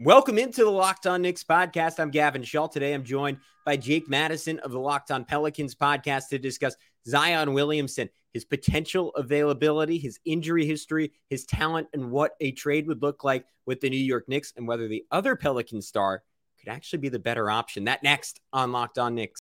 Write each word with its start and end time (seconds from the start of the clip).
Welcome 0.00 0.36
into 0.36 0.62
the 0.62 0.70
Locked 0.70 1.06
On 1.06 1.22
Knicks 1.22 1.42
podcast. 1.42 1.98
I'm 1.98 2.10
Gavin 2.10 2.42
Schall. 2.42 2.68
Today 2.68 2.92
I'm 2.92 3.02
joined 3.02 3.38
by 3.64 3.78
Jake 3.78 4.10
Madison 4.10 4.58
of 4.58 4.70
the 4.70 4.78
Locked 4.78 5.10
On 5.10 5.24
Pelicans 5.24 5.74
podcast 5.74 6.28
to 6.28 6.38
discuss 6.38 6.76
Zion 7.08 7.54
Williamson, 7.54 8.10
his 8.34 8.44
potential 8.44 9.10
availability, 9.16 9.96
his 9.96 10.20
injury 10.26 10.66
history, 10.66 11.12
his 11.30 11.46
talent, 11.46 11.88
and 11.94 12.10
what 12.10 12.32
a 12.42 12.52
trade 12.52 12.86
would 12.88 13.00
look 13.00 13.24
like 13.24 13.46
with 13.64 13.80
the 13.80 13.88
New 13.88 13.96
York 13.96 14.28
Knicks 14.28 14.52
and 14.54 14.68
whether 14.68 14.86
the 14.86 15.06
other 15.10 15.34
Pelican 15.34 15.80
star 15.80 16.22
could 16.60 16.68
actually 16.68 16.98
be 16.98 17.08
the 17.08 17.18
better 17.18 17.50
option. 17.50 17.84
That 17.84 18.02
next 18.02 18.38
on 18.52 18.72
Locked 18.72 18.98
On 18.98 19.14
Knicks. 19.14 19.40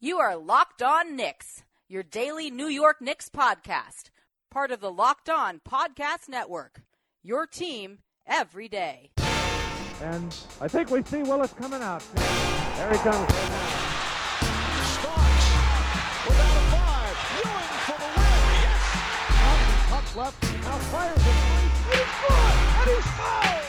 You 0.00 0.18
are 0.18 0.36
Locked 0.36 0.82
On 0.82 1.16
Knicks, 1.16 1.62
your 1.88 2.02
daily 2.02 2.50
New 2.50 2.68
York 2.68 3.00
Knicks 3.00 3.30
podcast, 3.30 4.10
part 4.50 4.70
of 4.70 4.80
the 4.80 4.92
Locked 4.92 5.30
On 5.30 5.62
Podcast 5.66 6.28
Network. 6.28 6.82
Your 7.22 7.46
team 7.46 8.00
every 8.26 8.68
day. 8.68 9.12
And 10.02 10.36
I 10.60 10.68
think 10.68 10.90
we 10.90 11.02
see 11.04 11.22
Willis 11.22 11.52
coming 11.52 11.82
out. 11.82 12.02
There 12.14 12.90
he 12.90 12.98
comes. 12.98 13.32
Starks 14.98 15.46
without 16.26 16.56
a 16.56 16.64
five. 16.74 17.16
Ewing 17.38 17.72
for 17.86 17.98
the 17.98 18.10
win. 18.14 18.38
Yes. 18.64 18.82
Up 19.92 20.16
left. 20.16 20.42
Now 20.64 20.78
fires 20.90 21.16
it. 21.16 21.22
And 21.24 22.00
he's 22.00 22.14
good. 22.20 22.54
And 22.80 22.88
he's 22.90 23.08
fouled. 23.14 23.64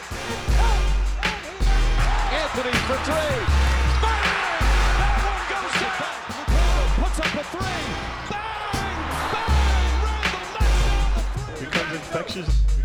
Anthony 2.35 2.75
for 2.87 2.97
three. 3.05 3.39
Bang! 4.01 4.65
That 4.99 5.17
one 5.25 5.43
goes 5.53 5.73
to 5.79 5.87
back. 6.01 6.19
Puts 6.99 7.19
up 7.19 7.31
a 7.31 7.43
three. 7.53 7.81
Bang! 8.31 8.99
Bang! 9.31 9.63
Randle 10.03 10.33
knocks 10.33 10.57
down 10.57 10.73
the 11.15 11.21
three. 11.31 11.65
becomes 11.65 11.91
infectious. 11.93 12.49
Becomes 12.49 12.75
infectious. 12.75 12.84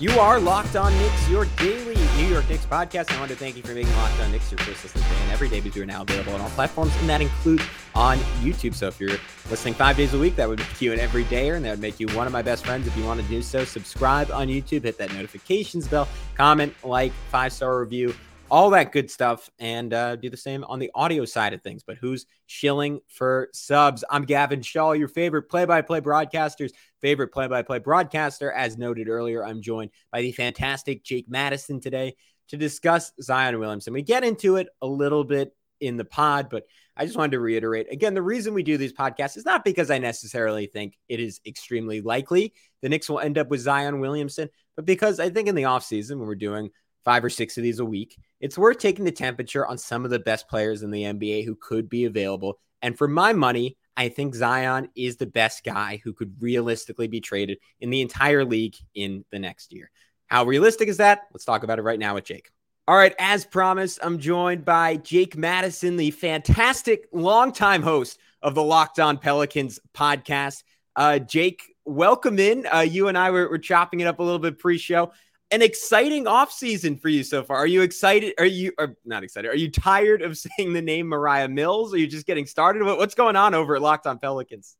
You 0.00 0.18
are 0.18 0.40
Locked 0.40 0.76
On 0.76 0.90
Knicks, 0.96 1.28
your 1.28 1.44
daily 1.58 1.94
New 2.16 2.24
York 2.24 2.48
Knicks 2.48 2.64
podcast. 2.64 3.14
I 3.14 3.18
want 3.18 3.30
to 3.32 3.36
thank 3.36 3.58
you 3.58 3.62
for 3.62 3.74
making 3.74 3.94
Locked 3.96 4.18
On 4.20 4.32
Knicks 4.32 4.50
your 4.50 4.56
first 4.60 4.82
listen 4.82 5.02
today 5.02 5.14
and 5.24 5.30
every 5.30 5.50
day 5.50 5.60
because 5.60 5.76
we 5.76 5.82
are 5.82 5.86
now 5.86 6.00
available 6.00 6.32
on 6.32 6.40
all 6.40 6.48
platforms, 6.48 6.96
and 7.00 7.08
that 7.10 7.20
includes 7.20 7.62
on 7.94 8.16
YouTube. 8.40 8.74
So 8.74 8.88
if 8.88 8.98
you're 8.98 9.18
listening 9.50 9.74
five 9.74 9.98
days 9.98 10.14
a 10.14 10.18
week, 10.18 10.36
that 10.36 10.48
would 10.48 10.58
make 10.58 10.80
you 10.80 10.94
an 10.94 10.98
everydayer, 10.98 11.54
and 11.54 11.66
that 11.66 11.72
would 11.72 11.80
make 11.80 12.00
you 12.00 12.08
one 12.16 12.26
of 12.26 12.32
my 12.32 12.40
best 12.40 12.64
friends. 12.64 12.86
If 12.86 12.96
you 12.96 13.04
want 13.04 13.20
to 13.20 13.26
do 13.28 13.42
so, 13.42 13.62
subscribe 13.62 14.30
on 14.30 14.48
YouTube, 14.48 14.84
hit 14.84 14.96
that 14.96 15.12
notifications 15.12 15.86
bell, 15.86 16.08
comment, 16.34 16.74
like, 16.82 17.12
five 17.30 17.52
star 17.52 17.78
review, 17.78 18.14
all 18.50 18.70
that 18.70 18.92
good 18.92 19.10
stuff, 19.10 19.48
and 19.58 19.94
uh, 19.94 20.16
do 20.16 20.28
the 20.28 20.36
same 20.36 20.64
on 20.64 20.78
the 20.78 20.90
audio 20.94 21.24
side 21.24 21.52
of 21.52 21.62
things. 21.62 21.82
But 21.86 21.98
who's 21.98 22.26
shilling 22.46 23.00
for 23.08 23.48
subs? 23.52 24.04
I'm 24.10 24.24
Gavin 24.24 24.62
Schall, 24.62 24.94
your 24.96 25.08
favorite 25.08 25.44
play 25.44 25.64
by 25.64 25.82
play 25.82 26.00
broadcaster's 26.00 26.72
favorite 27.00 27.28
play 27.28 27.46
by 27.46 27.62
play 27.62 27.78
broadcaster. 27.78 28.52
As 28.52 28.76
noted 28.76 29.08
earlier, 29.08 29.44
I'm 29.44 29.62
joined 29.62 29.90
by 30.10 30.22
the 30.22 30.32
fantastic 30.32 31.04
Jake 31.04 31.26
Madison 31.28 31.80
today 31.80 32.16
to 32.48 32.56
discuss 32.56 33.12
Zion 33.22 33.58
Williamson. 33.58 33.92
We 33.92 34.02
get 34.02 34.24
into 34.24 34.56
it 34.56 34.68
a 34.82 34.86
little 34.86 35.24
bit 35.24 35.54
in 35.80 35.96
the 35.96 36.04
pod, 36.04 36.48
but 36.50 36.64
I 36.96 37.06
just 37.06 37.16
wanted 37.16 37.32
to 37.32 37.40
reiterate 37.40 37.86
again 37.90 38.12
the 38.12 38.20
reason 38.20 38.52
we 38.52 38.62
do 38.62 38.76
these 38.76 38.92
podcasts 38.92 39.36
is 39.36 39.46
not 39.46 39.64
because 39.64 39.90
I 39.90 39.98
necessarily 39.98 40.66
think 40.66 40.98
it 41.08 41.20
is 41.20 41.40
extremely 41.46 42.02
likely 42.02 42.52
the 42.82 42.88
Knicks 42.88 43.08
will 43.08 43.20
end 43.20 43.38
up 43.38 43.48
with 43.48 43.60
Zion 43.60 44.00
Williamson, 44.00 44.50
but 44.76 44.84
because 44.84 45.20
I 45.20 45.30
think 45.30 45.48
in 45.48 45.54
the 45.54 45.62
offseason, 45.62 46.18
when 46.18 46.26
we're 46.26 46.34
doing 46.34 46.70
five 47.04 47.24
or 47.24 47.30
six 47.30 47.56
of 47.56 47.62
these 47.62 47.78
a 47.78 47.84
week, 47.84 48.16
it's 48.40 48.58
worth 48.58 48.78
taking 48.78 49.04
the 49.04 49.12
temperature 49.12 49.66
on 49.66 49.78
some 49.78 50.04
of 50.04 50.10
the 50.10 50.18
best 50.18 50.48
players 50.48 50.82
in 50.82 50.90
the 50.90 51.04
NBA 51.04 51.44
who 51.44 51.54
could 51.54 51.88
be 51.88 52.04
available. 52.04 52.58
And 52.82 52.96
for 52.96 53.08
my 53.08 53.32
money, 53.32 53.76
I 53.96 54.08
think 54.08 54.34
Zion 54.34 54.88
is 54.96 55.16
the 55.16 55.26
best 55.26 55.64
guy 55.64 56.00
who 56.02 56.12
could 56.12 56.34
realistically 56.40 57.08
be 57.08 57.20
traded 57.20 57.58
in 57.80 57.90
the 57.90 58.00
entire 58.00 58.44
league 58.44 58.76
in 58.94 59.24
the 59.30 59.38
next 59.38 59.72
year. 59.72 59.90
How 60.26 60.44
realistic 60.44 60.88
is 60.88 60.98
that? 60.98 61.22
Let's 61.32 61.44
talk 61.44 61.64
about 61.64 61.78
it 61.78 61.82
right 61.82 61.98
now 61.98 62.14
with 62.14 62.24
Jake. 62.24 62.50
All 62.88 62.96
right, 62.96 63.14
as 63.18 63.44
promised, 63.44 63.98
I'm 64.02 64.18
joined 64.18 64.64
by 64.64 64.96
Jake 64.96 65.36
Madison, 65.36 65.96
the 65.96 66.10
fantastic 66.10 67.06
longtime 67.12 67.82
host 67.82 68.18
of 68.42 68.54
the 68.54 68.62
Locked 68.62 68.98
On 68.98 69.18
Pelicans 69.18 69.78
podcast. 69.94 70.64
Uh, 70.96 71.18
Jake, 71.18 71.62
welcome 71.84 72.38
in. 72.38 72.66
Uh, 72.66 72.80
you 72.80 73.08
and 73.08 73.16
I 73.18 73.30
were, 73.30 73.48
were 73.48 73.58
chopping 73.58 74.00
it 74.00 74.06
up 74.06 74.18
a 74.18 74.22
little 74.22 74.38
bit 74.38 74.58
pre-show. 74.58 75.12
An 75.52 75.62
exciting 75.62 76.26
offseason 76.26 77.00
for 77.00 77.08
you 77.08 77.24
so 77.24 77.42
far. 77.42 77.56
Are 77.56 77.66
you 77.66 77.82
excited? 77.82 78.34
Are 78.38 78.46
you 78.46 78.72
are 78.78 78.94
not 79.04 79.24
excited? 79.24 79.50
Are 79.50 79.56
you 79.56 79.70
tired 79.70 80.22
of 80.22 80.38
saying 80.58 80.72
the 80.72 80.82
name 80.82 81.08
Moriah 81.08 81.48
Mills? 81.48 81.92
Are 81.92 81.98
you 81.98 82.06
just 82.06 82.26
getting 82.26 82.46
started? 82.46 82.82
What, 82.82 82.98
what's 82.98 83.14
going 83.14 83.36
on 83.36 83.54
over 83.54 83.74
at 83.74 83.82
Locked 83.82 84.06
On 84.06 84.18
Pelicans? 84.18 84.76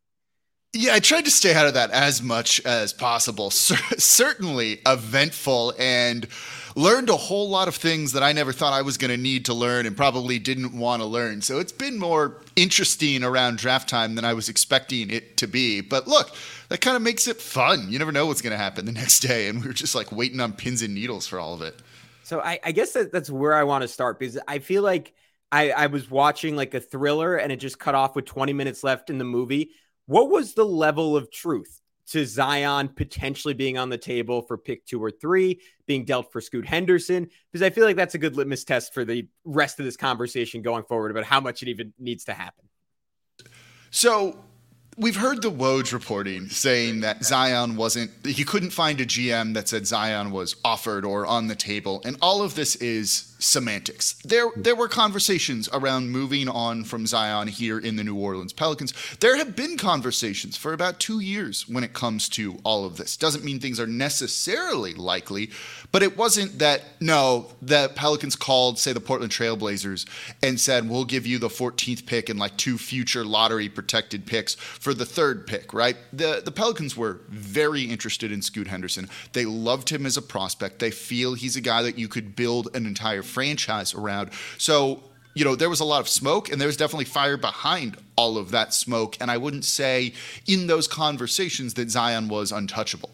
Yeah, 0.72 0.94
I 0.94 1.00
tried 1.00 1.24
to 1.24 1.32
stay 1.32 1.52
out 1.52 1.66
of 1.66 1.74
that 1.74 1.90
as 1.90 2.22
much 2.22 2.64
as 2.64 2.92
possible. 2.92 3.50
Certainly 3.50 4.80
eventful 4.86 5.74
and 5.80 6.28
learned 6.76 7.08
a 7.08 7.16
whole 7.16 7.48
lot 7.48 7.66
of 7.66 7.74
things 7.74 8.12
that 8.12 8.22
I 8.22 8.32
never 8.32 8.52
thought 8.52 8.72
I 8.72 8.82
was 8.82 8.96
going 8.96 9.10
to 9.10 9.16
need 9.16 9.46
to 9.46 9.54
learn 9.54 9.84
and 9.84 9.96
probably 9.96 10.38
didn't 10.38 10.72
want 10.72 11.02
to 11.02 11.06
learn. 11.06 11.42
So 11.42 11.58
it's 11.58 11.72
been 11.72 11.98
more 11.98 12.40
interesting 12.54 13.24
around 13.24 13.58
draft 13.58 13.88
time 13.88 14.14
than 14.14 14.24
I 14.24 14.34
was 14.34 14.48
expecting 14.48 15.10
it 15.10 15.36
to 15.38 15.48
be. 15.48 15.80
But 15.80 16.06
look, 16.06 16.36
that 16.70 16.80
kind 16.80 16.96
of 16.96 17.02
makes 17.02 17.26
it 17.26 17.40
fun. 17.40 17.90
You 17.90 17.98
never 17.98 18.12
know 18.12 18.26
what's 18.26 18.40
going 18.40 18.52
to 18.52 18.56
happen 18.56 18.86
the 18.86 18.92
next 18.92 19.20
day. 19.20 19.48
And 19.48 19.60
we 19.60 19.66
were 19.66 19.74
just 19.74 19.94
like 19.94 20.12
waiting 20.12 20.40
on 20.40 20.52
pins 20.52 20.82
and 20.82 20.94
needles 20.94 21.26
for 21.26 21.38
all 21.38 21.52
of 21.52 21.62
it. 21.62 21.74
So 22.22 22.40
I, 22.40 22.60
I 22.64 22.72
guess 22.72 22.92
that, 22.92 23.12
that's 23.12 23.28
where 23.28 23.54
I 23.54 23.64
want 23.64 23.82
to 23.82 23.88
start 23.88 24.20
because 24.20 24.38
I 24.46 24.60
feel 24.60 24.84
like 24.84 25.12
I, 25.50 25.72
I 25.72 25.86
was 25.88 26.08
watching 26.08 26.54
like 26.54 26.72
a 26.74 26.80
thriller 26.80 27.36
and 27.36 27.50
it 27.50 27.56
just 27.56 27.80
cut 27.80 27.96
off 27.96 28.14
with 28.14 28.24
20 28.24 28.52
minutes 28.52 28.84
left 28.84 29.10
in 29.10 29.18
the 29.18 29.24
movie. 29.24 29.72
What 30.06 30.30
was 30.30 30.54
the 30.54 30.64
level 30.64 31.16
of 31.16 31.32
truth 31.32 31.80
to 32.10 32.24
Zion 32.24 32.90
potentially 32.90 33.54
being 33.54 33.76
on 33.76 33.88
the 33.88 33.98
table 33.98 34.42
for 34.42 34.56
pick 34.56 34.86
two 34.86 35.02
or 35.02 35.10
three, 35.10 35.60
being 35.86 36.04
dealt 36.04 36.30
for 36.30 36.40
Scoot 36.40 36.66
Henderson? 36.66 37.28
Because 37.50 37.66
I 37.66 37.70
feel 37.70 37.84
like 37.84 37.96
that's 37.96 38.14
a 38.14 38.18
good 38.18 38.36
litmus 38.36 38.62
test 38.62 38.94
for 38.94 39.04
the 39.04 39.26
rest 39.44 39.80
of 39.80 39.86
this 39.86 39.96
conversation 39.96 40.62
going 40.62 40.84
forward 40.84 41.10
about 41.10 41.24
how 41.24 41.40
much 41.40 41.62
it 41.62 41.68
even 41.68 41.92
needs 41.98 42.26
to 42.26 42.32
happen. 42.32 42.68
So 43.90 44.38
we've 44.96 45.16
heard 45.16 45.42
the 45.42 45.50
Woj 45.50 45.92
reporting 45.92 46.48
saying 46.48 47.00
that 47.00 47.24
Zion 47.24 47.76
wasn't, 47.76 48.10
he 48.24 48.44
couldn't 48.44 48.70
find 48.70 49.00
a 49.00 49.06
GM 49.06 49.54
that 49.54 49.68
said 49.68 49.86
Zion 49.86 50.30
was 50.30 50.56
offered 50.64 51.04
or 51.04 51.26
on 51.26 51.46
the 51.46 51.54
table. 51.54 52.02
And 52.04 52.16
all 52.20 52.42
of 52.42 52.54
this 52.54 52.76
is 52.76 53.29
semantics. 53.40 54.14
There, 54.24 54.50
there 54.54 54.76
were 54.76 54.88
conversations 54.88 55.68
around 55.72 56.10
moving 56.10 56.48
on 56.48 56.84
from 56.84 57.06
Zion 57.06 57.48
here 57.48 57.78
in 57.78 57.96
the 57.96 58.04
New 58.04 58.16
Orleans 58.16 58.52
Pelicans. 58.52 58.94
There 59.18 59.36
have 59.36 59.56
been 59.56 59.76
conversations 59.76 60.56
for 60.56 60.72
about 60.72 61.00
two 61.00 61.20
years 61.20 61.68
when 61.68 61.82
it 61.82 61.92
comes 61.92 62.28
to 62.30 62.58
all 62.64 62.84
of 62.84 62.96
this. 62.96 63.16
Doesn't 63.16 63.44
mean 63.44 63.58
things 63.58 63.80
are 63.80 63.86
necessarily 63.86 64.94
likely, 64.94 65.50
but 65.90 66.02
it 66.02 66.16
wasn't 66.16 66.58
that, 66.58 66.84
no, 67.00 67.48
the 67.60 67.90
Pelicans 67.94 68.36
called, 68.36 68.78
say, 68.78 68.92
the 68.92 69.00
Portland 69.00 69.32
Trailblazers 69.32 70.06
and 70.42 70.60
said, 70.60 70.88
we'll 70.88 71.04
give 71.04 71.26
you 71.26 71.38
the 71.38 71.48
14th 71.48 72.06
pick 72.06 72.28
and 72.28 72.38
like 72.38 72.56
two 72.56 72.78
future 72.78 73.24
lottery 73.24 73.68
protected 73.68 74.26
picks 74.26 74.54
for 74.54 74.94
the 74.94 75.06
third 75.06 75.46
pick, 75.46 75.72
right? 75.72 75.96
The, 76.12 76.42
the 76.44 76.52
Pelicans 76.52 76.96
were 76.96 77.20
very 77.28 77.82
interested 77.82 78.30
in 78.30 78.42
Scoot 78.42 78.68
Henderson. 78.68 79.08
They 79.32 79.46
loved 79.46 79.88
him 79.88 80.06
as 80.06 80.16
a 80.16 80.22
prospect. 80.22 80.78
They 80.78 80.90
feel 80.90 81.34
he's 81.34 81.56
a 81.56 81.60
guy 81.60 81.82
that 81.82 81.98
you 81.98 82.08
could 82.08 82.36
build 82.36 82.68
an 82.74 82.86
entire 82.86 83.22
franchise 83.30 83.94
around. 83.94 84.30
So, 84.58 85.02
you 85.34 85.44
know, 85.44 85.54
there 85.54 85.70
was 85.70 85.80
a 85.80 85.84
lot 85.84 86.00
of 86.00 86.08
smoke 86.08 86.50
and 86.50 86.60
there 86.60 86.66
was 86.66 86.76
definitely 86.76 87.04
fire 87.06 87.36
behind 87.36 87.96
all 88.16 88.36
of 88.36 88.50
that 88.50 88.74
smoke. 88.74 89.16
And 89.20 89.30
I 89.30 89.36
wouldn't 89.36 89.64
say 89.64 90.12
in 90.46 90.66
those 90.66 90.88
conversations 90.88 91.74
that 91.74 91.90
Zion 91.90 92.28
was 92.28 92.52
untouchable. 92.52 93.10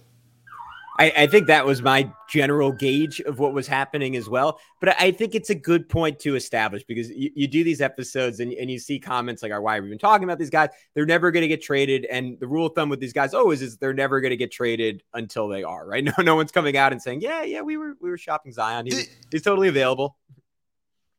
I, 0.99 1.13
I, 1.17 1.27
think 1.27 1.47
that 1.47 1.67
was 1.67 1.83
my 1.83 2.11
general 2.29 2.73
gauge 2.73 3.21
of 3.21 3.39
what 3.39 3.53
was 3.53 3.67
happening 3.67 4.17
as 4.17 4.29
well. 4.29 4.59
But 4.81 5.01
I 5.01 5.11
think 5.11 5.35
it's 5.35 5.51
a 5.51 5.55
good 5.55 5.89
point 5.89 6.19
to 6.21 6.37
establish 6.37 6.85
because 6.85 7.11
you, 7.11 7.31
you 7.35 7.47
do 7.47 7.65
these 7.65 7.81
episodes 7.81 8.41
and, 8.41 8.53
and 8.53 8.71
you 8.71 8.79
see 8.79 8.99
comments 8.99 9.43
like, 9.43 9.53
oh, 9.53 9.61
why 9.61 9.77
are 9.77 9.83
we 9.83 9.89
even 9.89 9.99
talking 9.99 10.25
about 10.25 10.39
these 10.39 10.51
guys? 10.51 10.71
They're 10.95 11.07
never 11.07 11.31
going 11.31 11.43
to 11.43 11.49
get 11.49 11.63
traded. 11.63 12.05
And 12.07 12.39
the 12.41 12.47
rule 12.47 12.67
of 12.67 12.75
thumb 12.75 12.89
with 12.89 13.01
these 13.01 13.13
guys 13.13 13.35
always 13.35 13.63
is 13.63 13.77
they're 13.77 13.95
never 13.95 14.21
going 14.21 14.31
to 14.31 14.37
get 14.37 14.51
traded 14.51 15.03
until 15.15 15.49
they 15.49 15.63
are, 15.63 15.87
right? 15.87 16.07
No, 16.17 16.23
no 16.23 16.37
one's 16.37 16.53
coming 16.53 16.77
out 16.77 16.93
and 16.93 17.03
saying, 17.03 17.21
yeah, 17.21 17.43
yeah, 17.43 17.63
we 17.63 17.77
were, 17.77 17.97
we 18.01 18.11
were 18.11 18.19
shopping 18.19 18.53
Zion. 18.53 18.87
He's, 18.87 19.09
he's 19.33 19.43
totally 19.43 19.67
available. 19.67 20.17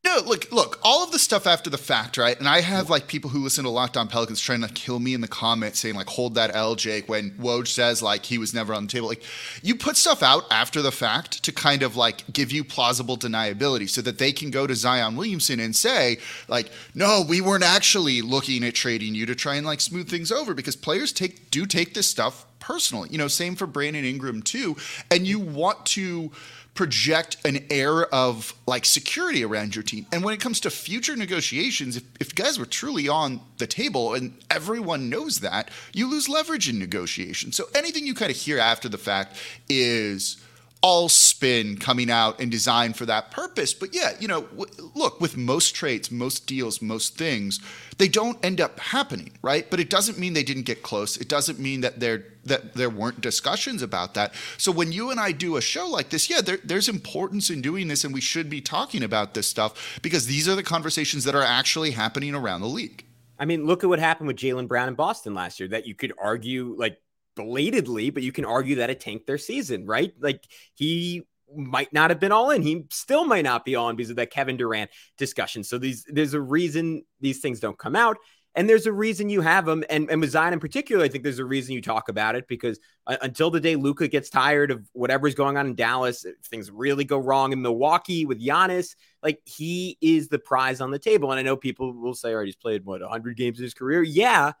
No, 0.08 0.22
look, 0.24 0.50
look, 0.50 0.80
all 0.82 1.04
of 1.04 1.10
the 1.10 1.18
stuff 1.18 1.46
after 1.46 1.68
the 1.68 1.76
fact, 1.76 2.16
right? 2.16 2.38
And 2.38 2.48
I 2.48 2.62
have 2.62 2.88
like 2.88 3.08
people 3.08 3.28
who 3.28 3.40
listen 3.40 3.64
to 3.64 3.70
Locked 3.70 3.98
On 3.98 4.08
Pelicans 4.08 4.40
trying 4.40 4.62
to 4.62 4.68
kill 4.68 4.98
me 5.00 5.12
in 5.12 5.20
the 5.20 5.28
comments 5.28 5.80
saying, 5.80 5.96
like, 5.96 6.08
hold 6.08 6.34
that 6.36 6.56
L, 6.56 6.76
Jake, 6.76 7.10
when 7.10 7.32
Woj 7.32 7.66
says 7.66 8.00
like 8.00 8.24
he 8.24 8.38
was 8.38 8.54
never 8.54 8.72
on 8.72 8.86
the 8.86 8.90
table. 8.90 9.06
Like, 9.06 9.22
you 9.62 9.74
put 9.74 9.98
stuff 9.98 10.22
out 10.22 10.44
after 10.50 10.80
the 10.80 10.90
fact 10.90 11.42
to 11.44 11.52
kind 11.52 11.82
of 11.82 11.94
like 11.94 12.32
give 12.32 12.50
you 12.50 12.64
plausible 12.64 13.18
deniability 13.18 13.86
so 13.86 14.00
that 14.00 14.16
they 14.16 14.32
can 14.32 14.50
go 14.50 14.66
to 14.66 14.74
Zion 14.74 15.14
Williamson 15.14 15.60
and 15.60 15.76
say, 15.76 16.16
like, 16.48 16.70
no, 16.94 17.22
we 17.28 17.42
weren't 17.42 17.62
actually 17.62 18.22
looking 18.22 18.64
at 18.64 18.74
trading 18.74 19.14
you 19.14 19.26
to 19.26 19.34
try 19.34 19.56
and 19.56 19.66
like 19.66 19.82
smooth 19.82 20.08
things 20.08 20.32
over 20.32 20.54
because 20.54 20.74
players 20.74 21.12
take 21.12 21.50
do 21.50 21.66
take 21.66 21.92
this 21.92 22.08
stuff 22.08 22.46
personally. 22.60 23.08
You 23.10 23.18
know, 23.18 23.28
same 23.28 23.56
for 23.56 23.66
Brandon 23.66 24.04
Ingram 24.04 24.42
too. 24.42 24.76
And 25.10 25.26
you 25.26 25.38
want 25.38 25.84
to 25.86 26.32
project 26.78 27.38
an 27.44 27.58
air 27.70 28.06
of 28.14 28.54
like 28.68 28.84
security 28.84 29.44
around 29.44 29.74
your 29.74 29.82
team. 29.82 30.06
And 30.12 30.22
when 30.22 30.32
it 30.32 30.38
comes 30.38 30.60
to 30.60 30.70
future 30.70 31.16
negotiations, 31.16 31.96
if, 31.96 32.04
if 32.20 32.32
guys 32.36 32.56
were 32.56 32.66
truly 32.66 33.08
on 33.08 33.40
the 33.56 33.66
table 33.66 34.14
and 34.14 34.32
everyone 34.48 35.10
knows 35.10 35.40
that, 35.40 35.72
you 35.92 36.08
lose 36.08 36.28
leverage 36.28 36.68
in 36.68 36.78
negotiations. 36.78 37.56
So 37.56 37.64
anything 37.74 38.06
you 38.06 38.14
kind 38.14 38.30
of 38.30 38.36
hear 38.36 38.60
after 38.60 38.88
the 38.88 38.96
fact 38.96 39.34
is 39.68 40.36
all 40.80 41.08
spin 41.08 41.76
coming 41.78 42.12
out 42.12 42.40
and 42.40 42.48
designed 42.48 42.96
for 42.96 43.06
that 43.06 43.32
purpose. 43.32 43.74
But 43.74 43.92
yeah, 43.92 44.12
you 44.20 44.28
know, 44.28 44.42
w- 44.42 44.90
look, 44.94 45.20
with 45.20 45.36
most 45.36 45.74
trades, 45.74 46.12
most 46.12 46.46
deals, 46.46 46.80
most 46.80 47.18
things, 47.18 47.58
they 47.98 48.06
don't 48.06 48.38
end 48.44 48.60
up 48.60 48.78
happening, 48.78 49.32
right? 49.42 49.68
But 49.68 49.80
it 49.80 49.90
doesn't 49.90 50.16
mean 50.16 50.34
they 50.34 50.44
didn't 50.44 50.62
get 50.62 50.84
close. 50.84 51.16
It 51.16 51.28
doesn't 51.28 51.58
mean 51.58 51.80
that 51.80 51.98
there 51.98 52.24
that 52.48 52.74
there 52.74 52.90
weren't 52.90 53.20
discussions 53.20 53.82
about 53.82 54.14
that. 54.14 54.34
So 54.56 54.72
when 54.72 54.92
you 54.92 55.10
and 55.10 55.20
I 55.20 55.32
do 55.32 55.56
a 55.56 55.60
show 55.60 55.88
like 55.88 56.10
this, 56.10 56.28
yeah, 56.28 56.40
there, 56.40 56.58
there's 56.64 56.88
importance 56.88 57.50
in 57.50 57.62
doing 57.62 57.88
this, 57.88 58.04
and 58.04 58.12
we 58.12 58.20
should 58.20 58.50
be 58.50 58.60
talking 58.60 59.02
about 59.02 59.34
this 59.34 59.46
stuff 59.46 59.98
because 60.02 60.26
these 60.26 60.48
are 60.48 60.56
the 60.56 60.62
conversations 60.62 61.24
that 61.24 61.34
are 61.34 61.42
actually 61.42 61.92
happening 61.92 62.34
around 62.34 62.60
the 62.60 62.68
league. 62.68 63.04
I 63.38 63.44
mean, 63.44 63.66
look 63.66 63.84
at 63.84 63.88
what 63.88 64.00
happened 64.00 64.26
with 64.26 64.36
Jaylen 64.36 64.66
Brown 64.66 64.88
in 64.88 64.94
Boston 64.94 65.34
last 65.34 65.60
year. 65.60 65.68
That 65.68 65.86
you 65.86 65.94
could 65.94 66.12
argue 66.20 66.74
like 66.76 66.98
belatedly, 67.36 68.10
but 68.10 68.22
you 68.22 68.32
can 68.32 68.44
argue 68.44 68.76
that 68.76 68.90
it 68.90 69.00
tanked 69.00 69.26
their 69.26 69.38
season, 69.38 69.86
right? 69.86 70.12
Like 70.20 70.42
he 70.74 71.22
might 71.54 71.92
not 71.92 72.10
have 72.10 72.20
been 72.20 72.32
all 72.32 72.50
in. 72.50 72.62
He 72.62 72.84
still 72.90 73.24
might 73.24 73.44
not 73.44 73.64
be 73.64 73.76
on 73.76 73.96
because 73.96 74.10
of 74.10 74.16
that 74.16 74.30
Kevin 74.30 74.56
Durant 74.56 74.90
discussion. 75.16 75.64
So 75.64 75.78
these 75.78 76.04
there's 76.08 76.34
a 76.34 76.40
reason 76.40 77.04
these 77.20 77.38
things 77.38 77.60
don't 77.60 77.78
come 77.78 77.96
out. 77.96 78.18
And 78.54 78.68
there's 78.68 78.86
a 78.86 78.92
reason 78.92 79.28
you 79.28 79.40
have 79.40 79.66
them. 79.66 79.84
And, 79.88 80.10
and 80.10 80.20
with 80.20 80.30
Zion 80.30 80.52
in 80.52 80.58
particular, 80.58 81.04
I 81.04 81.08
think 81.08 81.22
there's 81.22 81.38
a 81.38 81.44
reason 81.44 81.74
you 81.74 81.82
talk 81.82 82.08
about 82.08 82.34
it 82.34 82.48
because 82.48 82.80
uh, 83.06 83.16
until 83.22 83.50
the 83.50 83.60
day 83.60 83.76
Luka 83.76 84.08
gets 84.08 84.30
tired 84.30 84.70
of 84.70 84.88
whatever's 84.92 85.34
going 85.34 85.56
on 85.56 85.66
in 85.66 85.74
Dallas, 85.74 86.26
things 86.46 86.70
really 86.70 87.04
go 87.04 87.18
wrong 87.18 87.52
in 87.52 87.62
Milwaukee 87.62 88.24
with 88.24 88.44
Giannis, 88.44 88.96
like 89.22 89.40
he 89.44 89.96
is 90.00 90.28
the 90.28 90.38
prize 90.38 90.80
on 90.80 90.90
the 90.90 90.98
table. 90.98 91.30
And 91.30 91.38
I 91.38 91.42
know 91.42 91.56
people 91.56 91.92
will 91.92 92.14
say, 92.14 92.32
all 92.32 92.38
right, 92.38 92.46
he's 92.46 92.56
played 92.56 92.84
what 92.84 93.00
100 93.00 93.36
games 93.36 93.58
in 93.58 93.64
his 93.64 93.74
career. 93.74 94.02
Yeah 94.02 94.52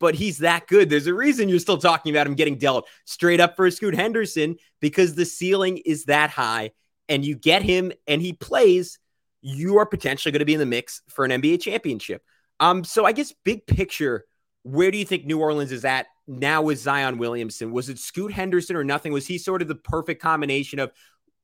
but 0.00 0.14
he's 0.14 0.38
that 0.38 0.66
good. 0.66 0.88
There's 0.88 1.06
a 1.06 1.14
reason 1.14 1.48
you're 1.48 1.58
still 1.58 1.78
talking 1.78 2.14
about 2.14 2.26
him 2.26 2.34
getting 2.34 2.58
dealt 2.58 2.86
straight 3.04 3.40
up 3.40 3.56
for 3.56 3.66
a 3.66 3.72
Scoot 3.72 3.94
Henderson 3.94 4.56
because 4.80 5.14
the 5.14 5.24
ceiling 5.24 5.78
is 5.78 6.04
that 6.04 6.30
high 6.30 6.70
and 7.08 7.24
you 7.24 7.34
get 7.34 7.62
him 7.62 7.92
and 8.06 8.22
he 8.22 8.32
plays, 8.32 8.98
you 9.40 9.78
are 9.78 9.86
potentially 9.86 10.32
going 10.32 10.40
to 10.40 10.44
be 10.44 10.54
in 10.54 10.60
the 10.60 10.66
mix 10.66 11.02
for 11.08 11.24
an 11.24 11.30
NBA 11.30 11.60
championship. 11.60 12.22
Um, 12.60 12.84
so 12.84 13.04
I 13.04 13.12
guess 13.12 13.32
big 13.44 13.66
picture, 13.66 14.24
where 14.62 14.90
do 14.90 14.98
you 14.98 15.04
think 15.04 15.24
New 15.24 15.40
Orleans 15.40 15.72
is 15.72 15.84
at 15.84 16.06
now 16.26 16.62
with 16.62 16.78
Zion 16.78 17.18
Williamson? 17.18 17.72
Was 17.72 17.88
it 17.88 17.98
Scoot 17.98 18.32
Henderson 18.32 18.76
or 18.76 18.84
nothing? 18.84 19.12
Was 19.12 19.26
he 19.26 19.38
sort 19.38 19.62
of 19.62 19.68
the 19.68 19.74
perfect 19.74 20.20
combination 20.20 20.78
of 20.78 20.92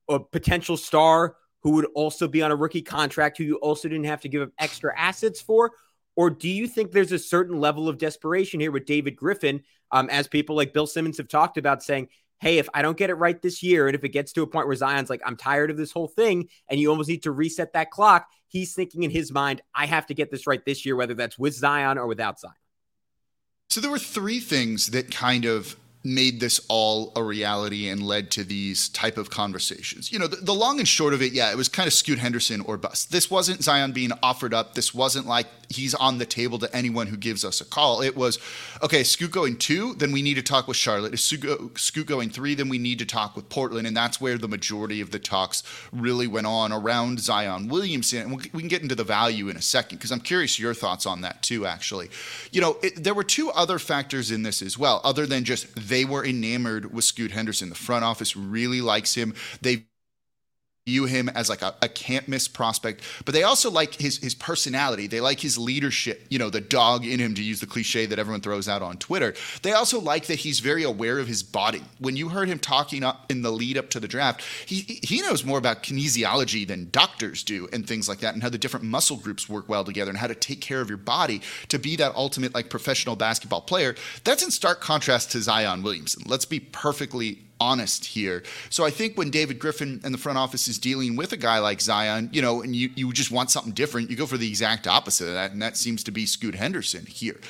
a 0.08 0.20
potential 0.20 0.76
star 0.76 1.36
who 1.62 1.70
would 1.72 1.86
also 1.94 2.28
be 2.28 2.42
on 2.42 2.50
a 2.50 2.56
rookie 2.56 2.82
contract 2.82 3.38
who 3.38 3.44
you 3.44 3.56
also 3.56 3.88
didn't 3.88 4.04
have 4.04 4.20
to 4.20 4.28
give 4.28 4.42
up 4.42 4.50
extra 4.58 4.98
assets 4.98 5.40
for? 5.40 5.72
Or 6.16 6.30
do 6.30 6.48
you 6.48 6.66
think 6.66 6.92
there's 6.92 7.12
a 7.12 7.18
certain 7.18 7.58
level 7.58 7.88
of 7.88 7.98
desperation 7.98 8.60
here 8.60 8.70
with 8.70 8.84
David 8.84 9.16
Griffin, 9.16 9.62
um, 9.90 10.08
as 10.10 10.28
people 10.28 10.54
like 10.54 10.72
Bill 10.72 10.86
Simmons 10.86 11.16
have 11.16 11.28
talked 11.28 11.56
about, 11.56 11.82
saying, 11.82 12.08
hey, 12.44 12.58
if 12.58 12.68
I 12.74 12.82
don't 12.82 12.98
get 12.98 13.08
it 13.08 13.14
right 13.14 13.40
this 13.40 13.62
year, 13.62 13.86
and 13.86 13.94
if 13.94 14.04
it 14.04 14.10
gets 14.10 14.34
to 14.34 14.42
a 14.42 14.46
point 14.46 14.66
where 14.66 14.76
Zion's 14.76 15.08
like, 15.08 15.22
I'm 15.24 15.34
tired 15.34 15.70
of 15.70 15.78
this 15.78 15.92
whole 15.92 16.08
thing, 16.08 16.50
and 16.68 16.78
you 16.78 16.90
almost 16.90 17.08
need 17.08 17.22
to 17.22 17.32
reset 17.32 17.72
that 17.72 17.90
clock, 17.90 18.28
he's 18.48 18.74
thinking 18.74 19.02
in 19.02 19.10
his 19.10 19.32
mind, 19.32 19.62
I 19.74 19.86
have 19.86 20.06
to 20.08 20.14
get 20.14 20.30
this 20.30 20.46
right 20.46 20.62
this 20.62 20.84
year, 20.84 20.94
whether 20.94 21.14
that's 21.14 21.38
with 21.38 21.54
Zion 21.54 21.96
or 21.96 22.06
without 22.06 22.38
Zion. 22.38 22.52
So 23.70 23.80
there 23.80 23.90
were 23.90 23.98
three 23.98 24.40
things 24.40 24.88
that 24.88 25.10
kind 25.10 25.46
of 25.46 25.76
made 26.04 26.38
this 26.38 26.60
all 26.68 27.12
a 27.16 27.22
reality 27.22 27.88
and 27.88 28.02
led 28.02 28.30
to 28.30 28.44
these 28.44 28.90
type 28.90 29.16
of 29.16 29.30
conversations. 29.30 30.12
You 30.12 30.18
know, 30.18 30.26
the, 30.26 30.36
the, 30.36 30.52
long 30.52 30.78
and 30.78 30.86
short 30.86 31.14
of 31.14 31.22
it, 31.22 31.32
yeah, 31.32 31.50
it 31.50 31.56
was 31.56 31.68
kind 31.68 31.86
of 31.86 31.94
Scoot 31.94 32.18
Henderson 32.18 32.60
or 32.60 32.76
bust. 32.76 33.10
This 33.10 33.30
wasn't 33.30 33.64
Zion 33.64 33.92
being 33.92 34.12
offered 34.22 34.52
up. 34.52 34.74
This 34.74 34.92
wasn't 34.92 35.26
like 35.26 35.46
he's 35.70 35.94
on 35.94 36.18
the 36.18 36.26
table 36.26 36.58
to 36.58 36.76
anyone 36.76 37.06
who 37.06 37.16
gives 37.16 37.42
us 37.42 37.62
a 37.62 37.64
call. 37.64 38.02
It 38.02 38.16
was, 38.16 38.38
okay, 38.82 39.02
Scoot 39.02 39.30
going 39.30 39.56
two, 39.56 39.94
then 39.94 40.12
we 40.12 40.20
need 40.20 40.34
to 40.34 40.42
talk 40.42 40.68
with 40.68 40.76
Charlotte. 40.76 41.18
Scoot, 41.18 41.78
Scoot 41.78 42.06
going 42.06 42.28
three, 42.28 42.54
then 42.54 42.68
we 42.68 42.78
need 42.78 42.98
to 42.98 43.06
talk 43.06 43.34
with 43.34 43.48
Portland. 43.48 43.86
And 43.86 43.96
that's 43.96 44.20
where 44.20 44.36
the 44.36 44.48
majority 44.48 45.00
of 45.00 45.10
the 45.10 45.18
talks 45.18 45.62
really 45.90 46.26
went 46.26 46.46
on 46.46 46.70
around 46.70 47.20
Zion 47.20 47.68
Williamson. 47.68 48.20
And 48.20 48.32
we 48.32 48.60
can 48.60 48.68
get 48.68 48.82
into 48.82 48.94
the 48.94 49.04
value 49.04 49.48
in 49.48 49.56
a 49.56 49.62
second 49.62 49.98
because 49.98 50.12
I'm 50.12 50.20
curious 50.20 50.58
your 50.58 50.74
thoughts 50.74 51.06
on 51.06 51.22
that 51.22 51.42
too, 51.42 51.64
actually. 51.64 52.10
You 52.52 52.60
know, 52.60 52.76
it, 52.82 53.02
there 53.02 53.14
were 53.14 53.24
two 53.24 53.50
other 53.50 53.78
factors 53.78 54.30
in 54.30 54.42
this 54.42 54.60
as 54.60 54.78
well, 54.78 55.00
other 55.02 55.26
than 55.26 55.44
just 55.44 55.66
they 55.94 56.04
were 56.04 56.24
enamored 56.24 56.92
with 56.92 57.04
Scoot 57.04 57.30
Henderson. 57.30 57.68
The 57.68 57.76
front 57.76 58.04
office 58.04 58.36
really 58.36 58.80
likes 58.80 59.14
him. 59.14 59.32
They 59.62 59.86
view 60.86 61.06
him 61.06 61.30
as 61.30 61.48
like 61.48 61.62
a, 61.62 61.74
a, 61.80 61.88
can't 61.88 62.28
miss 62.28 62.46
prospect, 62.46 63.02
but 63.24 63.34
they 63.34 63.42
also 63.42 63.70
like 63.70 63.94
his 63.94 64.18
his 64.18 64.34
personality. 64.34 65.06
They 65.06 65.20
like 65.20 65.40
his 65.40 65.56
leadership, 65.56 66.26
you 66.28 66.38
know, 66.38 66.50
the 66.50 66.60
dog 66.60 67.06
in 67.06 67.20
him 67.20 67.34
to 67.36 67.42
use 67.42 67.60
the 67.60 67.66
cliche 67.66 68.04
that 68.04 68.18
everyone 68.18 68.42
throws 68.42 68.68
out 68.68 68.82
on 68.82 68.98
Twitter. 68.98 69.32
They 69.62 69.72
also 69.72 69.98
like 69.98 70.26
that 70.26 70.40
he's 70.40 70.60
very 70.60 70.82
aware 70.82 71.18
of 71.18 71.26
his 71.26 71.42
body. 71.42 71.82
When 72.00 72.16
you 72.16 72.28
heard 72.28 72.48
him 72.48 72.58
talking 72.58 73.02
up 73.02 73.30
in 73.30 73.40
the 73.40 73.50
lead 73.50 73.78
up 73.78 73.88
to 73.90 74.00
the 74.00 74.06
draft, 74.06 74.42
he 74.66 75.00
he 75.02 75.22
knows 75.22 75.42
more 75.42 75.56
about 75.56 75.82
kinesiology 75.82 76.68
than 76.68 76.90
doctors 76.90 77.42
do 77.42 77.66
and 77.72 77.88
things 77.88 78.06
like 78.06 78.18
that 78.18 78.34
and 78.34 78.42
how 78.42 78.50
the 78.50 78.58
different 78.58 78.84
muscle 78.84 79.16
groups 79.16 79.48
work 79.48 79.70
well 79.70 79.84
together 79.84 80.10
and 80.10 80.18
how 80.18 80.26
to 80.26 80.34
take 80.34 80.60
care 80.60 80.82
of 80.82 80.90
your 80.90 80.98
body 80.98 81.40
to 81.68 81.78
be 81.78 81.96
that 81.96 82.14
ultimate 82.14 82.54
like 82.54 82.68
professional 82.68 83.16
basketball 83.16 83.62
player. 83.62 83.94
That's 84.24 84.42
in 84.42 84.50
stark 84.50 84.82
contrast 84.82 85.32
to 85.32 85.40
Zion 85.40 85.82
Williamson. 85.82 86.24
Let's 86.26 86.44
be 86.44 86.60
perfectly 86.60 87.38
honest 87.64 88.04
here. 88.04 88.42
So 88.68 88.84
I 88.84 88.90
think 88.90 89.16
when 89.16 89.30
David 89.30 89.58
Griffin 89.58 90.00
and 90.04 90.12
the 90.12 90.18
front 90.18 90.38
office 90.38 90.68
is 90.68 90.78
dealing 90.78 91.16
with 91.16 91.32
a 91.32 91.36
guy 91.36 91.58
like 91.58 91.80
Zion, 91.80 92.28
you 92.32 92.42
know, 92.42 92.62
and 92.62 92.76
you, 92.76 92.90
you 92.94 93.12
just 93.12 93.30
want 93.30 93.50
something 93.50 93.72
different, 93.72 94.10
you 94.10 94.16
go 94.16 94.26
for 94.26 94.36
the 94.36 94.48
exact 94.48 94.86
opposite 94.86 95.28
of 95.28 95.34
that, 95.34 95.52
and 95.52 95.62
that 95.62 95.76
seems 95.76 96.04
to 96.04 96.10
be 96.10 96.26
Scoot 96.26 96.54
Henderson 96.54 97.06
here. 97.06 97.40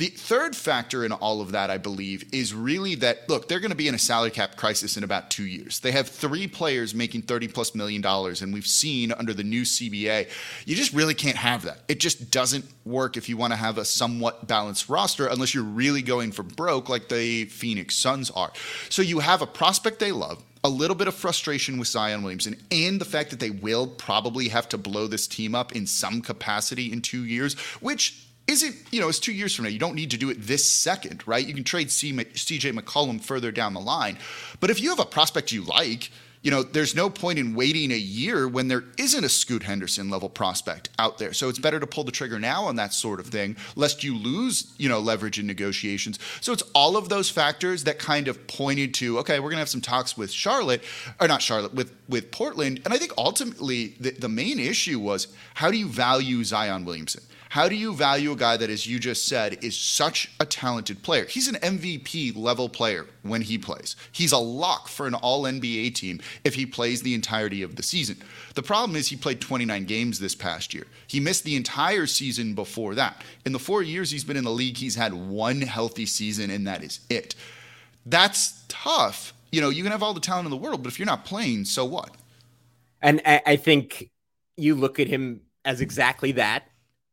The 0.00 0.06
third 0.06 0.56
factor 0.56 1.04
in 1.04 1.12
all 1.12 1.42
of 1.42 1.52
that, 1.52 1.68
I 1.68 1.76
believe, 1.76 2.24
is 2.32 2.54
really 2.54 2.94
that 2.94 3.28
look, 3.28 3.48
they're 3.48 3.60
going 3.60 3.68
to 3.68 3.76
be 3.76 3.86
in 3.86 3.94
a 3.94 3.98
salary 3.98 4.30
cap 4.30 4.56
crisis 4.56 4.96
in 4.96 5.04
about 5.04 5.30
two 5.30 5.44
years. 5.44 5.80
They 5.80 5.92
have 5.92 6.08
three 6.08 6.46
players 6.46 6.94
making 6.94 7.20
30 7.20 7.48
plus 7.48 7.74
million 7.74 8.00
dollars, 8.00 8.40
and 8.40 8.50
we've 8.50 8.66
seen 8.66 9.12
under 9.12 9.34
the 9.34 9.44
new 9.44 9.60
CBA, 9.60 10.30
you 10.64 10.74
just 10.74 10.94
really 10.94 11.12
can't 11.12 11.36
have 11.36 11.64
that. 11.64 11.80
It 11.86 12.00
just 12.00 12.30
doesn't 12.30 12.64
work 12.86 13.18
if 13.18 13.28
you 13.28 13.36
want 13.36 13.52
to 13.52 13.58
have 13.58 13.76
a 13.76 13.84
somewhat 13.84 14.48
balanced 14.48 14.88
roster 14.88 15.26
unless 15.26 15.54
you're 15.54 15.64
really 15.64 16.00
going 16.00 16.32
for 16.32 16.44
broke 16.44 16.88
like 16.88 17.10
the 17.10 17.44
Phoenix 17.44 17.94
Suns 17.94 18.30
are. 18.30 18.52
So 18.88 19.02
you 19.02 19.18
have 19.18 19.42
a 19.42 19.46
prospect 19.46 19.98
they 19.98 20.12
love, 20.12 20.42
a 20.64 20.70
little 20.70 20.96
bit 20.96 21.08
of 21.08 21.14
frustration 21.14 21.78
with 21.78 21.88
Zion 21.88 22.22
Williamson 22.22 22.56
and 22.70 22.98
the 22.98 23.04
fact 23.04 23.28
that 23.32 23.40
they 23.40 23.50
will 23.50 23.86
probably 23.86 24.48
have 24.48 24.66
to 24.70 24.78
blow 24.78 25.06
this 25.06 25.26
team 25.26 25.54
up 25.54 25.76
in 25.76 25.86
some 25.86 26.22
capacity 26.22 26.90
in 26.90 27.02
two 27.02 27.26
years, 27.26 27.52
which 27.82 28.29
is 28.50 28.64
it, 28.64 28.74
you 28.90 29.00
know, 29.00 29.08
it's 29.08 29.20
two 29.20 29.32
years 29.32 29.54
from 29.54 29.64
now. 29.64 29.70
You 29.70 29.78
don't 29.78 29.94
need 29.94 30.10
to 30.10 30.16
do 30.16 30.28
it 30.28 30.38
this 30.40 30.70
second, 30.70 31.26
right? 31.26 31.46
You 31.46 31.54
can 31.54 31.64
trade 31.64 31.88
CJ 31.88 32.78
McCollum 32.78 33.20
further 33.20 33.52
down 33.52 33.74
the 33.74 33.80
line. 33.80 34.18
But 34.58 34.70
if 34.70 34.80
you 34.80 34.90
have 34.90 34.98
a 34.98 35.04
prospect 35.04 35.52
you 35.52 35.62
like, 35.62 36.10
you 36.42 36.50
know, 36.50 36.62
there's 36.62 36.94
no 36.94 37.10
point 37.10 37.38
in 37.38 37.54
waiting 37.54 37.92
a 37.92 37.98
year 37.98 38.48
when 38.48 38.68
there 38.68 38.84
isn't 38.96 39.24
a 39.24 39.28
Scoot 39.28 39.62
Henderson 39.62 40.08
level 40.08 40.30
prospect 40.30 40.88
out 40.98 41.18
there. 41.18 41.34
So 41.34 41.50
it's 41.50 41.58
better 41.58 41.78
to 41.78 41.86
pull 41.86 42.02
the 42.02 42.10
trigger 42.10 42.38
now 42.38 42.64
on 42.64 42.76
that 42.76 42.94
sort 42.94 43.20
of 43.20 43.26
thing, 43.26 43.56
lest 43.76 44.02
you 44.02 44.16
lose, 44.16 44.72
you 44.78 44.88
know, 44.88 45.00
leverage 45.00 45.38
in 45.38 45.46
negotiations. 45.46 46.18
So 46.40 46.52
it's 46.52 46.62
all 46.74 46.96
of 46.96 47.10
those 47.10 47.28
factors 47.28 47.84
that 47.84 47.98
kind 47.98 48.26
of 48.26 48.46
pointed 48.46 48.94
to, 48.94 49.18
okay, 49.18 49.38
we're 49.38 49.50
gonna 49.50 49.60
have 49.60 49.68
some 49.68 49.82
talks 49.82 50.16
with 50.16 50.32
Charlotte, 50.32 50.82
or 51.20 51.28
not 51.28 51.42
Charlotte, 51.42 51.74
with 51.74 51.94
with 52.08 52.30
Portland. 52.30 52.80
And 52.86 52.94
I 52.94 52.96
think 52.96 53.12
ultimately 53.18 53.94
the, 54.00 54.12
the 54.12 54.28
main 54.28 54.58
issue 54.58 54.98
was 54.98 55.28
how 55.54 55.70
do 55.70 55.76
you 55.76 55.88
value 55.88 56.42
Zion 56.42 56.86
Williamson? 56.86 57.22
How 57.50 57.68
do 57.68 57.74
you 57.74 57.94
value 57.94 58.30
a 58.30 58.36
guy 58.36 58.56
that, 58.56 58.70
as 58.70 58.86
you 58.86 59.00
just 59.00 59.26
said, 59.26 59.64
is 59.64 59.76
such 59.76 60.30
a 60.38 60.46
talented 60.46 61.02
player? 61.02 61.24
He's 61.24 61.48
an 61.48 61.56
MVP 61.56 62.36
level 62.36 62.68
player 62.68 63.06
when 63.22 63.40
he 63.42 63.58
plays. 63.58 63.96
He's 64.12 64.30
a 64.30 64.38
lock 64.38 64.86
for 64.86 65.08
an 65.08 65.14
all 65.14 65.42
NBA 65.42 65.96
team 65.96 66.20
if 66.44 66.54
he 66.54 66.64
plays 66.64 67.02
the 67.02 67.12
entirety 67.12 67.62
of 67.62 67.74
the 67.74 67.82
season. 67.82 68.18
The 68.54 68.62
problem 68.62 68.94
is 68.94 69.08
he 69.08 69.16
played 69.16 69.40
29 69.40 69.84
games 69.84 70.20
this 70.20 70.36
past 70.36 70.72
year. 70.72 70.86
He 71.08 71.18
missed 71.18 71.42
the 71.42 71.56
entire 71.56 72.06
season 72.06 72.54
before 72.54 72.94
that. 72.94 73.20
In 73.44 73.50
the 73.50 73.58
four 73.58 73.82
years 73.82 74.12
he's 74.12 74.22
been 74.22 74.36
in 74.36 74.44
the 74.44 74.50
league, 74.52 74.76
he's 74.76 74.94
had 74.94 75.12
one 75.12 75.60
healthy 75.60 76.06
season, 76.06 76.50
and 76.50 76.64
that 76.68 76.84
is 76.84 77.00
it. 77.10 77.34
That's 78.06 78.62
tough. 78.68 79.34
You 79.50 79.60
know, 79.60 79.70
you 79.70 79.82
can 79.82 79.90
have 79.90 80.04
all 80.04 80.14
the 80.14 80.20
talent 80.20 80.46
in 80.46 80.52
the 80.52 80.56
world, 80.56 80.84
but 80.84 80.92
if 80.92 81.00
you're 81.00 81.06
not 81.06 81.24
playing, 81.24 81.64
so 81.64 81.84
what? 81.84 82.14
And 83.02 83.20
I 83.24 83.56
think 83.56 84.08
you 84.56 84.76
look 84.76 85.00
at 85.00 85.08
him 85.08 85.40
as 85.64 85.80
exactly 85.80 86.30
that 86.32 86.68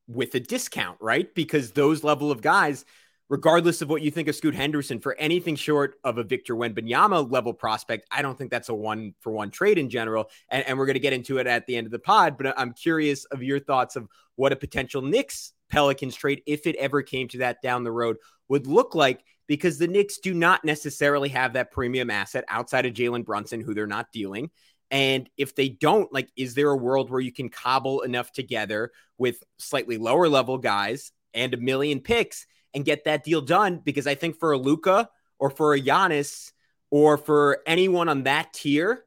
with 0.07 0.35
a 0.35 0.39
discount, 0.39 0.97
right? 1.01 1.33
Because 1.35 1.71
those 1.71 2.03
level 2.03 2.31
of 2.31 2.41
guys, 2.41 2.85
regardless 3.29 3.81
of 3.81 3.89
what 3.89 4.01
you 4.01 4.09
think 4.09 4.27
of 4.27 4.35
Scoot 4.35 4.55
Henderson, 4.55 4.99
for 4.99 5.15
anything 5.15 5.55
short 5.55 5.95
of 6.03 6.17
a 6.17 6.23
Victor 6.23 6.55
Wembanyama 6.55 7.29
level 7.29 7.53
prospect, 7.53 8.07
I 8.11 8.21
don't 8.21 8.37
think 8.37 8.51
that's 8.51 8.69
a 8.69 8.73
one 8.73 9.13
for 9.19 9.31
one 9.31 9.51
trade 9.51 9.77
in 9.77 9.89
general. 9.89 10.29
And, 10.49 10.65
and 10.65 10.77
we're 10.77 10.85
going 10.85 10.95
to 10.95 10.99
get 11.01 11.13
into 11.13 11.37
it 11.37 11.47
at 11.47 11.67
the 11.67 11.75
end 11.75 11.87
of 11.87 11.91
the 11.91 11.99
pod, 11.99 12.37
but 12.37 12.57
I'm 12.57 12.73
curious 12.73 13.25
of 13.25 13.43
your 13.43 13.59
thoughts 13.59 13.95
of 13.95 14.07
what 14.35 14.53
a 14.53 14.55
potential 14.55 15.01
Knicks 15.01 15.53
Pelicans 15.69 16.15
trade, 16.15 16.41
if 16.45 16.65
it 16.67 16.77
ever 16.77 17.01
came 17.01 17.27
to 17.29 17.39
that 17.39 17.61
down 17.61 17.83
the 17.83 17.91
road, 17.91 18.17
would 18.47 18.67
look 18.67 18.95
like. 18.95 19.23
Because 19.47 19.77
the 19.77 19.87
Knicks 19.87 20.17
do 20.17 20.33
not 20.33 20.65
necessarily 20.65 21.29
have 21.29 21.53
that 21.53 21.71
premium 21.71 22.09
asset 22.09 22.43
outside 22.49 22.85
of 22.85 22.93
Jalen 22.93 23.23
Brunson, 23.23 23.61
who 23.61 23.73
they're 23.73 23.87
not 23.87 24.11
dealing. 24.11 24.51
And 24.89 25.29
if 25.37 25.55
they 25.55 25.69
don't, 25.69 26.11
like, 26.13 26.29
is 26.37 26.53
there 26.53 26.69
a 26.69 26.77
world 26.77 27.09
where 27.09 27.19
you 27.19 27.31
can 27.31 27.49
cobble 27.49 28.01
enough 28.01 28.31
together 28.31 28.91
with 29.17 29.43
slightly 29.57 29.97
lower 29.97 30.29
level 30.29 30.57
guys 30.57 31.11
and 31.33 31.53
a 31.53 31.57
million 31.57 31.99
picks 31.99 32.45
and 32.73 32.85
get 32.85 33.03
that 33.03 33.23
deal 33.23 33.41
done? 33.41 33.81
Because 33.83 34.07
I 34.07 34.15
think 34.15 34.39
for 34.39 34.53
a 34.53 34.57
Luka 34.57 35.09
or 35.39 35.49
for 35.49 35.73
a 35.73 35.81
Giannis 35.81 36.51
or 36.89 37.17
for 37.17 37.59
anyone 37.67 38.07
on 38.07 38.23
that 38.23 38.53
tier, 38.53 39.03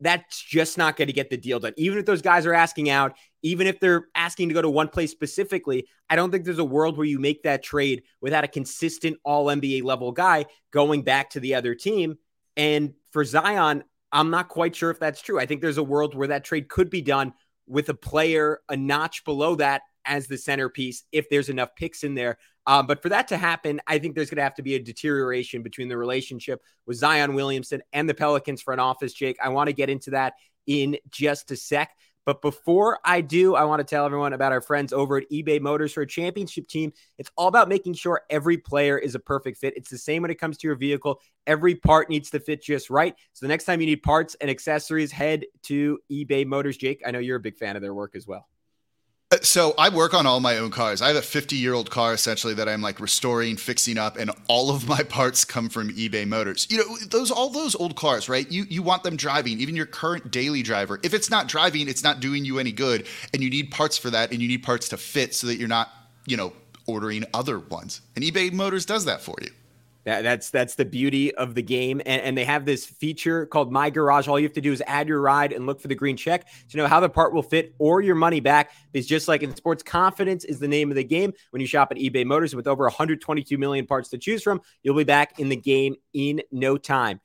that's 0.00 0.40
just 0.40 0.78
not 0.78 0.96
going 0.96 1.08
to 1.08 1.12
get 1.12 1.30
the 1.30 1.36
deal 1.36 1.58
done. 1.58 1.74
Even 1.76 1.98
if 1.98 2.06
those 2.06 2.22
guys 2.22 2.46
are 2.46 2.54
asking 2.54 2.88
out, 2.88 3.16
even 3.42 3.66
if 3.66 3.80
they're 3.80 4.06
asking 4.14 4.48
to 4.48 4.54
go 4.54 4.62
to 4.62 4.70
one 4.70 4.88
place 4.88 5.10
specifically, 5.10 5.88
I 6.08 6.16
don't 6.16 6.30
think 6.30 6.44
there's 6.44 6.58
a 6.58 6.64
world 6.64 6.96
where 6.96 7.06
you 7.06 7.18
make 7.18 7.42
that 7.42 7.62
trade 7.62 8.04
without 8.20 8.44
a 8.44 8.48
consistent 8.48 9.18
all 9.24 9.46
NBA 9.46 9.82
level 9.82 10.12
guy 10.12 10.46
going 10.72 11.02
back 11.02 11.30
to 11.30 11.40
the 11.40 11.56
other 11.56 11.74
team. 11.74 12.18
And 12.56 12.94
for 13.10 13.24
Zion, 13.24 13.84
I'm 14.12 14.30
not 14.30 14.48
quite 14.48 14.74
sure 14.74 14.90
if 14.90 14.98
that's 14.98 15.20
true. 15.20 15.38
I 15.38 15.46
think 15.46 15.60
there's 15.60 15.78
a 15.78 15.82
world 15.82 16.14
where 16.14 16.28
that 16.28 16.44
trade 16.44 16.68
could 16.68 16.90
be 16.90 17.02
done 17.02 17.32
with 17.66 17.88
a 17.88 17.94
player 17.94 18.60
a 18.68 18.76
notch 18.76 19.24
below 19.24 19.54
that 19.56 19.82
as 20.04 20.26
the 20.26 20.38
centerpiece 20.38 21.04
if 21.12 21.28
there's 21.28 21.50
enough 21.50 21.74
picks 21.76 22.02
in 22.02 22.14
there. 22.14 22.38
Um, 22.66 22.86
but 22.86 23.02
for 23.02 23.10
that 23.10 23.28
to 23.28 23.36
happen, 23.36 23.80
I 23.86 23.98
think 23.98 24.14
there's 24.14 24.30
going 24.30 24.38
to 24.38 24.42
have 24.42 24.54
to 24.56 24.62
be 24.62 24.74
a 24.74 24.78
deterioration 24.78 25.62
between 25.62 25.88
the 25.88 25.96
relationship 25.96 26.62
with 26.86 26.96
Zion 26.96 27.34
Williamson 27.34 27.82
and 27.92 28.08
the 28.08 28.14
Pelicans 28.14 28.62
front 28.62 28.80
office, 28.80 29.12
Jake. 29.12 29.36
I 29.42 29.50
want 29.50 29.68
to 29.68 29.74
get 29.74 29.90
into 29.90 30.10
that 30.10 30.34
in 30.66 30.96
just 31.10 31.50
a 31.50 31.56
sec. 31.56 31.90
But 32.28 32.42
before 32.42 32.98
I 33.06 33.22
do, 33.22 33.54
I 33.54 33.64
want 33.64 33.80
to 33.80 33.84
tell 33.84 34.04
everyone 34.04 34.34
about 34.34 34.52
our 34.52 34.60
friends 34.60 34.92
over 34.92 35.16
at 35.16 35.30
eBay 35.30 35.62
Motors 35.62 35.94
for 35.94 36.02
a 36.02 36.06
championship 36.06 36.68
team. 36.68 36.92
It's 37.16 37.30
all 37.38 37.48
about 37.48 37.70
making 37.70 37.94
sure 37.94 38.20
every 38.28 38.58
player 38.58 38.98
is 38.98 39.14
a 39.14 39.18
perfect 39.18 39.56
fit. 39.56 39.78
It's 39.78 39.88
the 39.88 39.96
same 39.96 40.20
when 40.20 40.30
it 40.30 40.34
comes 40.34 40.58
to 40.58 40.66
your 40.66 40.76
vehicle. 40.76 41.22
Every 41.46 41.74
part 41.74 42.10
needs 42.10 42.28
to 42.32 42.40
fit 42.40 42.62
just 42.62 42.90
right. 42.90 43.14
So 43.32 43.46
the 43.46 43.48
next 43.48 43.64
time 43.64 43.80
you 43.80 43.86
need 43.86 44.02
parts 44.02 44.36
and 44.42 44.50
accessories, 44.50 45.10
head 45.10 45.46
to 45.62 46.00
eBay 46.12 46.44
Motors. 46.44 46.76
Jake, 46.76 47.00
I 47.06 47.12
know 47.12 47.18
you're 47.18 47.38
a 47.38 47.40
big 47.40 47.56
fan 47.56 47.76
of 47.76 47.80
their 47.80 47.94
work 47.94 48.14
as 48.14 48.26
well. 48.26 48.46
Uh, 49.30 49.36
so 49.42 49.74
I 49.76 49.90
work 49.90 50.14
on 50.14 50.26
all 50.26 50.40
my 50.40 50.56
own 50.56 50.70
cars. 50.70 51.02
I 51.02 51.08
have 51.08 51.16
a 51.16 51.22
50 51.22 51.54
year 51.54 51.74
old 51.74 51.90
car 51.90 52.14
essentially 52.14 52.54
that 52.54 52.68
I'm 52.68 52.80
like 52.80 52.98
restoring, 52.98 53.56
fixing 53.56 53.98
up, 53.98 54.16
and 54.16 54.30
all 54.48 54.70
of 54.70 54.88
my 54.88 55.02
parts 55.08 55.44
come 55.44 55.68
from 55.68 55.90
eBay 55.90 56.26
Motors. 56.26 56.66
You 56.70 56.78
know, 56.78 56.96
those 57.10 57.30
all 57.30 57.50
those 57.50 57.74
old 57.74 57.94
cars, 57.94 58.28
right? 58.28 58.50
You 58.50 58.64
you 58.70 58.82
want 58.82 59.02
them 59.02 59.16
driving, 59.16 59.60
even 59.60 59.76
your 59.76 59.86
current 59.86 60.30
daily 60.30 60.62
driver. 60.62 60.98
If 61.02 61.12
it's 61.12 61.28
not 61.28 61.46
driving, 61.46 61.88
it's 61.88 62.02
not 62.02 62.20
doing 62.20 62.44
you 62.46 62.58
any 62.58 62.72
good, 62.72 63.06
and 63.34 63.42
you 63.42 63.50
need 63.50 63.70
parts 63.70 63.98
for 63.98 64.08
that, 64.10 64.32
and 64.32 64.40
you 64.40 64.48
need 64.48 64.62
parts 64.62 64.88
to 64.90 64.96
fit 64.96 65.34
so 65.34 65.46
that 65.48 65.56
you're 65.56 65.68
not, 65.68 65.90
you 66.26 66.38
know, 66.38 66.54
ordering 66.86 67.24
other 67.34 67.58
ones. 67.58 68.00
And 68.16 68.24
eBay 68.24 68.50
Motors 68.50 68.86
does 68.86 69.04
that 69.04 69.20
for 69.20 69.36
you. 69.42 69.50
That, 70.04 70.22
that's 70.22 70.50
that's 70.50 70.74
the 70.74 70.84
beauty 70.84 71.34
of 71.34 71.54
the 71.54 71.62
game, 71.62 72.00
and, 72.06 72.22
and 72.22 72.38
they 72.38 72.44
have 72.44 72.64
this 72.64 72.86
feature 72.86 73.46
called 73.46 73.70
My 73.70 73.90
Garage. 73.90 74.26
All 74.26 74.38
you 74.38 74.46
have 74.46 74.54
to 74.54 74.60
do 74.60 74.72
is 74.72 74.82
add 74.86 75.08
your 75.08 75.20
ride 75.20 75.52
and 75.52 75.66
look 75.66 75.80
for 75.80 75.88
the 75.88 75.94
green 75.94 76.16
check 76.16 76.46
to 76.70 76.76
know 76.76 76.86
how 76.86 77.00
the 77.00 77.08
part 77.10 77.34
will 77.34 77.42
fit 77.42 77.74
or 77.78 78.00
your 78.00 78.14
money 78.14 78.40
back. 78.40 78.70
Because 78.92 79.06
just 79.06 79.28
like 79.28 79.42
in 79.42 79.54
sports, 79.54 79.82
confidence 79.82 80.44
is 80.44 80.60
the 80.60 80.68
name 80.68 80.90
of 80.90 80.96
the 80.96 81.04
game. 81.04 81.32
When 81.50 81.60
you 81.60 81.66
shop 81.66 81.88
at 81.90 81.98
eBay 81.98 82.24
Motors 82.24 82.54
with 82.54 82.66
over 82.66 82.84
122 82.84 83.58
million 83.58 83.86
parts 83.86 84.08
to 84.10 84.18
choose 84.18 84.42
from, 84.42 84.62
you'll 84.82 84.96
be 84.96 85.04
back 85.04 85.38
in 85.38 85.48
the 85.48 85.56
game 85.56 85.96
in 86.14 86.40
no 86.50 86.78
time. 86.78 87.20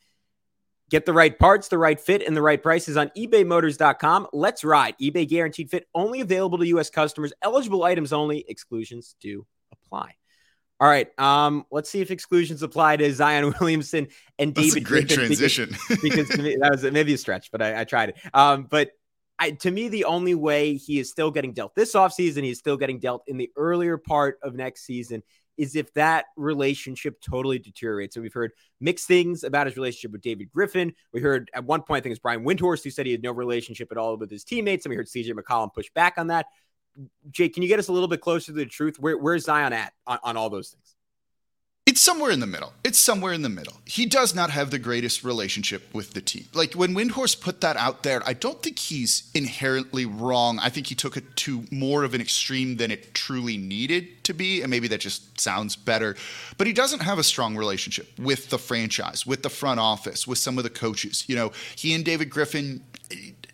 Get 0.89 1.05
the 1.05 1.13
right 1.13 1.37
parts, 1.39 1.69
the 1.69 1.77
right 1.77 1.99
fit, 1.99 2.21
and 2.21 2.35
the 2.35 2.41
right 2.41 2.61
prices 2.61 2.97
on 2.97 3.09
ebaymotors.com. 3.17 4.27
Let's 4.33 4.63
ride. 4.63 4.95
eBay 5.01 5.27
guaranteed 5.27 5.71
fit 5.71 5.87
only 5.95 6.21
available 6.21 6.57
to 6.57 6.67
U.S. 6.67 6.89
customers. 6.89 7.33
Eligible 7.41 7.83
items 7.83 8.13
only. 8.13 8.45
Exclusions 8.47 9.15
do 9.19 9.47
apply. 9.71 10.15
All 10.79 10.87
right. 10.87 11.07
Um, 11.19 11.65
let's 11.71 11.89
see 11.89 12.01
if 12.01 12.11
exclusions 12.11 12.63
apply 12.63 12.97
to 12.97 13.13
Zion 13.13 13.53
Williamson 13.59 14.07
and 14.37 14.53
That's 14.53 14.73
David. 14.73 14.83
a 14.83 14.85
great 14.85 15.07
Griffin 15.07 15.25
transition. 15.25 15.69
Because, 15.87 15.99
because 16.01 16.29
to 16.29 16.41
me, 16.41 16.57
that 16.57 16.71
was 16.71 16.83
maybe 16.83 17.13
a 17.13 17.17
stretch, 17.17 17.51
but 17.51 17.61
I, 17.61 17.81
I 17.81 17.83
tried 17.83 18.09
it. 18.09 18.15
Um, 18.33 18.63
but 18.69 18.91
I, 19.39 19.51
to 19.51 19.71
me, 19.71 19.87
the 19.87 20.05
only 20.05 20.35
way 20.35 20.75
he 20.75 20.99
is 20.99 21.09
still 21.09 21.31
getting 21.31 21.53
dealt 21.53 21.75
this 21.75 21.93
offseason, 21.93 22.43
he's 22.43 22.59
still 22.59 22.77
getting 22.77 22.99
dealt 22.99 23.23
in 23.27 23.37
the 23.37 23.51
earlier 23.55 23.97
part 23.97 24.39
of 24.43 24.55
next 24.55 24.85
season, 24.85 25.23
is 25.57 25.75
if 25.75 25.93
that 25.93 26.25
relationship 26.35 27.21
totally 27.21 27.59
deteriorates. 27.59 28.15
So 28.15 28.21
we've 28.21 28.33
heard 28.33 28.51
mixed 28.81 29.07
things 29.07 29.43
about 29.43 29.67
his 29.67 29.75
relationship 29.75 30.11
with 30.11 30.21
David 30.21 30.51
Griffin. 30.51 30.93
We 31.13 31.21
heard 31.21 31.49
at 31.53 31.63
one 31.63 31.83
point, 31.83 31.99
I 31.99 32.01
think 32.01 32.11
it's 32.11 32.21
Brian 32.21 32.43
Windhorst 32.43 32.83
who 32.83 32.89
said 32.89 33.05
he 33.05 33.11
had 33.11 33.23
no 33.23 33.31
relationship 33.31 33.91
at 33.91 33.97
all 33.97 34.17
with 34.17 34.31
his 34.31 34.43
teammates. 34.43 34.85
And 34.85 34.91
we 34.91 34.95
heard 34.95 35.07
CJ 35.07 35.31
McCollum 35.31 35.73
push 35.73 35.89
back 35.93 36.15
on 36.17 36.27
that. 36.27 36.47
Jake, 37.31 37.53
can 37.53 37.63
you 37.63 37.69
get 37.69 37.79
us 37.79 37.87
a 37.87 37.93
little 37.93 38.07
bit 38.07 38.21
closer 38.21 38.47
to 38.47 38.51
the 38.53 38.65
truth? 38.65 38.99
Where, 38.99 39.17
where's 39.17 39.45
Zion 39.45 39.73
at 39.73 39.93
on, 40.05 40.19
on 40.23 40.37
all 40.37 40.49
those 40.49 40.69
things? 40.69 40.95
It's 41.85 41.99
somewhere 41.99 42.31
in 42.31 42.39
the 42.39 42.47
middle. 42.47 42.71
It's 42.85 42.97
somewhere 42.97 43.33
in 43.33 43.41
the 43.41 43.49
middle. 43.49 43.73
He 43.85 44.05
does 44.05 44.33
not 44.33 44.49
have 44.51 44.71
the 44.71 44.79
greatest 44.79 45.25
relationship 45.25 45.93
with 45.93 46.13
the 46.13 46.21
team. 46.21 46.45
Like 46.53 46.73
when 46.75 46.95
Windhorst 46.95 47.41
put 47.41 47.59
that 47.59 47.75
out 47.75 48.03
there, 48.03 48.23
I 48.25 48.31
don't 48.31 48.63
think 48.63 48.79
he's 48.79 49.29
inherently 49.35 50.05
wrong. 50.05 50.59
I 50.59 50.69
think 50.69 50.87
he 50.87 50.95
took 50.95 51.17
it 51.17 51.35
to 51.35 51.65
more 51.71 52.05
of 52.05 52.13
an 52.13 52.21
extreme 52.21 52.77
than 52.77 52.89
it 52.89 53.13
truly 53.13 53.57
needed 53.57 54.23
to 54.23 54.33
be. 54.33 54.61
And 54.61 54.71
maybe 54.71 54.87
that 54.87 55.01
just 55.01 55.41
sounds 55.41 55.75
better. 55.75 56.15
But 56.57 56.67
he 56.67 56.73
doesn't 56.73 57.01
have 57.01 57.19
a 57.19 57.23
strong 57.23 57.57
relationship 57.57 58.17
with 58.17 58.49
the 58.49 58.57
franchise, 58.57 59.27
with 59.27 59.43
the 59.43 59.49
front 59.49 59.81
office, 59.81 60.25
with 60.25 60.37
some 60.37 60.57
of 60.57 60.63
the 60.63 60.69
coaches. 60.69 61.25
You 61.27 61.35
know, 61.35 61.51
he 61.75 61.93
and 61.93 62.05
David 62.05 62.29
Griffin 62.29 62.81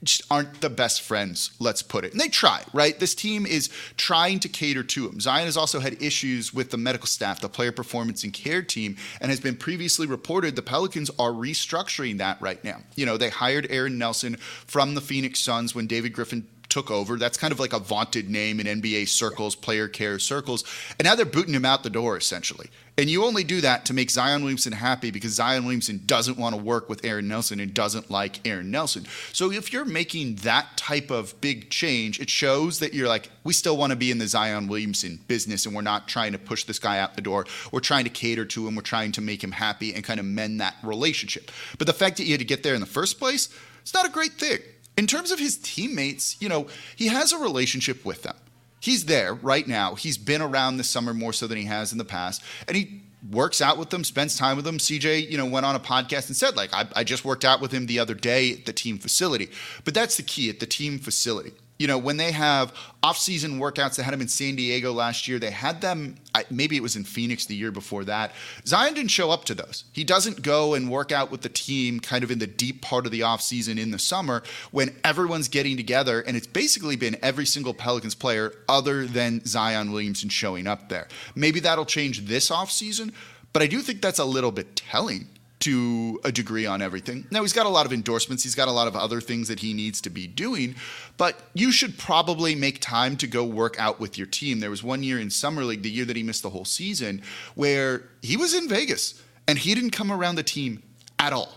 just 0.03 0.23
aren't 0.31 0.61
the 0.61 0.69
best 0.69 1.01
friends, 1.01 1.51
let's 1.59 1.81
put 1.81 2.05
it. 2.05 2.11
And 2.11 2.21
they 2.21 2.29
try, 2.29 2.63
right? 2.73 2.97
This 2.99 3.13
team 3.13 3.45
is 3.45 3.69
trying 3.97 4.39
to 4.39 4.49
cater 4.49 4.83
to 4.83 5.09
him. 5.09 5.19
Zion 5.19 5.45
has 5.45 5.57
also 5.57 5.79
had 5.79 6.01
issues 6.01 6.53
with 6.53 6.71
the 6.71 6.77
medical 6.77 7.07
staff, 7.07 7.41
the 7.41 7.49
player 7.49 7.71
performance 7.71 8.23
and 8.23 8.33
care 8.33 8.61
team, 8.61 8.95
and 9.19 9.29
has 9.29 9.39
been 9.39 9.55
previously 9.55 10.07
reported 10.07 10.55
the 10.55 10.61
Pelicans 10.61 11.09
are 11.19 11.31
restructuring 11.31 12.17
that 12.19 12.41
right 12.41 12.63
now. 12.63 12.77
You 12.95 13.05
know, 13.05 13.17
they 13.17 13.29
hired 13.29 13.67
Aaron 13.69 13.97
Nelson 13.97 14.37
from 14.37 14.95
the 14.95 15.01
Phoenix 15.01 15.39
Suns 15.39 15.75
when 15.75 15.87
David 15.87 16.13
Griffin 16.13 16.47
took 16.69 16.91
over. 16.91 17.17
That's 17.17 17.37
kind 17.37 17.51
of 17.51 17.59
like 17.59 17.73
a 17.73 17.79
vaunted 17.79 18.29
name 18.29 18.59
in 18.59 18.81
NBA 18.81 19.07
circles, 19.07 19.55
player 19.55 19.87
care 19.87 20.19
circles. 20.19 20.63
And 20.97 21.05
now 21.05 21.15
they're 21.15 21.25
booting 21.25 21.53
him 21.53 21.65
out 21.65 21.83
the 21.83 21.89
door, 21.89 22.15
essentially. 22.15 22.69
And 22.99 23.09
you 23.09 23.23
only 23.23 23.45
do 23.45 23.61
that 23.61 23.85
to 23.85 23.93
make 23.93 24.09
Zion 24.09 24.41
Williamson 24.41 24.73
happy 24.73 25.09
because 25.09 25.31
Zion 25.31 25.63
Williamson 25.63 26.01
doesn't 26.05 26.37
want 26.37 26.53
to 26.53 26.61
work 26.61 26.89
with 26.89 27.05
Aaron 27.05 27.29
Nelson 27.29 27.61
and 27.61 27.73
doesn't 27.73 28.11
like 28.11 28.45
Aaron 28.45 28.71
Nelson. 28.71 29.05
So 29.31 29.53
if 29.53 29.71
you're 29.71 29.85
making 29.85 30.35
that 30.35 30.75
type 30.75 31.09
of 31.09 31.39
big 31.39 31.69
change, 31.69 32.19
it 32.19 32.29
shows 32.29 32.79
that 32.79 32.93
you're 32.93 33.07
like, 33.07 33.29
we 33.45 33.53
still 33.53 33.77
want 33.77 33.91
to 33.91 33.95
be 33.95 34.11
in 34.11 34.17
the 34.17 34.27
Zion 34.27 34.67
Williamson 34.67 35.17
business 35.29 35.65
and 35.65 35.73
we're 35.73 35.81
not 35.81 36.09
trying 36.09 36.33
to 36.33 36.37
push 36.37 36.65
this 36.65 36.77
guy 36.77 36.99
out 36.99 37.15
the 37.15 37.21
door. 37.21 37.45
We're 37.71 37.79
trying 37.79 38.03
to 38.03 38.09
cater 38.09 38.43
to 38.43 38.67
him. 38.67 38.75
We're 38.75 38.81
trying 38.81 39.13
to 39.13 39.21
make 39.21 39.41
him 39.41 39.53
happy 39.53 39.93
and 39.93 40.03
kind 40.03 40.19
of 40.19 40.25
mend 40.25 40.59
that 40.59 40.75
relationship. 40.83 41.51
But 41.77 41.87
the 41.87 41.93
fact 41.93 42.17
that 42.17 42.25
you 42.25 42.31
had 42.31 42.39
to 42.39 42.45
get 42.45 42.63
there 42.63 42.73
in 42.73 42.81
the 42.81 42.85
first 42.85 43.17
place, 43.17 43.47
it's 43.81 43.93
not 43.93 44.07
a 44.07 44.11
great 44.11 44.33
thing. 44.33 44.59
In 44.97 45.07
terms 45.07 45.31
of 45.31 45.39
his 45.39 45.55
teammates, 45.55 46.35
you 46.41 46.49
know, 46.49 46.67
he 46.97 47.07
has 47.07 47.31
a 47.31 47.37
relationship 47.37 48.03
with 48.03 48.23
them. 48.23 48.35
He's 48.79 49.05
there 49.05 49.33
right 49.33 49.67
now. 49.67 49.95
He's 49.95 50.17
been 50.17 50.41
around 50.41 50.77
this 50.77 50.89
summer 50.89 51.13
more 51.13 51.33
so 51.33 51.47
than 51.47 51.57
he 51.57 51.65
has 51.65 51.91
in 51.91 51.97
the 51.97 52.05
past. 52.05 52.41
And 52.67 52.77
he 52.77 53.01
works 53.29 53.61
out 53.61 53.77
with 53.77 53.89
them, 53.89 54.03
spends 54.03 54.37
time 54.37 54.55
with 54.55 54.65
them. 54.65 54.77
CJ, 54.77 55.29
you 55.29 55.37
know, 55.37 55.45
went 55.45 55.65
on 55.65 55.75
a 55.75 55.79
podcast 55.79 56.27
and 56.27 56.35
said, 56.35 56.55
like, 56.55 56.73
I, 56.73 56.87
I 56.95 57.03
just 57.03 57.25
worked 57.25 57.43
out 57.43 57.61
with 57.61 57.71
him 57.71 57.85
the 57.85 57.99
other 57.99 58.13
day 58.13 58.53
at 58.53 58.65
the 58.65 58.73
team 58.73 58.97
facility. 58.97 59.49
But 59.83 59.93
that's 59.93 60.17
the 60.17 60.23
key 60.23 60.49
at 60.49 60.59
the 60.59 60.65
team 60.65 60.99
facility 60.99 61.51
you 61.79 61.87
know, 61.87 61.97
when 61.97 62.17
they 62.17 62.31
have 62.33 62.73
off-season 63.01 63.57
workouts, 63.57 63.95
they 63.95 64.03
had 64.03 64.13
them 64.13 64.21
in 64.21 64.27
San 64.27 64.57
Diego 64.57 64.91
last 64.91 65.27
year. 65.27 65.39
They 65.39 65.49
had 65.49 65.79
them, 65.79 66.17
maybe 66.51 66.75
it 66.75 66.83
was 66.83 66.97
in 66.97 67.05
Phoenix 67.05 67.45
the 67.45 67.55
year 67.55 67.71
before 67.71 68.03
that. 68.03 68.33
Zion 68.65 68.93
didn't 68.93 69.11
show 69.11 69.31
up 69.31 69.45
to 69.45 69.55
those. 69.55 69.85
He 69.93 70.03
doesn't 70.03 70.41
go 70.41 70.73
and 70.73 70.91
work 70.91 71.13
out 71.13 71.31
with 71.31 71.41
the 71.41 71.49
team 71.49 72.01
kind 72.01 72.23
of 72.23 72.31
in 72.31 72.39
the 72.39 72.47
deep 72.47 72.81
part 72.81 73.05
of 73.05 73.13
the 73.13 73.23
off-season 73.23 73.77
in 73.79 73.91
the 73.91 73.97
summer 73.97 74.43
when 74.71 74.93
everyone's 75.05 75.47
getting 75.47 75.77
together, 75.77 76.19
and 76.19 76.35
it's 76.35 76.47
basically 76.47 76.97
been 76.97 77.15
every 77.23 77.45
single 77.45 77.73
Pelicans 77.73 78.13
player 78.13 78.53
other 78.67 79.07
than 79.07 79.45
Zion 79.45 79.93
Williamson 79.93 80.27
showing 80.27 80.67
up 80.67 80.89
there. 80.89 81.07
Maybe 81.33 81.61
that'll 81.61 81.85
change 81.85 82.25
this 82.27 82.51
off-season, 82.51 83.13
but 83.53 83.63
I 83.63 83.67
do 83.67 83.79
think 83.79 84.01
that's 84.01 84.19
a 84.19 84.25
little 84.25 84.51
bit 84.51 84.75
telling 84.75 85.29
to 85.59 86.19
a 86.23 86.31
degree 86.31 86.65
on 86.65 86.81
everything. 86.81 87.27
Now, 87.31 87.41
he's 87.41 87.53
got 87.53 87.65
a 87.65 87.69
lot 87.69 87.85
of 87.85 87.91
endorsements, 87.91 88.43
he's 88.43 88.55
got 88.55 88.67
a 88.67 88.71
lot 88.71 88.87
of 88.87 88.95
other 88.95 89.19
things 89.19 89.49
that 89.49 89.59
he 89.59 89.73
needs 89.73 89.99
to 90.01 90.09
be 90.09 90.25
doing, 90.25 90.75
but 91.17 91.35
you 91.53 91.71
should 91.71 91.97
probably 91.97 92.55
make 92.55 92.79
time 92.79 93.17
to 93.17 93.27
go 93.27 93.43
work 93.43 93.77
out 93.77 93.99
with 93.99 94.17
your 94.17 94.27
team. 94.27 94.59
There 94.59 94.69
was 94.69 94.83
one 94.83 95.03
year 95.03 95.19
in 95.19 95.29
Summer 95.29 95.63
League, 95.65 95.83
the 95.83 95.91
year 95.91 96.05
that 96.05 96.15
he 96.15 96.23
missed 96.23 96.43
the 96.43 96.49
whole 96.49 96.65
season, 96.65 97.21
where 97.55 98.03
he 98.21 98.37
was 98.37 98.53
in 98.53 98.69
Vegas 98.69 99.21
and 99.47 99.57
he 99.57 99.75
didn't 99.75 99.91
come 99.91 100.11
around 100.11 100.35
the 100.35 100.43
team 100.43 100.81
at 101.17 101.33
all. 101.33 101.53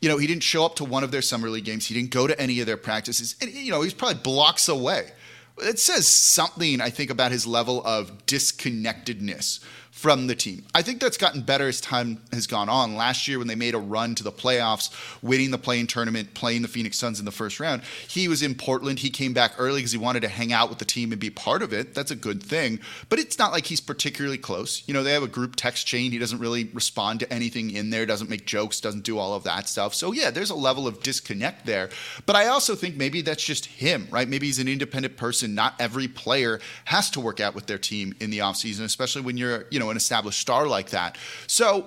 You 0.00 0.08
know, 0.08 0.18
he 0.18 0.26
didn't 0.26 0.42
show 0.42 0.64
up 0.64 0.74
to 0.76 0.84
one 0.84 1.04
of 1.04 1.12
their 1.12 1.22
Summer 1.22 1.48
League 1.48 1.64
games, 1.64 1.86
he 1.86 1.94
didn't 1.94 2.10
go 2.10 2.26
to 2.26 2.38
any 2.40 2.58
of 2.58 2.66
their 2.66 2.76
practices, 2.76 3.36
and, 3.40 3.52
you 3.52 3.70
know, 3.70 3.82
he's 3.82 3.94
probably 3.94 4.20
blocks 4.20 4.68
away. 4.68 5.10
It 5.58 5.78
says 5.78 6.08
something, 6.08 6.80
I 6.80 6.90
think, 6.90 7.10
about 7.10 7.30
his 7.30 7.46
level 7.46 7.86
of 7.86 8.26
disconnectedness 8.26 9.60
from 9.92 10.26
the 10.26 10.34
team. 10.34 10.64
I 10.74 10.80
think 10.80 11.00
that's 11.00 11.18
gotten 11.18 11.42
better 11.42 11.68
as 11.68 11.80
time 11.80 12.20
has 12.32 12.46
gone 12.46 12.70
on. 12.70 12.96
Last 12.96 13.28
year, 13.28 13.38
when 13.38 13.46
they 13.46 13.54
made 13.54 13.74
a 13.74 13.78
run 13.78 14.14
to 14.16 14.24
the 14.24 14.32
playoffs, 14.32 14.90
winning 15.22 15.50
the 15.50 15.58
play-in 15.58 15.86
tournament, 15.86 16.32
playing 16.32 16.62
the 16.62 16.68
Phoenix 16.68 16.98
Suns 16.98 17.18
in 17.18 17.26
the 17.26 17.30
first 17.30 17.60
round, 17.60 17.82
he 18.08 18.26
was 18.26 18.42
in 18.42 18.54
Portland. 18.54 18.98
He 18.98 19.10
came 19.10 19.34
back 19.34 19.52
early 19.58 19.80
because 19.80 19.92
he 19.92 19.98
wanted 19.98 20.20
to 20.22 20.28
hang 20.28 20.50
out 20.50 20.70
with 20.70 20.78
the 20.78 20.86
team 20.86 21.12
and 21.12 21.20
be 21.20 21.28
part 21.28 21.62
of 21.62 21.74
it. 21.74 21.94
That's 21.94 22.10
a 22.10 22.16
good 22.16 22.42
thing. 22.42 22.80
But 23.10 23.18
it's 23.18 23.38
not 23.38 23.52
like 23.52 23.66
he's 23.66 23.82
particularly 23.82 24.38
close. 24.38 24.82
You 24.88 24.94
know, 24.94 25.02
they 25.02 25.12
have 25.12 25.22
a 25.22 25.28
group 25.28 25.56
text 25.56 25.86
chain. 25.86 26.10
He 26.10 26.18
doesn't 26.18 26.38
really 26.38 26.64
respond 26.72 27.20
to 27.20 27.30
anything 27.30 27.70
in 27.70 27.90
there, 27.90 28.06
doesn't 28.06 28.30
make 28.30 28.46
jokes, 28.46 28.80
doesn't 28.80 29.04
do 29.04 29.18
all 29.18 29.34
of 29.34 29.44
that 29.44 29.68
stuff. 29.68 29.94
So, 29.94 30.12
yeah, 30.12 30.30
there's 30.30 30.50
a 30.50 30.56
level 30.56 30.88
of 30.88 31.02
disconnect 31.02 31.66
there. 31.66 31.90
But 32.24 32.34
I 32.34 32.46
also 32.46 32.74
think 32.74 32.96
maybe 32.96 33.20
that's 33.20 33.44
just 33.44 33.66
him, 33.66 34.08
right? 34.10 34.26
Maybe 34.26 34.46
he's 34.46 34.58
an 34.58 34.68
independent 34.68 35.18
person. 35.18 35.54
Not 35.54 35.74
every 35.78 36.08
player 36.08 36.60
has 36.86 37.10
to 37.10 37.20
work 37.20 37.40
out 37.40 37.54
with 37.54 37.66
their 37.66 37.78
team 37.78 38.14
in 38.20 38.30
the 38.30 38.38
offseason, 38.38 38.84
especially 38.84 39.20
when 39.20 39.36
you're, 39.36 39.66
you 39.70 39.78
know, 39.78 39.81
an 39.90 39.96
established 39.96 40.40
star 40.40 40.66
like 40.66 40.90
that. 40.90 41.16
So 41.46 41.86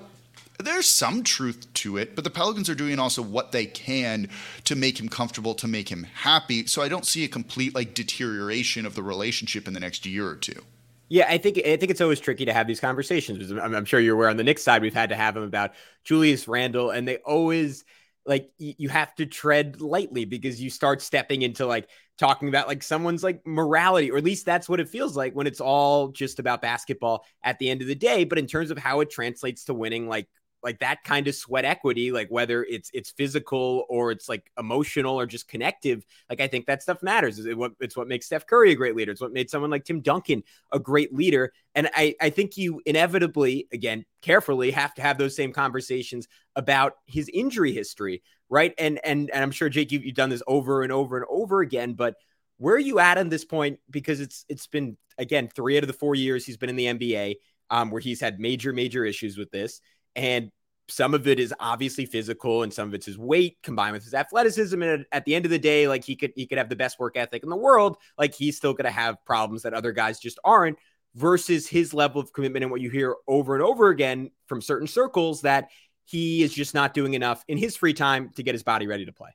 there's 0.59 0.87
some 0.87 1.23
truth 1.23 1.71
to 1.73 1.97
it, 1.97 2.15
but 2.15 2.23
the 2.23 2.29
Pelicans 2.29 2.69
are 2.69 2.75
doing 2.75 2.99
also 2.99 3.21
what 3.21 3.51
they 3.51 3.65
can 3.65 4.29
to 4.63 4.75
make 4.75 4.99
him 4.99 5.09
comfortable, 5.09 5.53
to 5.55 5.67
make 5.67 5.89
him 5.89 6.05
happy. 6.13 6.65
So 6.67 6.81
I 6.81 6.87
don't 6.87 7.05
see 7.05 7.23
a 7.23 7.27
complete 7.27 7.75
like 7.75 7.93
deterioration 7.93 8.85
of 8.85 8.95
the 8.95 9.03
relationship 9.03 9.67
in 9.67 9.73
the 9.73 9.79
next 9.79 10.05
year 10.05 10.27
or 10.27 10.35
two. 10.35 10.61
Yeah, 11.09 11.27
I 11.29 11.37
think 11.37 11.59
I 11.59 11.77
think 11.77 11.91
it's 11.91 12.01
always 12.01 12.19
tricky 12.19 12.45
to 12.45 12.53
have 12.53 12.67
these 12.67 12.79
conversations. 12.79 13.51
I'm, 13.51 13.75
I'm 13.75 13.85
sure 13.85 13.99
you're 13.99 14.15
aware 14.15 14.29
on 14.29 14.37
the 14.37 14.43
Knicks 14.43 14.63
side 14.63 14.81
we've 14.81 14.93
had 14.93 15.09
to 15.09 15.15
have 15.15 15.35
them 15.35 15.43
about 15.43 15.71
Julius 16.03 16.47
Randle, 16.47 16.89
and 16.89 17.07
they 17.07 17.17
always 17.17 17.85
like 18.25 18.49
you 18.57 18.89
have 18.89 19.13
to 19.15 19.27
tread 19.27 19.81
lightly 19.81 20.25
because 20.25 20.59
you 20.59 20.71
start 20.71 21.01
stepping 21.01 21.43
into 21.43 21.67
like 21.67 21.87
talking 22.17 22.47
about 22.47 22.67
like 22.67 22.81
someone's 22.81 23.23
like 23.23 23.45
morality 23.45 24.11
or 24.11 24.17
at 24.17 24.23
least 24.23 24.45
that's 24.45 24.69
what 24.69 24.79
it 24.79 24.87
feels 24.87 25.17
like 25.17 25.33
when 25.33 25.47
it's 25.47 25.59
all 25.59 26.09
just 26.09 26.39
about 26.39 26.61
basketball 26.61 27.25
at 27.43 27.59
the 27.59 27.69
end 27.69 27.81
of 27.81 27.87
the 27.87 27.95
day 27.95 28.23
but 28.23 28.39
in 28.39 28.47
terms 28.47 28.71
of 28.71 28.77
how 28.77 29.01
it 29.01 29.09
translates 29.09 29.65
to 29.65 29.73
winning 29.73 30.07
like 30.07 30.27
like 30.65 30.79
that 30.79 31.03
kind 31.03 31.27
of 31.27 31.35
sweat 31.35 31.63
equity 31.63 32.11
like 32.11 32.27
whether 32.29 32.63
it's 32.63 32.89
it's 32.93 33.11
physical 33.11 33.85
or 33.87 34.11
it's 34.11 34.27
like 34.27 34.51
emotional 34.57 35.17
or 35.17 35.25
just 35.25 35.47
connective 35.47 36.05
like 36.29 36.41
i 36.41 36.47
think 36.47 36.65
that 36.65 36.81
stuff 36.81 37.01
matters. 37.01 37.39
It's 37.39 37.55
what 37.55 37.73
it's 37.79 37.95
what 37.95 38.07
makes 38.07 38.25
steph 38.25 38.45
curry 38.45 38.71
a 38.71 38.75
great 38.75 38.95
leader. 38.95 39.11
It's 39.11 39.21
what 39.21 39.31
made 39.31 39.49
someone 39.49 39.71
like 39.71 39.85
tim 39.85 40.01
duncan 40.01 40.43
a 40.73 40.79
great 40.79 41.13
leader. 41.13 41.53
And 41.75 41.89
i 41.95 42.15
i 42.19 42.29
think 42.29 42.57
you 42.57 42.81
inevitably 42.85 43.67
again 43.71 44.03
carefully 44.21 44.71
have 44.71 44.93
to 44.95 45.01
have 45.01 45.17
those 45.17 45.35
same 45.35 45.53
conversations 45.53 46.27
about 46.55 46.93
his 47.05 47.29
injury 47.29 47.71
history 47.71 48.21
right? 48.49 48.73
And 48.77 48.99
and 49.03 49.29
and 49.31 49.43
i'm 49.43 49.51
sure 49.51 49.69
jake 49.69 49.91
you've, 49.91 50.05
you've 50.05 50.15
done 50.15 50.29
this 50.29 50.43
over 50.47 50.83
and 50.83 50.91
over 50.91 51.17
and 51.17 51.25
over 51.29 51.61
again 51.61 51.93
but 51.93 52.15
where 52.57 52.75
are 52.75 52.79
you 52.79 52.99
at 52.99 53.17
on 53.17 53.27
this 53.27 53.43
point? 53.43 53.79
Because 53.89 54.21
it's 54.21 54.45
it's 54.47 54.67
been 54.67 54.97
again 55.17 55.49
three 55.53 55.77
out 55.77 55.83
of 55.83 55.87
the 55.87 55.93
four 55.93 56.15
years 56.15 56.45
he's 56.45 56.57
been 56.57 56.69
in 56.69 56.75
the 56.75 56.85
nba 56.85 57.35
um, 57.69 57.91
where 57.91 58.01
he's 58.01 58.21
had 58.21 58.39
major 58.39 58.73
major 58.73 59.05
issues 59.05 59.37
with 59.37 59.51
this. 59.51 59.81
And 60.15 60.51
some 60.87 61.13
of 61.13 61.27
it 61.27 61.39
is 61.39 61.53
obviously 61.59 62.05
physical 62.05 62.63
and 62.63 62.73
some 62.73 62.87
of 62.87 62.93
it's 62.93 63.05
his 63.05 63.17
weight 63.17 63.57
combined 63.63 63.93
with 63.93 64.03
his 64.03 64.13
athleticism 64.13 64.81
and 64.81 65.05
at 65.11 65.25
the 65.25 65.33
end 65.33 65.45
of 65.45 65.51
the 65.51 65.59
day 65.59 65.87
like 65.87 66.03
he 66.03 66.15
could 66.15 66.31
he 66.35 66.45
could 66.45 66.57
have 66.57 66.69
the 66.69 66.75
best 66.75 66.99
work 66.99 67.17
ethic 67.17 67.43
in 67.43 67.49
the 67.49 67.55
world 67.55 67.97
like 68.17 68.33
he's 68.35 68.55
still 68.57 68.73
going 68.73 68.85
to 68.85 68.91
have 68.91 69.23
problems 69.25 69.63
that 69.63 69.73
other 69.73 69.91
guys 69.91 70.19
just 70.19 70.39
aren't 70.43 70.77
versus 71.15 71.67
his 71.67 71.93
level 71.93 72.21
of 72.21 72.31
commitment 72.33 72.63
and 72.63 72.71
what 72.71 72.81
you 72.81 72.89
hear 72.89 73.15
over 73.27 73.55
and 73.55 73.63
over 73.63 73.89
again 73.89 74.29
from 74.47 74.61
certain 74.61 74.87
circles 74.87 75.41
that 75.41 75.69
he 76.03 76.43
is 76.43 76.53
just 76.53 76.73
not 76.73 76.93
doing 76.93 77.15
enough 77.15 77.43
in 77.47 77.57
his 77.57 77.75
free 77.75 77.93
time 77.93 78.29
to 78.35 78.43
get 78.43 78.53
his 78.53 78.63
body 78.63 78.85
ready 78.85 79.05
to 79.05 79.13
play 79.13 79.29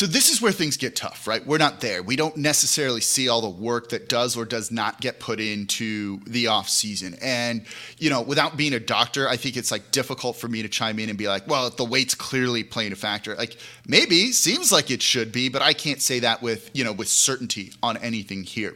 so 0.00 0.06
this 0.06 0.30
is 0.30 0.40
where 0.40 0.50
things 0.50 0.78
get 0.78 0.96
tough, 0.96 1.26
right? 1.26 1.46
We're 1.46 1.58
not 1.58 1.82
there. 1.82 2.02
We 2.02 2.16
don't 2.16 2.34
necessarily 2.38 3.02
see 3.02 3.28
all 3.28 3.42
the 3.42 3.50
work 3.50 3.90
that 3.90 4.08
does 4.08 4.34
or 4.34 4.46
does 4.46 4.70
not 4.70 5.02
get 5.02 5.20
put 5.20 5.38
into 5.40 6.20
the 6.24 6.46
off 6.46 6.70
season. 6.70 7.16
And 7.20 7.66
you 7.98 8.08
know, 8.08 8.22
without 8.22 8.56
being 8.56 8.72
a 8.72 8.80
doctor, 8.80 9.28
I 9.28 9.36
think 9.36 9.58
it's 9.58 9.70
like 9.70 9.90
difficult 9.90 10.36
for 10.36 10.48
me 10.48 10.62
to 10.62 10.70
chime 10.70 10.98
in 11.00 11.10
and 11.10 11.18
be 11.18 11.28
like, 11.28 11.46
"Well, 11.46 11.68
the 11.68 11.84
weight's 11.84 12.14
clearly 12.14 12.64
playing 12.64 12.92
a 12.92 12.96
factor." 12.96 13.36
Like 13.36 13.58
maybe 13.86 14.32
seems 14.32 14.72
like 14.72 14.90
it 14.90 15.02
should 15.02 15.32
be, 15.32 15.50
but 15.50 15.60
I 15.60 15.74
can't 15.74 16.00
say 16.00 16.20
that 16.20 16.40
with, 16.40 16.70
you 16.72 16.82
know, 16.82 16.92
with 16.92 17.08
certainty 17.08 17.74
on 17.82 17.98
anything 17.98 18.44
here. 18.44 18.74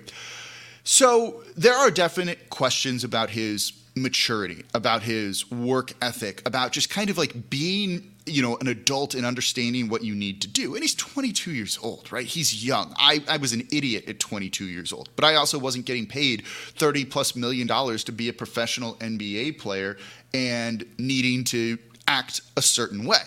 So, 0.82 1.42
there 1.56 1.74
are 1.74 1.90
definite 1.90 2.50
questions 2.50 3.02
about 3.02 3.30
his 3.30 3.72
maturity, 3.96 4.64
about 4.74 5.02
his 5.02 5.50
work 5.50 5.92
ethic, 6.02 6.42
about 6.46 6.72
just 6.72 6.90
kind 6.90 7.10
of 7.10 7.18
like 7.18 7.48
being, 7.48 8.12
you 8.26 8.42
know, 8.42 8.56
an 8.56 8.68
adult 8.68 9.14
in 9.14 9.24
understanding 9.24 9.88
what 9.88 10.02
you 10.02 10.14
need 10.14 10.40
to 10.42 10.48
do. 10.48 10.74
And 10.74 10.82
he's 10.82 10.94
22 10.94 11.52
years 11.52 11.78
old, 11.82 12.10
right? 12.10 12.26
He's 12.26 12.64
young. 12.64 12.94
I, 12.96 13.22
I 13.28 13.36
was 13.36 13.52
an 13.52 13.68
idiot 13.70 14.08
at 14.08 14.18
22 14.18 14.64
years 14.66 14.92
old, 14.92 15.10
but 15.16 15.24
I 15.24 15.34
also 15.34 15.58
wasn't 15.58 15.84
getting 15.84 16.06
paid 16.06 16.46
30 16.46 17.04
plus 17.04 17.36
million 17.36 17.66
dollars 17.66 18.04
to 18.04 18.12
be 18.12 18.28
a 18.28 18.32
professional 18.32 18.94
NBA 18.96 19.58
player 19.58 19.98
and 20.32 20.84
needing 20.98 21.44
to 21.44 21.78
act 22.08 22.40
a 22.56 22.62
certain 22.62 23.04
way. 23.04 23.22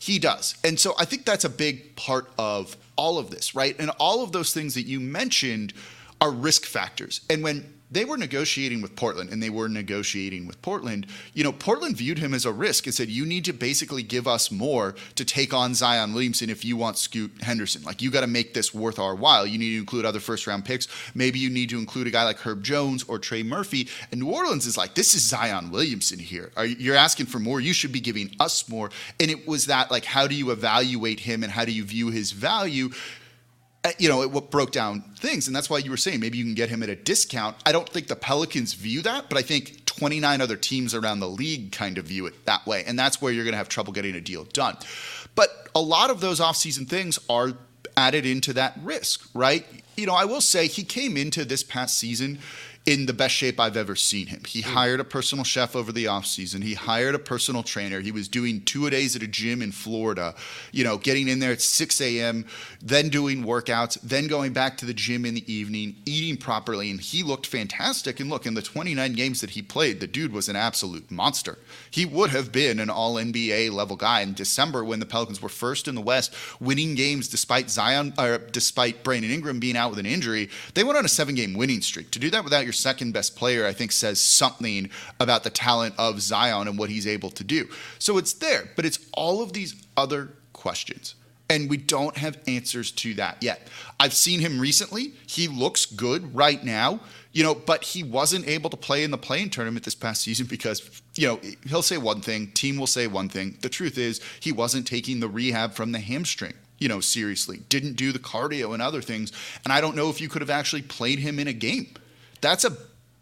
He 0.00 0.18
does. 0.18 0.56
And 0.64 0.78
so 0.78 0.94
I 0.98 1.04
think 1.04 1.24
that's 1.24 1.44
a 1.44 1.50
big 1.50 1.96
part 1.96 2.30
of 2.38 2.76
all 2.96 3.18
of 3.18 3.30
this, 3.30 3.54
right? 3.54 3.76
And 3.78 3.90
all 3.98 4.22
of 4.22 4.32
those 4.32 4.52
things 4.52 4.74
that 4.74 4.86
you 4.86 5.00
mentioned 5.00 5.72
are 6.20 6.30
risk 6.30 6.64
factors. 6.64 7.20
And 7.28 7.42
when 7.42 7.77
they 7.90 8.04
were 8.04 8.16
negotiating 8.16 8.82
with 8.82 8.96
Portland 8.96 9.30
and 9.30 9.42
they 9.42 9.50
were 9.50 9.68
negotiating 9.68 10.46
with 10.46 10.60
Portland, 10.62 11.06
you 11.34 11.42
know, 11.42 11.52
Portland 11.52 11.96
viewed 11.96 12.18
him 12.18 12.34
as 12.34 12.44
a 12.44 12.52
risk 12.52 12.86
and 12.86 12.94
said, 12.94 13.08
you 13.08 13.24
need 13.24 13.44
to 13.46 13.52
basically 13.52 14.02
give 14.02 14.26
us 14.26 14.50
more 14.50 14.94
to 15.14 15.24
take 15.24 15.54
on 15.54 15.74
Zion 15.74 16.12
Williamson 16.12 16.50
if 16.50 16.64
you 16.64 16.76
want 16.76 16.98
Scoot 16.98 17.30
Henderson. 17.42 17.82
Like, 17.82 18.02
you 18.02 18.10
got 18.10 18.20
to 18.20 18.26
make 18.26 18.54
this 18.54 18.74
worth 18.74 18.98
our 18.98 19.14
while. 19.14 19.46
You 19.46 19.58
need 19.58 19.70
to 19.70 19.78
include 19.78 20.04
other 20.04 20.20
first 20.20 20.46
round 20.46 20.64
picks. 20.64 20.88
Maybe 21.14 21.38
you 21.38 21.50
need 21.50 21.70
to 21.70 21.78
include 21.78 22.06
a 22.06 22.10
guy 22.10 22.24
like 22.24 22.38
Herb 22.38 22.62
Jones 22.62 23.04
or 23.04 23.18
Trey 23.18 23.42
Murphy. 23.42 23.88
And 24.10 24.20
New 24.20 24.30
Orleans 24.30 24.66
is 24.66 24.76
like, 24.76 24.94
this 24.94 25.14
is 25.14 25.22
Zion 25.22 25.70
Williamson 25.70 26.18
here. 26.18 26.52
Are, 26.56 26.66
you're 26.66 26.96
asking 26.96 27.26
for 27.26 27.38
more. 27.38 27.60
You 27.60 27.72
should 27.72 27.92
be 27.92 28.00
giving 28.00 28.34
us 28.38 28.68
more. 28.68 28.90
And 29.18 29.30
it 29.30 29.46
was 29.48 29.66
that, 29.66 29.90
like, 29.90 30.04
how 30.04 30.26
do 30.26 30.34
you 30.34 30.50
evaluate 30.50 31.20
him 31.20 31.42
and 31.42 31.52
how 31.52 31.64
do 31.64 31.72
you 31.72 31.84
view 31.84 32.08
his 32.08 32.32
value? 32.32 32.90
Uh, 33.84 33.92
you 33.96 34.08
know, 34.08 34.26
what 34.26 34.50
broke 34.50 34.72
down 34.72 35.02
things. 35.18 35.46
And 35.46 35.54
that's 35.54 35.70
why 35.70 35.78
you 35.78 35.90
were 35.90 35.96
saying 35.96 36.18
maybe 36.18 36.36
you 36.36 36.44
can 36.44 36.54
get 36.54 36.68
him 36.68 36.82
at 36.82 36.88
a 36.88 36.96
discount. 36.96 37.56
I 37.64 37.70
don't 37.70 37.88
think 37.88 38.08
the 38.08 38.16
Pelicans 38.16 38.74
view 38.74 39.02
that, 39.02 39.28
but 39.28 39.38
I 39.38 39.42
think 39.42 39.86
29 39.86 40.40
other 40.40 40.56
teams 40.56 40.94
around 40.94 41.20
the 41.20 41.28
league 41.28 41.70
kind 41.70 41.96
of 41.96 42.06
view 42.06 42.26
it 42.26 42.44
that 42.46 42.66
way. 42.66 42.82
And 42.84 42.98
that's 42.98 43.22
where 43.22 43.32
you're 43.32 43.44
going 43.44 43.52
to 43.52 43.58
have 43.58 43.68
trouble 43.68 43.92
getting 43.92 44.16
a 44.16 44.20
deal 44.20 44.44
done. 44.44 44.76
But 45.36 45.68
a 45.76 45.80
lot 45.80 46.10
of 46.10 46.20
those 46.20 46.40
offseason 46.40 46.88
things 46.88 47.20
are 47.30 47.52
added 47.96 48.26
into 48.26 48.52
that 48.54 48.76
risk, 48.82 49.28
right? 49.34 49.64
You 49.96 50.06
know, 50.06 50.14
I 50.14 50.24
will 50.24 50.40
say 50.40 50.66
he 50.66 50.84
came 50.84 51.16
into 51.16 51.44
this 51.44 51.62
past 51.62 51.98
season 51.98 52.38
in 52.88 53.04
the 53.04 53.12
best 53.12 53.34
shape 53.34 53.60
I've 53.60 53.76
ever 53.76 53.94
seen 53.94 54.28
him. 54.28 54.40
He 54.46 54.62
mm. 54.62 54.72
hired 54.72 54.98
a 54.98 55.04
personal 55.04 55.44
chef 55.44 55.76
over 55.76 55.92
the 55.92 56.06
offseason. 56.06 56.62
He 56.62 56.72
hired 56.72 57.14
a 57.14 57.18
personal 57.18 57.62
trainer. 57.62 58.00
He 58.00 58.10
was 58.10 58.28
doing 58.28 58.62
two 58.62 58.86
a 58.86 58.90
days 58.90 59.14
at 59.14 59.22
a 59.22 59.26
gym 59.26 59.60
in 59.60 59.72
Florida, 59.72 60.34
you 60.72 60.84
know, 60.84 60.96
getting 60.96 61.28
in 61.28 61.38
there 61.38 61.52
at 61.52 61.60
6 61.60 62.00
a.m., 62.00 62.46
then 62.80 63.10
doing 63.10 63.44
workouts, 63.44 64.00
then 64.00 64.26
going 64.26 64.54
back 64.54 64.78
to 64.78 64.86
the 64.86 64.94
gym 64.94 65.26
in 65.26 65.34
the 65.34 65.52
evening, 65.52 65.96
eating 66.06 66.38
properly. 66.38 66.90
And 66.90 66.98
he 66.98 67.22
looked 67.22 67.46
fantastic. 67.46 68.20
And 68.20 68.30
look, 68.30 68.46
in 68.46 68.54
the 68.54 68.62
29 68.62 69.12
games 69.12 69.42
that 69.42 69.50
he 69.50 69.60
played, 69.60 70.00
the 70.00 70.06
dude 70.06 70.32
was 70.32 70.48
an 70.48 70.56
absolute 70.56 71.10
monster. 71.10 71.58
He 71.90 72.06
would 72.06 72.30
have 72.30 72.52
been 72.52 72.80
an 72.80 72.88
all 72.88 73.16
NBA 73.16 73.70
level 73.70 73.96
guy 73.96 74.22
in 74.22 74.32
December 74.32 74.82
when 74.82 74.98
the 74.98 75.04
Pelicans 75.04 75.42
were 75.42 75.50
first 75.50 75.88
in 75.88 75.94
the 75.94 76.00
West, 76.00 76.34
winning 76.58 76.94
games 76.94 77.28
despite 77.28 77.68
Zion, 77.68 78.14
or 78.18 78.38
despite 78.38 79.04
Brandon 79.04 79.30
Ingram 79.30 79.60
being 79.60 79.76
out 79.76 79.90
with 79.90 79.98
an 79.98 80.06
injury. 80.06 80.48
They 80.72 80.84
went 80.84 80.96
on 80.96 81.04
a 81.04 81.08
seven 81.08 81.34
game 81.34 81.52
winning 81.52 81.82
streak. 81.82 82.10
To 82.12 82.18
do 82.18 82.30
that 82.30 82.44
without 82.44 82.64
your 82.64 82.77
second 82.78 83.12
best 83.12 83.36
player, 83.36 83.66
I 83.66 83.72
think 83.72 83.92
says 83.92 84.20
something 84.20 84.90
about 85.20 85.44
the 85.44 85.50
talent 85.50 85.94
of 85.98 86.20
Zion 86.20 86.68
and 86.68 86.78
what 86.78 86.90
he's 86.90 87.06
able 87.06 87.30
to 87.30 87.44
do. 87.44 87.68
So 87.98 88.18
it's 88.18 88.32
there, 88.32 88.70
but 88.76 88.84
it's 88.84 88.98
all 89.12 89.42
of 89.42 89.52
these 89.52 89.74
other 89.96 90.30
questions. 90.52 91.14
And 91.50 91.70
we 91.70 91.78
don't 91.78 92.16
have 92.18 92.38
answers 92.46 92.90
to 92.92 93.14
that 93.14 93.38
yet. 93.42 93.68
I've 93.98 94.12
seen 94.12 94.40
him 94.40 94.60
recently. 94.60 95.12
He 95.26 95.48
looks 95.48 95.86
good 95.86 96.34
right 96.34 96.62
now, 96.62 97.00
you 97.32 97.42
know, 97.42 97.54
but 97.54 97.82
he 97.84 98.02
wasn't 98.02 98.46
able 98.46 98.68
to 98.68 98.76
play 98.76 99.02
in 99.02 99.10
the 99.10 99.18
play-in 99.18 99.48
tournament 99.48 99.84
this 99.84 99.94
past 99.94 100.22
season 100.22 100.46
because, 100.46 101.02
you 101.14 101.26
know, 101.26 101.40
he'll 101.66 101.80
say 101.82 101.96
one 101.96 102.20
thing, 102.20 102.48
team 102.52 102.76
will 102.76 102.86
say 102.86 103.06
one 103.06 103.30
thing. 103.30 103.56
The 103.62 103.70
truth 103.70 103.96
is, 103.96 104.20
he 104.40 104.52
wasn't 104.52 104.86
taking 104.86 105.20
the 105.20 105.28
rehab 105.28 105.72
from 105.72 105.92
the 105.92 106.00
hamstring 106.00 106.54
you 106.78 106.88
know, 106.88 107.00
seriously. 107.00 107.60
Didn't 107.68 107.94
do 107.94 108.12
the 108.12 108.18
cardio 108.18 108.72
and 108.72 108.82
other 108.82 109.02
things. 109.02 109.32
And 109.64 109.72
I 109.72 109.80
don't 109.80 109.96
know 109.96 110.10
if 110.10 110.20
you 110.20 110.28
could 110.28 110.42
have 110.42 110.50
actually 110.50 110.82
played 110.82 111.18
him 111.18 111.38
in 111.38 111.48
a 111.48 111.52
game. 111.52 111.88
That's 112.40 112.64
a 112.64 112.76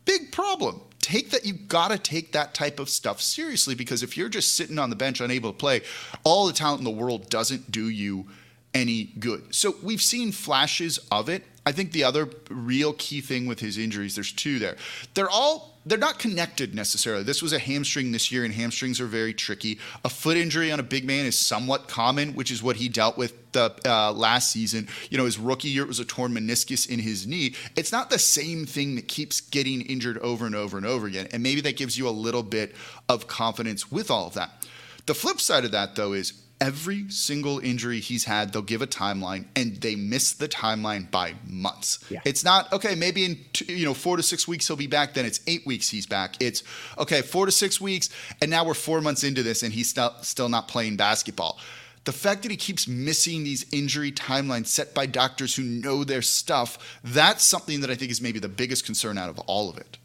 big 0.04 0.32
problem. 0.32 0.80
Take 1.00 1.30
that, 1.30 1.46
you 1.46 1.52
gotta 1.52 1.98
take 1.98 2.32
that 2.32 2.52
type 2.52 2.80
of 2.80 2.88
stuff 2.88 3.20
seriously 3.20 3.74
because 3.74 4.02
if 4.02 4.16
you're 4.16 4.28
just 4.28 4.54
sitting 4.54 4.78
on 4.78 4.90
the 4.90 4.96
bench 4.96 5.20
unable 5.20 5.52
to 5.52 5.56
play, 5.56 5.82
all 6.24 6.46
the 6.46 6.52
talent 6.52 6.80
in 6.80 6.84
the 6.84 6.90
world 6.90 7.30
doesn't 7.30 7.70
do 7.70 7.88
you 7.88 8.26
any 8.74 9.04
good. 9.18 9.54
So 9.54 9.76
we've 9.82 10.02
seen 10.02 10.32
flashes 10.32 10.98
of 11.10 11.28
it. 11.28 11.44
I 11.66 11.72
think 11.72 11.90
the 11.90 12.04
other 12.04 12.30
real 12.48 12.92
key 12.92 13.20
thing 13.20 13.46
with 13.46 13.58
his 13.58 13.76
injuries, 13.76 14.14
there's 14.14 14.32
two 14.32 14.60
there. 14.60 14.76
They're 15.14 15.28
all 15.28 15.76
they're 15.86 15.98
not 15.98 16.18
connected 16.18 16.74
necessarily. 16.74 17.22
This 17.22 17.40
was 17.40 17.52
a 17.52 17.60
hamstring 17.60 18.10
this 18.10 18.32
year, 18.32 18.44
and 18.44 18.52
hamstrings 18.52 19.00
are 19.00 19.06
very 19.06 19.32
tricky. 19.32 19.78
A 20.04 20.08
foot 20.08 20.36
injury 20.36 20.72
on 20.72 20.80
a 20.80 20.82
big 20.82 21.04
man 21.04 21.26
is 21.26 21.38
somewhat 21.38 21.86
common, 21.86 22.34
which 22.34 22.50
is 22.50 22.60
what 22.60 22.74
he 22.74 22.88
dealt 22.88 23.16
with 23.16 23.52
the 23.52 23.72
uh, 23.84 24.12
last 24.12 24.50
season. 24.50 24.88
You 25.10 25.18
know, 25.18 25.26
his 25.26 25.38
rookie 25.38 25.68
year 25.68 25.84
it 25.84 25.88
was 25.88 26.00
a 26.00 26.04
torn 26.04 26.32
meniscus 26.32 26.88
in 26.88 26.98
his 26.98 27.24
knee. 27.26 27.54
It's 27.76 27.92
not 27.92 28.10
the 28.10 28.18
same 28.18 28.66
thing 28.66 28.96
that 28.96 29.06
keeps 29.06 29.40
getting 29.40 29.80
injured 29.80 30.18
over 30.18 30.44
and 30.44 30.56
over 30.56 30.76
and 30.76 30.86
over 30.86 31.06
again, 31.06 31.28
and 31.32 31.42
maybe 31.42 31.60
that 31.60 31.76
gives 31.76 31.96
you 31.96 32.08
a 32.08 32.10
little 32.10 32.42
bit 32.42 32.74
of 33.08 33.28
confidence 33.28 33.90
with 33.90 34.10
all 34.10 34.26
of 34.26 34.34
that. 34.34 34.66
The 35.06 35.14
flip 35.14 35.40
side 35.40 35.64
of 35.64 35.70
that, 35.70 35.94
though, 35.94 36.14
is 36.14 36.32
every 36.60 37.08
single 37.10 37.58
injury 37.58 38.00
he's 38.00 38.24
had, 38.24 38.52
they'll 38.52 38.62
give 38.62 38.82
a 38.82 38.86
timeline, 38.86 39.46
and 39.54 39.76
they 39.76 39.94
miss 39.94 40.32
the 40.32 40.48
timeline 40.48 41.10
by 41.10 41.34
months. 41.46 41.98
Yeah. 42.10 42.20
It's 42.24 42.44
not 42.44 42.72
okay. 42.72 42.94
Maybe 42.94 43.24
in 43.24 43.38
two, 43.52 43.72
you 43.72 43.84
know 43.84 43.94
four 43.94 44.16
to 44.16 44.22
six 44.22 44.46
weeks 44.48 44.66
he'll 44.66 44.76
be 44.76 44.86
back. 44.86 45.14
Then 45.14 45.24
it's 45.24 45.40
eight 45.46 45.66
weeks 45.66 45.88
he's 45.88 46.06
back. 46.06 46.36
It's 46.40 46.62
okay 46.98 47.22
four 47.22 47.46
to 47.46 47.52
six 47.52 47.80
weeks, 47.80 48.08
and 48.40 48.50
now 48.50 48.64
we're 48.64 48.74
four 48.74 49.00
months 49.00 49.24
into 49.24 49.42
this, 49.42 49.62
and 49.62 49.72
he's 49.72 49.88
still 49.88 50.14
still 50.22 50.48
not 50.48 50.68
playing 50.68 50.96
basketball. 50.96 51.58
The 52.04 52.12
fact 52.12 52.42
that 52.42 52.52
he 52.52 52.56
keeps 52.56 52.86
missing 52.86 53.42
these 53.42 53.66
injury 53.72 54.12
timelines 54.12 54.68
set 54.68 54.94
by 54.94 55.06
doctors 55.06 55.56
who 55.56 55.64
know 55.64 56.04
their 56.04 56.22
stuff, 56.22 57.00
that's 57.02 57.42
something 57.42 57.80
that 57.80 57.90
I 57.90 57.96
think 57.96 58.12
is 58.12 58.20
maybe 58.20 58.38
the 58.38 58.48
biggest 58.48 58.86
concern 58.86 59.18
out 59.18 59.28
of 59.28 59.40
all 59.40 59.68
of 59.68 59.76
it. 59.76 59.98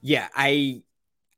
Yeah, 0.00 0.28
I 0.34 0.80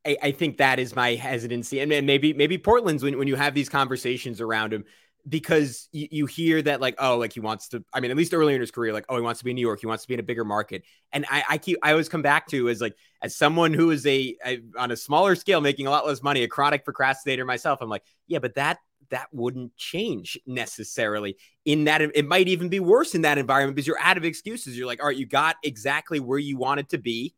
I, 0.09 0.17
I 0.23 0.33
think 0.33 0.57
that 0.57 0.79
is 0.79 0.97
my 0.97 1.15
hesitancy, 1.15 1.81
and, 1.81 1.91
maybe 2.07 2.33
maybe 2.33 2.57
Portland's 2.59 3.03
when 3.03 3.19
when 3.19 3.29
you 3.29 3.37
have 3.37 3.55
these 3.55 3.69
conversations 3.69 4.41
around 4.41 4.73
him 4.73 4.85
because 5.29 5.89
you, 5.93 6.09
you, 6.11 6.27
hear 6.27 6.63
that 6.63 6.81
like 6.81 6.95
oh 6.99 7.19
like 7.19 7.33
he 7.35 7.41
wants 7.41 7.69
to 7.69 7.85
i 7.93 8.01
mean 8.01 8.11
at 8.11 8.17
least 8.17 8.33
early 8.33 8.55
in 8.55 8.61
his 8.61 8.71
career 8.71 8.93
like 8.95 9.05
oh 9.11 9.17
he 9.17 9.21
wants 9.21 9.41
to 9.41 9.45
be 9.45 9.51
in 9.51 9.57
new 9.57 9.61
york. 9.61 9.81
He 9.81 9.87
wants 9.87 10.05
to 10.05 10.09
be 10.09 10.15
in 10.15 10.21
a 10.21 10.23
bigger 10.23 10.45
market. 10.45 10.85
And 11.13 11.27
i, 11.29 11.43
I 11.51 11.59
keep 11.59 11.79
i 11.83 11.91
always 11.91 12.09
come 12.09 12.23
back 12.23 12.47
to 12.49 12.69
as 12.71 12.81
like 12.81 12.95
as 13.21 13.37
someone 13.37 13.75
who 13.75 13.91
is 13.91 14.07
a, 14.07 14.37
a 14.47 14.61
on 14.79 14.91
a 14.91 14.97
smaller 14.97 15.35
scale 15.35 15.61
making 15.61 15.87
a 15.87 15.91
lot 15.91 16.07
less 16.07 16.23
money 16.23 16.45
a 16.45 16.49
chronic 16.49 16.85
procrastinator 16.85 17.45
myself 17.45 17.81
i'm 17.83 17.91
like 17.91 18.05
yeah 18.27 18.39
but 18.39 18.55
that 18.55 18.79
that 19.11 19.29
wouldn't 19.33 19.77
change 19.77 20.39
necessarily 20.47 21.37
in 21.65 21.85
that 21.85 22.01
it 22.01 22.27
might 22.27 22.49
even 22.49 22.69
be 22.69 22.81
worse 22.81 23.15
in 23.15 23.23
that 23.23 23.39
environment 23.39 23.75
because 23.75 23.87
you're 23.87 24.01
out 24.01 24.17
of 24.17 24.25
excuses. 24.25 24.79
You're 24.79 24.87
like 24.87 25.03
all 25.03 25.09
right 25.09 25.17
you 25.17 25.27
got 25.27 25.57
exactly 25.63 26.21
where 26.21 26.39
you 26.39 26.57
wanted 26.57 26.89
to 26.91 26.99
be 26.99 27.35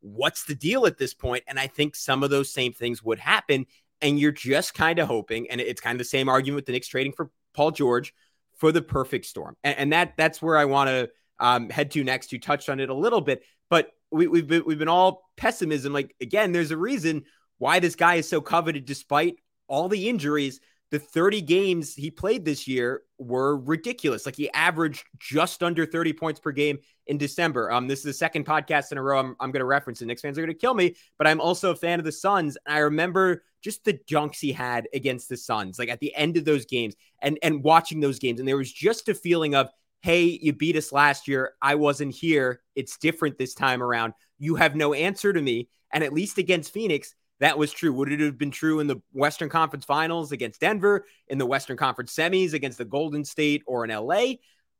what's 0.00 0.44
the 0.44 0.54
deal 0.54 0.86
at 0.86 0.98
this 0.98 1.14
point? 1.14 1.44
and 1.48 1.58
i 1.58 1.66
think 1.66 1.94
some 1.94 2.22
of 2.22 2.30
those 2.30 2.52
same 2.52 2.72
things 2.72 3.02
would 3.02 3.18
happen 3.18 3.66
and 4.02 4.18
you're 4.18 4.32
just 4.32 4.74
kind 4.74 4.98
of 4.98 5.08
hoping, 5.08 5.50
and 5.50 5.60
it's 5.60 5.80
kind 5.80 5.94
of 5.94 5.98
the 5.98 6.04
same 6.04 6.28
argument 6.28 6.56
with 6.56 6.66
the 6.66 6.72
Knicks 6.72 6.88
trading 6.88 7.12
for 7.12 7.30
Paul 7.54 7.70
George 7.70 8.14
for 8.56 8.72
the 8.72 8.82
perfect 8.82 9.26
storm, 9.26 9.56
and, 9.64 9.78
and 9.78 9.92
that 9.92 10.14
that's 10.16 10.40
where 10.40 10.56
I 10.56 10.64
want 10.66 10.88
to 10.88 11.10
um, 11.38 11.70
head 11.70 11.90
to 11.92 12.04
next. 12.04 12.32
You 12.32 12.40
touched 12.40 12.68
on 12.68 12.80
it 12.80 12.88
a 12.88 12.94
little 12.94 13.20
bit, 13.20 13.42
but 13.70 13.90
we, 14.10 14.26
we've 14.26 14.46
been 14.46 14.64
we've 14.66 14.78
been 14.78 14.88
all 14.88 15.30
pessimism. 15.36 15.92
Like 15.92 16.14
again, 16.20 16.52
there's 16.52 16.70
a 16.70 16.76
reason 16.76 17.24
why 17.58 17.80
this 17.80 17.94
guy 17.94 18.16
is 18.16 18.28
so 18.28 18.40
coveted, 18.40 18.84
despite 18.84 19.36
all 19.68 19.88
the 19.88 20.08
injuries 20.08 20.60
the 20.90 20.98
30 20.98 21.40
games 21.40 21.94
he 21.94 22.10
played 22.10 22.44
this 22.44 22.68
year 22.68 23.02
were 23.18 23.56
ridiculous. 23.56 24.24
Like 24.24 24.36
he 24.36 24.50
averaged 24.52 25.04
just 25.18 25.62
under 25.62 25.84
30 25.84 26.12
points 26.12 26.38
per 26.38 26.52
game 26.52 26.78
in 27.08 27.18
December. 27.18 27.72
Um, 27.72 27.88
this 27.88 28.00
is 28.00 28.04
the 28.04 28.12
second 28.12 28.46
podcast 28.46 28.92
in 28.92 28.98
a 28.98 29.02
row 29.02 29.18
I'm, 29.18 29.36
I'm 29.40 29.50
going 29.50 29.60
to 29.60 29.66
reference. 29.66 29.98
The 29.98 30.06
Knicks 30.06 30.22
fans 30.22 30.38
are 30.38 30.42
going 30.42 30.54
to 30.54 30.58
kill 30.58 30.74
me, 30.74 30.94
but 31.18 31.26
I'm 31.26 31.40
also 31.40 31.72
a 31.72 31.76
fan 31.76 31.98
of 31.98 32.04
the 32.04 32.12
Suns. 32.12 32.56
And 32.66 32.74
I 32.74 32.80
remember 32.80 33.42
just 33.62 33.84
the 33.84 33.98
dunks 34.08 34.38
he 34.38 34.52
had 34.52 34.86
against 34.94 35.28
the 35.28 35.36
Suns, 35.36 35.78
like 35.78 35.88
at 35.88 35.98
the 35.98 36.14
end 36.14 36.36
of 36.36 36.44
those 36.44 36.64
games 36.66 36.94
and 37.20 37.38
and 37.42 37.64
watching 37.64 38.00
those 38.00 38.20
games. 38.20 38.38
And 38.38 38.48
there 38.48 38.56
was 38.56 38.72
just 38.72 39.08
a 39.08 39.14
feeling 39.14 39.56
of, 39.56 39.68
hey, 40.02 40.38
you 40.40 40.52
beat 40.52 40.76
us 40.76 40.92
last 40.92 41.26
year. 41.26 41.54
I 41.60 41.74
wasn't 41.74 42.14
here. 42.14 42.60
It's 42.76 42.96
different 42.96 43.38
this 43.38 43.54
time 43.54 43.82
around. 43.82 44.12
You 44.38 44.54
have 44.54 44.76
no 44.76 44.94
answer 44.94 45.32
to 45.32 45.42
me. 45.42 45.68
And 45.92 46.04
at 46.04 46.12
least 46.12 46.38
against 46.38 46.72
Phoenix, 46.72 47.14
that 47.40 47.58
was 47.58 47.72
true. 47.72 47.92
Would 47.92 48.12
it 48.12 48.20
have 48.20 48.38
been 48.38 48.50
true 48.50 48.80
in 48.80 48.86
the 48.86 49.00
Western 49.12 49.48
Conference 49.48 49.84
Finals 49.84 50.32
against 50.32 50.60
Denver, 50.60 51.06
in 51.28 51.38
the 51.38 51.46
Western 51.46 51.76
Conference 51.76 52.14
semis 52.14 52.54
against 52.54 52.78
the 52.78 52.84
Golden 52.84 53.24
State 53.24 53.62
or 53.66 53.84
in 53.84 53.90
LA? 53.90 54.34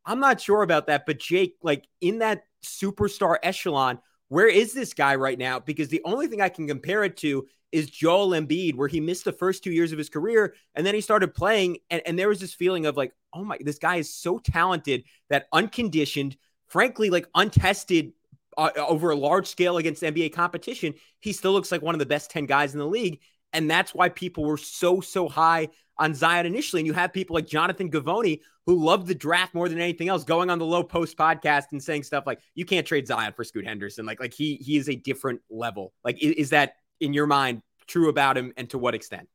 I'm 0.05 0.21
not 0.21 0.41
sure 0.41 0.63
about 0.63 0.87
that. 0.87 1.05
But 1.05 1.19
Jake, 1.19 1.57
like 1.63 1.87
in 2.01 2.21
that 2.21 2.45
superstar 2.65 3.37
echelon, 3.43 3.99
where 4.29 4.49
is 4.49 4.73
this 4.73 4.95
guy 4.95 5.17
right 5.17 5.39
now? 5.39 5.61
Because 5.61 5.89
the 5.89 6.03
only 6.05 6.29
thing 6.29 6.41
I 6.41 6.49
can 6.49 6.67
compare 6.67 7.05
it 7.05 7.17
to 7.19 7.47
is 7.73 7.91
Joel 7.91 8.31
Embiid, 8.31 8.77
where 8.77 8.89
he 8.89 9.01
missed 9.01 9.25
the 9.25 9.33
first 9.33 9.63
two 9.63 9.73
years 9.73 9.93
of 9.93 9.99
his 9.99 10.09
career 10.09 10.55
and 10.75 10.87
then 10.87 10.95
he 10.95 11.01
started 11.01 11.35
playing. 11.35 11.79
And, 11.91 12.01
and 12.07 12.19
there 12.19 12.29
was 12.29 12.41
this 12.41 12.55
feeling 12.55 12.87
of 12.87 12.97
like, 12.97 13.13
oh 13.35 13.45
my, 13.45 13.59
this 13.61 13.79
guy 13.79 13.97
is 13.97 14.15
so 14.15 14.39
talented 14.39 15.05
that 15.29 15.47
unconditioned, 15.53 16.37
frankly, 16.69 17.11
like 17.11 17.29
untested 17.35 18.13
uh, 18.57 18.71
over 18.77 19.11
a 19.11 19.17
large 19.17 19.47
scale 19.47 19.77
against 19.77 20.03
NBA 20.03 20.33
competition, 20.33 20.95
he 21.21 21.33
still 21.33 21.53
looks 21.53 21.71
like 21.71 21.83
one 21.83 21.95
of 21.95 21.99
the 21.99 22.07
best 22.07 22.31
10 22.31 22.47
guys 22.47 22.73
in 22.73 22.79
the 22.79 22.87
league. 22.87 23.21
And 23.53 23.71
that's 23.71 23.95
why 23.95 24.09
people 24.09 24.45
were 24.45 24.57
so, 24.57 25.01
so 25.01 25.29
high 25.29 25.69
on 25.99 26.15
Zion 26.15 26.47
initially. 26.47 26.81
And 26.81 26.87
you 26.87 26.93
have 26.93 27.13
people 27.13 27.35
like 27.35 27.47
Jonathan 27.47 27.91
Givony, 27.91 28.41
who 28.67 28.85
loved 28.85 29.07
the 29.07 29.15
draft 29.15 29.55
more 29.55 29.69
than 29.69 29.81
anything 29.81 30.09
else, 30.09 30.25
going 30.25 30.51
on 30.51 30.59
the 30.59 30.67
Lowe 30.67 30.83
Post 30.83 31.17
podcast 31.17 31.67
and 31.73 31.83
saying 31.83 32.03
stuff 32.03 32.25
like, 32.27 32.41
you 32.55 32.65
can't 32.65 32.87
trade 32.87 33.07
Zion 33.07 33.33
for 33.33 33.45
Scoot 33.45 33.67
Henderson. 33.67 34.05
Like, 34.05 34.21
like 34.21 34.35
he 34.35 34.57
he 34.57 34.77
is 34.77 34.89
a 34.89 34.97
different 34.97 35.41
level. 35.49 35.93
Like, 36.05 36.23
is, 36.23 36.33
is 36.33 36.51
that 36.51 36.75
in 37.01 37.13
your 37.13 37.27
mind 37.27 37.63
true 37.87 38.09
about 38.09 38.37
him 38.37 38.53
and 38.57 38.69
to 38.71 38.79
what 38.79 38.95
extent? 38.95 39.29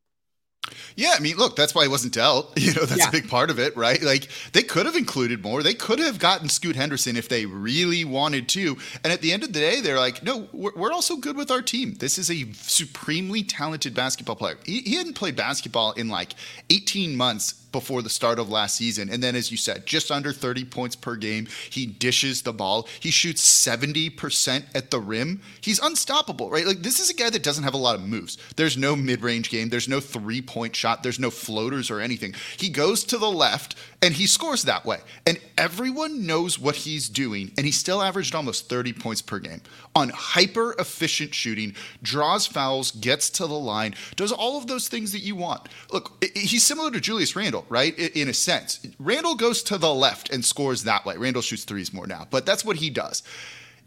Yeah, 0.95 1.13
I 1.15 1.19
mean, 1.19 1.37
look, 1.37 1.55
that's 1.55 1.73
why 1.73 1.83
he 1.83 1.89
wasn't 1.89 2.13
dealt. 2.13 2.57
You 2.61 2.73
know, 2.75 2.85
that's 2.85 3.01
yeah. 3.01 3.09
a 3.09 3.11
big 3.11 3.27
part 3.27 3.49
of 3.49 3.57
it, 3.57 3.75
right? 3.75 4.01
Like 4.01 4.27
they 4.53 4.61
could 4.61 4.85
have 4.85 4.95
included 4.95 5.41
more. 5.41 5.63
They 5.63 5.73
could 5.73 5.97
have 5.97 6.19
gotten 6.19 6.47
Scoot 6.47 6.75
Henderson 6.75 7.17
if 7.17 7.27
they 7.27 7.47
really 7.47 8.05
wanted 8.05 8.47
to. 8.49 8.77
And 9.03 9.11
at 9.11 9.21
the 9.21 9.33
end 9.33 9.41
of 9.41 9.51
the 9.51 9.59
day, 9.59 9.81
they're 9.81 9.99
like, 9.99 10.21
no, 10.21 10.47
we're, 10.53 10.71
we're 10.75 10.91
also 10.91 11.17
good 11.17 11.35
with 11.35 11.49
our 11.49 11.63
team. 11.63 11.95
This 11.95 12.19
is 12.19 12.29
a 12.29 12.51
supremely 12.53 13.43
talented 13.43 13.95
basketball 13.95 14.35
player. 14.35 14.57
He, 14.63 14.81
he 14.81 14.95
hadn't 14.95 15.15
played 15.15 15.35
basketball 15.35 15.93
in 15.93 16.07
like 16.07 16.35
18 16.69 17.17
months 17.17 17.60
before 17.71 18.01
the 18.01 18.09
start 18.09 18.39
of 18.39 18.49
last 18.49 18.75
season. 18.75 19.09
And 19.09 19.21
then, 19.21 19.35
as 19.35 19.51
you 19.51 19.57
said, 19.57 19.85
just 19.85 20.11
under 20.11 20.31
30 20.31 20.65
points 20.65 20.95
per 20.95 21.15
game. 21.15 21.47
He 21.69 21.85
dishes 21.85 22.41
the 22.41 22.53
ball. 22.53 22.87
He 22.99 23.11
shoots 23.11 23.41
70% 23.65 24.63
at 24.75 24.91
the 24.91 24.99
rim. 24.99 25.41
He's 25.61 25.79
unstoppable, 25.79 26.49
right? 26.49 26.65
Like, 26.65 26.81
this 26.81 26.99
is 26.99 27.09
a 27.09 27.13
guy 27.13 27.29
that 27.29 27.43
doesn't 27.43 27.63
have 27.63 27.73
a 27.73 27.77
lot 27.77 27.95
of 27.95 28.07
moves. 28.07 28.37
There's 28.55 28.77
no 28.77 28.95
mid 28.95 29.21
range 29.21 29.49
game, 29.49 29.69
there's 29.69 29.87
no 29.87 29.99
three 29.99 30.41
point 30.41 30.75
shot, 30.75 31.03
there's 31.03 31.19
no 31.19 31.29
floaters 31.29 31.89
or 31.89 31.99
anything. 31.99 32.35
He 32.57 32.69
goes 32.69 33.03
to 33.05 33.17
the 33.17 33.31
left 33.31 33.75
and 34.01 34.13
he 34.13 34.25
scores 34.27 34.63
that 34.63 34.85
way. 34.85 34.99
And 35.25 35.39
everyone 35.57 36.25
knows 36.25 36.57
what 36.57 36.75
he's 36.75 37.07
doing. 37.07 37.51
And 37.57 37.65
he 37.65 37.71
still 37.71 38.01
averaged 38.01 38.33
almost 38.33 38.67
30 38.67 38.93
points 38.93 39.21
per 39.21 39.39
game 39.39 39.61
on 39.95 40.09
hyper 40.09 40.73
efficient 40.79 41.33
shooting, 41.33 41.75
draws 42.01 42.47
fouls, 42.47 42.91
gets 42.91 43.29
to 43.29 43.45
the 43.45 43.53
line, 43.53 43.93
does 44.15 44.31
all 44.31 44.57
of 44.57 44.67
those 44.67 44.87
things 44.87 45.11
that 45.11 45.19
you 45.19 45.35
want. 45.35 45.67
Look, 45.91 46.23
he's 46.35 46.63
similar 46.63 46.91
to 46.91 46.99
Julius 46.99 47.35
Randle, 47.35 47.60
right? 47.69 47.97
In 47.97 48.29
a 48.29 48.33
sense. 48.33 48.85
Randle 48.99 49.35
goes 49.35 49.63
to 49.63 49.77
the 49.77 49.93
left 49.93 50.29
and 50.29 50.43
scores 50.43 50.83
that 50.83 51.05
way. 51.05 51.17
Randle 51.17 51.41
shoots 51.41 51.63
threes 51.63 51.93
more 51.93 52.07
now, 52.07 52.27
but 52.29 52.45
that's 52.45 52.65
what 52.65 52.77
he 52.77 52.89
does. 52.89 53.23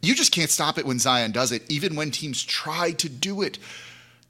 You 0.03 0.15
just 0.15 0.33
can't 0.33 0.51
stop 0.51 0.79
it 0.79 0.87
when 0.87 0.99
Zion 0.99 1.33
does 1.33 1.53
it, 1.53 1.71
even 1.71 1.97
when 1.97 2.11
teams 2.11 2.43
try 2.43 2.93
to 2.93 3.09
do 3.09 3.43
it 3.43 3.59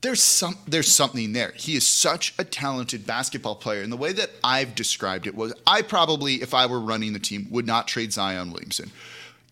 there's 0.05 0.23
some 0.23 0.59
there's 0.69 0.93
something 0.93 1.33
there. 1.33 1.53
He 1.57 1.77
is 1.77 1.89
such 1.89 2.35
a 2.39 2.45
talented 2.45 3.07
basketball 3.07 3.57
player. 3.57 3.81
And 3.81 3.91
the 3.91 3.97
way 3.97 4.13
that 4.13 4.31
I've 4.45 4.75
described 4.75 5.27
it 5.27 5.35
was 5.35 5.55
I 5.67 5.81
probably, 5.81 6.35
if 6.35 6.53
I 6.53 6.67
were 6.67 6.79
running 6.79 7.15
the 7.15 7.19
team, 7.19 7.47
would 7.51 7.67
not 7.67 7.89
trade 7.89 8.13
Zion 8.13 8.53
Williamson. 8.53 8.93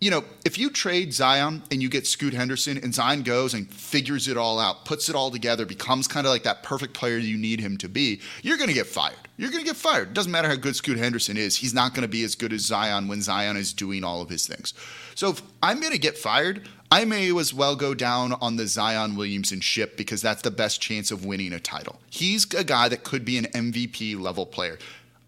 You 0.02 0.10
know, 0.10 0.24
if 0.44 0.58
you 0.58 0.68
trade 0.68 1.14
Zion 1.14 1.62
and 1.70 1.80
you 1.80 1.88
get 1.88 2.08
Scoot 2.08 2.34
Henderson 2.34 2.76
and 2.76 2.92
Zion 2.92 3.22
goes 3.22 3.54
and 3.54 3.72
figures 3.72 4.26
it 4.26 4.36
all 4.36 4.58
out, 4.58 4.84
puts 4.84 5.08
it 5.08 5.14
all 5.14 5.30
together, 5.30 5.64
becomes 5.64 6.08
kind 6.08 6.26
of 6.26 6.32
like 6.32 6.42
that 6.42 6.64
perfect 6.64 6.92
player 6.92 7.18
you 7.18 7.38
need 7.38 7.60
him 7.60 7.76
to 7.78 7.88
be, 7.88 8.20
you're 8.42 8.56
going 8.56 8.66
to 8.66 8.74
get 8.74 8.88
fired. 8.88 9.14
You're 9.36 9.52
going 9.52 9.62
to 9.62 9.70
get 9.70 9.76
fired. 9.76 10.08
It 10.08 10.14
doesn't 10.14 10.32
matter 10.32 10.48
how 10.48 10.56
good 10.56 10.74
Scoot 10.74 10.98
Henderson 10.98 11.36
is. 11.36 11.56
He's 11.56 11.72
not 11.72 11.94
going 11.94 12.02
to 12.02 12.08
be 12.08 12.24
as 12.24 12.34
good 12.34 12.52
as 12.52 12.62
Zion 12.62 13.06
when 13.06 13.22
Zion 13.22 13.56
is 13.56 13.72
doing 13.72 14.02
all 14.02 14.20
of 14.20 14.28
his 14.28 14.44
things. 14.44 14.74
So 15.14 15.30
if 15.30 15.42
I'm 15.62 15.78
going 15.78 15.92
to 15.92 16.00
get 16.00 16.18
fired, 16.18 16.66
I 16.90 17.04
may 17.04 17.32
as 17.38 17.54
well 17.54 17.76
go 17.76 17.94
down 17.94 18.32
on 18.34 18.56
the 18.56 18.66
Zion 18.66 19.14
Williamson 19.14 19.60
ship 19.60 19.96
because 19.96 20.20
that's 20.20 20.42
the 20.42 20.50
best 20.50 20.80
chance 20.80 21.12
of 21.12 21.24
winning 21.24 21.52
a 21.52 21.60
title. 21.60 22.00
He's 22.10 22.52
a 22.54 22.64
guy 22.64 22.88
that 22.88 23.04
could 23.04 23.24
be 23.24 23.38
an 23.38 23.44
MVP 23.46 24.20
level 24.20 24.46
player. 24.46 24.78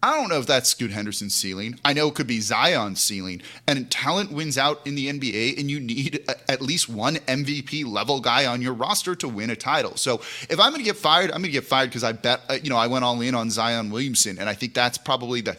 I 0.03 0.19
don't 0.19 0.29
know 0.29 0.39
if 0.39 0.45
that's 0.45 0.69
Scoot 0.69 0.91
Henderson's 0.91 1.33
ceiling. 1.33 1.79
I 1.83 1.93
know 1.93 2.07
it 2.09 2.15
could 2.15 2.27
be 2.27 2.39
Zion's 2.39 3.01
ceiling. 3.01 3.41
And 3.67 3.89
talent 3.89 4.31
wins 4.31 4.57
out 4.57 4.85
in 4.85 4.93
the 4.95 5.07
NBA, 5.07 5.59
and 5.59 5.71
you 5.71 5.79
need 5.79 6.23
a, 6.27 6.51
at 6.51 6.61
least 6.61 6.87
one 6.87 7.15
MVP 7.15 7.85
level 7.85 8.19
guy 8.19 8.45
on 8.45 8.61
your 8.61 8.73
roster 8.73 9.15
to 9.15 9.27
win 9.27 9.49
a 9.49 9.55
title. 9.55 9.95
So 9.95 10.21
if 10.49 10.59
I'm 10.59 10.71
going 10.71 10.81
to 10.81 10.83
get 10.83 10.97
fired, 10.97 11.31
I'm 11.31 11.41
going 11.41 11.45
to 11.45 11.51
get 11.51 11.63
fired 11.63 11.89
because 11.89 12.03
I 12.03 12.11
bet, 12.11 12.41
uh, 12.49 12.57
you 12.61 12.69
know, 12.69 12.77
I 12.77 12.87
went 12.87 13.03
all 13.03 13.19
in 13.21 13.33
on 13.33 13.49
Zion 13.49 13.89
Williamson. 13.89 14.37
And 14.37 14.47
I 14.47 14.53
think 14.53 14.73
that's 14.75 14.97
probably 14.97 15.41
the, 15.41 15.53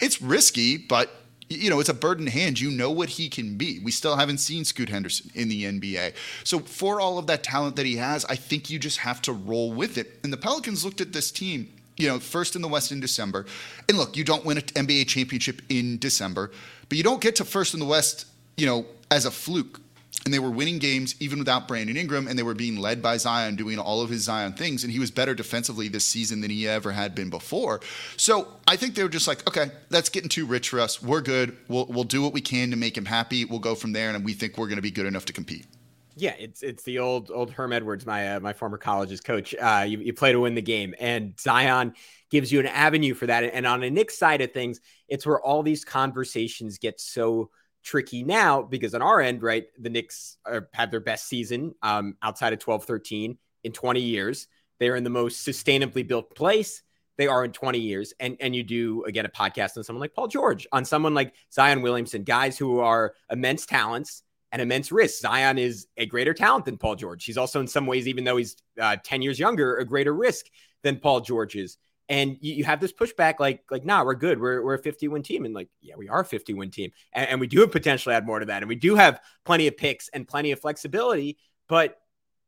it's 0.00 0.20
risky, 0.20 0.76
but 0.76 1.10
you 1.50 1.68
know, 1.68 1.80
it's 1.80 1.88
a 1.88 1.94
bird 1.94 2.20
in 2.20 2.28
hand. 2.28 2.60
You 2.60 2.70
know 2.70 2.92
what 2.92 3.08
he 3.10 3.28
can 3.28 3.56
be. 3.56 3.80
We 3.80 3.90
still 3.90 4.16
haven't 4.16 4.38
seen 4.38 4.64
Scoot 4.64 4.88
Henderson 4.88 5.32
in 5.34 5.48
the 5.48 5.64
NBA. 5.64 6.14
So 6.44 6.60
for 6.60 7.00
all 7.00 7.18
of 7.18 7.26
that 7.26 7.42
talent 7.42 7.74
that 7.76 7.86
he 7.86 7.96
has, 7.96 8.24
I 8.26 8.36
think 8.36 8.70
you 8.70 8.78
just 8.78 8.98
have 8.98 9.20
to 9.22 9.32
roll 9.32 9.72
with 9.72 9.98
it. 9.98 10.20
And 10.22 10.32
the 10.32 10.36
Pelicans 10.36 10.84
looked 10.84 11.00
at 11.00 11.12
this 11.12 11.32
team, 11.32 11.68
you 12.00 12.08
know, 12.08 12.18
first 12.18 12.56
in 12.56 12.62
the 12.62 12.68
West 12.68 12.92
in 12.92 13.00
December. 13.00 13.46
And 13.88 13.98
look, 13.98 14.16
you 14.16 14.24
don't 14.24 14.44
win 14.44 14.58
an 14.58 14.64
NBA 14.64 15.06
championship 15.08 15.62
in 15.68 15.98
December, 15.98 16.50
but 16.88 16.98
you 16.98 17.04
don't 17.04 17.20
get 17.20 17.36
to 17.36 17.44
first 17.44 17.74
in 17.74 17.80
the 17.80 17.86
West, 17.86 18.26
you 18.56 18.66
know, 18.66 18.86
as 19.10 19.24
a 19.24 19.30
fluke 19.30 19.80
and 20.24 20.34
they 20.34 20.38
were 20.38 20.50
winning 20.50 20.78
games 20.78 21.14
even 21.20 21.38
without 21.38 21.66
Brandon 21.66 21.96
Ingram, 21.96 22.28
and 22.28 22.38
they 22.38 22.42
were 22.42 22.54
being 22.54 22.76
led 22.76 23.00
by 23.00 23.16
Zion 23.16 23.56
doing 23.56 23.78
all 23.78 24.02
of 24.02 24.10
his 24.10 24.22
Zion 24.22 24.52
things, 24.52 24.84
and 24.84 24.92
he 24.92 24.98
was 24.98 25.10
better 25.10 25.34
defensively 25.34 25.88
this 25.88 26.04
season 26.04 26.40
than 26.40 26.50
he 26.50 26.68
ever 26.68 26.92
had 26.92 27.14
been 27.14 27.30
before. 27.30 27.80
So 28.16 28.48
I 28.68 28.76
think 28.76 28.94
they 28.94 29.02
were 29.02 29.08
just 29.08 29.26
like, 29.26 29.46
okay, 29.48 29.70
that's 29.88 30.08
getting 30.08 30.28
too 30.28 30.46
rich 30.46 30.68
for 30.68 30.80
us. 30.80 31.02
We're 31.02 31.22
good. 31.22 31.56
We'll 31.68 31.86
we'll 31.86 32.04
do 32.04 32.22
what 32.22 32.32
we 32.32 32.40
can 32.40 32.70
to 32.70 32.76
make 32.76 32.96
him 32.96 33.06
happy. 33.06 33.44
We'll 33.44 33.60
go 33.60 33.74
from 33.74 33.92
there, 33.92 34.10
and 34.10 34.24
we 34.24 34.34
think 34.34 34.58
we're 34.58 34.66
going 34.66 34.76
to 34.76 34.82
be 34.82 34.90
good 34.90 35.06
enough 35.06 35.24
to 35.26 35.32
compete. 35.32 35.66
Yeah, 36.16 36.34
it's 36.38 36.62
it's 36.62 36.82
the 36.82 36.98
old 36.98 37.30
old 37.30 37.50
Herm 37.50 37.72
Edwards, 37.72 38.04
my 38.06 38.36
uh, 38.36 38.40
my 38.40 38.52
former 38.52 38.78
college's 38.78 39.20
coach. 39.20 39.54
Uh, 39.54 39.84
you, 39.86 39.98
you 39.98 40.12
play 40.12 40.32
to 40.32 40.40
win 40.40 40.54
the 40.54 40.62
game, 40.62 40.94
and 40.98 41.38
Zion 41.38 41.94
gives 42.30 42.50
you 42.50 42.60
an 42.60 42.66
avenue 42.66 43.14
for 43.14 43.26
that. 43.26 43.44
And 43.44 43.66
on 43.66 43.82
a 43.82 43.90
Knicks 43.90 44.18
side 44.18 44.40
of 44.40 44.52
things, 44.52 44.80
it's 45.08 45.26
where 45.26 45.40
all 45.40 45.62
these 45.62 45.84
conversations 45.84 46.78
get 46.78 47.00
so 47.00 47.50
tricky 47.82 48.24
now 48.24 48.62
because 48.62 48.94
on 48.94 49.02
our 49.02 49.20
end, 49.20 49.42
right, 49.42 49.66
the 49.78 49.90
Knicks 49.90 50.36
are, 50.44 50.68
have 50.74 50.90
their 50.90 51.00
best 51.00 51.26
season 51.26 51.74
um, 51.82 52.16
outside 52.22 52.52
of 52.52 52.58
12 52.58 52.84
13 52.84 53.38
in 53.64 53.72
20 53.72 54.00
years. 54.00 54.46
They're 54.78 54.96
in 54.96 55.04
the 55.04 55.10
most 55.10 55.46
sustainably 55.46 56.06
built 56.06 56.34
place 56.34 56.82
they 57.16 57.26
are 57.26 57.44
in 57.44 57.52
20 57.52 57.78
years. 57.78 58.14
And 58.18 58.36
and 58.40 58.56
you 58.56 58.62
do 58.62 59.04
again 59.04 59.26
a 59.26 59.28
podcast 59.28 59.76
on 59.76 59.84
someone 59.84 60.00
like 60.00 60.14
Paul 60.14 60.28
George, 60.28 60.66
on 60.72 60.84
someone 60.84 61.14
like 61.14 61.34
Zion 61.52 61.82
Williamson, 61.82 62.24
guys 62.24 62.56
who 62.56 62.80
are 62.80 63.14
immense 63.30 63.66
talents 63.66 64.22
an 64.52 64.60
immense 64.60 64.90
risk. 64.90 65.20
Zion 65.20 65.58
is 65.58 65.86
a 65.96 66.06
greater 66.06 66.34
talent 66.34 66.64
than 66.64 66.76
Paul 66.76 66.96
George. 66.96 67.24
He's 67.24 67.38
also, 67.38 67.60
in 67.60 67.66
some 67.66 67.86
ways, 67.86 68.08
even 68.08 68.24
though 68.24 68.36
he's 68.36 68.56
uh, 68.80 68.96
10 69.02 69.22
years 69.22 69.38
younger, 69.38 69.76
a 69.76 69.84
greater 69.84 70.12
risk 70.12 70.46
than 70.82 70.98
Paul 70.98 71.20
George 71.20 71.56
is. 71.56 71.76
And 72.08 72.36
you, 72.40 72.54
you, 72.54 72.64
have 72.64 72.80
this 72.80 72.92
pushback 72.92 73.38
like, 73.38 73.62
like, 73.70 73.84
nah, 73.84 74.02
we're 74.02 74.14
good. 74.14 74.40
We're, 74.40 74.64
we're 74.64 74.74
a 74.74 74.82
50 74.82 75.06
win 75.06 75.22
team. 75.22 75.44
And 75.44 75.54
like, 75.54 75.68
yeah, 75.80 75.94
we 75.96 76.08
are 76.08 76.20
a 76.20 76.24
50 76.24 76.54
win 76.54 76.70
team. 76.70 76.90
And, 77.12 77.28
and 77.28 77.40
we 77.40 77.46
do 77.46 77.64
potentially 77.68 78.14
add 78.14 78.26
more 78.26 78.40
to 78.40 78.46
that. 78.46 78.62
And 78.62 78.68
we 78.68 78.74
do 78.74 78.96
have 78.96 79.20
plenty 79.44 79.68
of 79.68 79.76
picks 79.76 80.08
and 80.08 80.26
plenty 80.26 80.50
of 80.50 80.60
flexibility. 80.60 81.38
But 81.68 81.98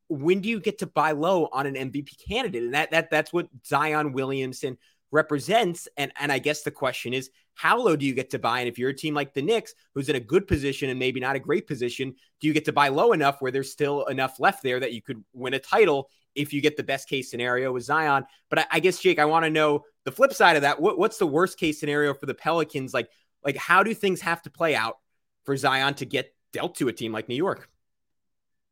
when 0.09 0.41
do 0.41 0.49
you 0.49 0.59
get 0.59 0.79
to 0.79 0.87
buy 0.87 1.13
low 1.13 1.49
on 1.53 1.67
an 1.67 1.75
MVP 1.75 2.29
candidate? 2.29 2.65
And 2.65 2.75
that, 2.75 2.91
that 2.91 3.11
that's 3.11 3.33
what 3.33 3.47
Zion 3.65 4.13
Williamson 4.13 4.79
represents. 5.13 5.87
And, 5.97 6.13
and 6.19 6.33
I 6.33 6.41
guess 6.41 6.63
the 6.63 6.73
question 6.73 7.15
is, 7.15 7.31
how 7.55 7.79
low 7.79 7.97
do 7.97 8.07
you 8.07 8.15
get 8.15 8.31
to 8.31 8.39
buy? 8.39 8.61
And 8.61 8.69
if 8.69 8.79
you're 8.79 8.91
a 8.91 8.97
team 8.97 9.15
like 9.15 9.35
the 9.35 9.43
Knicks, 9.43 9.75
who's 9.95 10.09
in 10.09 10.17
a 10.17 10.21
good 10.21 10.47
position 10.47 10.91
and 10.91 10.99
maybe 10.99 11.21
not 11.21 11.37
a 11.37 11.41
great 11.41 11.67
position, 11.67 12.15
do 12.41 12.47
you 12.47 12.53
get 12.53 12.65
to 12.65 12.73
buy 12.73 12.89
low 12.89 13.13
enough 13.13 13.41
where 13.41 13.53
there's 13.53 13.71
still 13.71 14.05
enough 14.07 14.41
left 14.41 14.63
there 14.63 14.81
that 14.81 14.93
you 14.93 15.03
could 15.03 15.23
win 15.33 15.55
a 15.55 15.59
title 15.59 16.09
if 16.35 16.53
you 16.53 16.63
get 16.63 16.77
the 16.77 16.83
best 16.83 17.09
case 17.09 17.31
scenario 17.31 17.73
with 17.73 17.85
Zion? 17.85 18.25
But 18.49 18.61
I, 18.61 18.67
I 18.73 18.81
guess, 18.81 18.99
Jake, 18.99 19.19
I 19.19 19.27
want 19.27 19.45
to 19.45 19.51
know 19.51 19.85
the 20.05 20.13
flip 20.13 20.33
side 20.33 20.57
of 20.57 20.63
that. 20.63 20.81
What, 20.81 20.99
what's 20.99 21.19
the 21.19 21.27
worst 21.27 21.59
case 21.59 21.79
scenario 21.79 22.15
for 22.15 22.27
the 22.27 22.35
Pelicans? 22.35 22.95
Like, 22.95 23.09
like 23.45 23.57
how 23.57 23.83
do 23.83 23.95
things 23.95 24.21
have 24.23 24.43
to 24.43 24.51
play 24.51 24.75
out 24.75 24.99
for 25.45 25.57
Zion 25.57 25.95
to 25.95 26.07
get 26.07 26.35
dealt 26.53 26.77
to 26.77 26.89
a 26.89 26.93
team 26.93 27.13
like 27.13 27.29
New 27.29 27.35
York? 27.35 27.69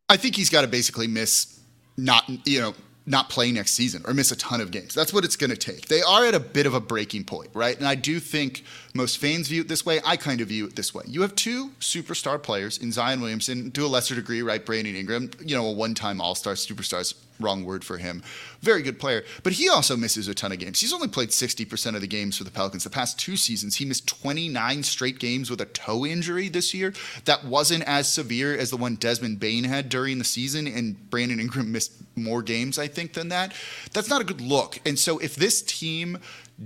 I 0.09 0.17
think 0.17 0.37
he's 0.37 0.51
got 0.51 0.63
to 0.63 0.69
basically 0.69 1.07
miss 1.07 1.61
not, 1.97 2.25
you 2.47 2.61
know, 2.61 2.75
not 3.11 3.29
play 3.29 3.51
next 3.51 3.73
season 3.73 4.03
or 4.07 4.15
miss 4.15 4.31
a 4.31 4.37
ton 4.37 4.61
of 4.61 4.71
games. 4.71 4.95
That's 4.95 5.13
what 5.13 5.25
it's 5.25 5.37
going 5.37 5.51
to 5.51 5.57
take. 5.57 5.89
They 5.89 6.01
are 6.03 6.25
at 6.25 6.35
a 6.35 6.41
bit 6.41 6.67
of 6.67 6.75
a 6.75 6.81
breaking 6.81 7.25
point, 7.25 7.51
right? 7.55 7.77
And 7.77 7.87
I 7.87 7.97
do 7.97 8.21
think 8.21 8.65
most 8.95 9.19
fans 9.19 9.49
view 9.49 9.63
it 9.63 9.69
this 9.69 9.85
way. 9.85 10.01
I 10.05 10.17
kind 10.17 10.41
of 10.41 10.49
view 10.49 10.67
it 10.67 10.77
this 10.77 10.95
way. 10.95 11.05
You 11.07 11.23
have 11.23 11.35
two 11.35 11.71
superstar 11.81 12.41
players 12.41 12.79
in 12.79 12.93
Zion 12.93 13.21
Williamson, 13.21 13.73
to 13.73 13.85
a 13.85 13.89
lesser 13.89 14.15
degree, 14.15 14.43
right? 14.43 14.65
Brandon 14.65 14.95
Ingram, 14.95 15.31
you 15.45 15.57
know, 15.57 15.67
a 15.67 15.73
one 15.73 15.95
time 15.95 16.21
All 16.21 16.35
Star 16.35 16.55
superstars 16.55 17.15
wrong 17.41 17.65
word 17.65 17.85
for 17.85 17.99
him. 17.99 18.23
Very 18.61 18.83
good 18.83 18.99
player, 18.99 19.25
but 19.43 19.55
he 19.55 19.69
also 19.69 19.97
misses 19.97 20.29
a 20.29 20.35
ton 20.35 20.53
of 20.53 20.59
games. 20.59 20.81
He's 20.81 20.93
only 20.93 21.09
played 21.09 21.31
60% 21.31 21.95
of 21.95 22.01
the 22.01 22.07
games 22.07 22.37
for 22.37 22.45
the 22.45 22.51
Pelicans. 22.51 22.85
The 22.85 22.91
past 22.91 23.19
two 23.19 23.37
seasons, 23.37 23.77
he 23.77 23.85
missed 23.85 24.07
29 24.07 24.83
straight 24.83 25.19
games 25.19 25.51
with 25.51 25.61
a 25.61 25.67
toe 25.67 26.05
injury 26.07 26.49
this 26.49 26.75
year. 26.75 26.93
That 27.25 27.45
wasn't 27.45 27.85
as 27.85 28.13
severe 28.13 28.57
as 28.57 28.71
the 28.71 28.77
one 28.77 28.97
Desmond 28.97 29.41
Bane 29.41 29.65
had 29.65 29.89
during 29.89 30.19
the 30.19 30.25
season, 30.25 30.67
and 30.67 31.11
Brandon 31.11 31.41
Ingram 31.41 31.73
missed 31.73 31.93
more 32.17 32.43
games, 32.43 32.79
I 32.79 32.87
think, 32.87 33.15
than 33.15 33.29
that. 33.29 33.53
That's 33.93 34.11
not 34.11 34.21
a 34.21 34.25
good 34.25 34.41
look. 34.41 34.79
And 34.85 34.99
so 34.99 35.19
if 35.19 35.37
this 35.37 35.63
team 35.63 36.19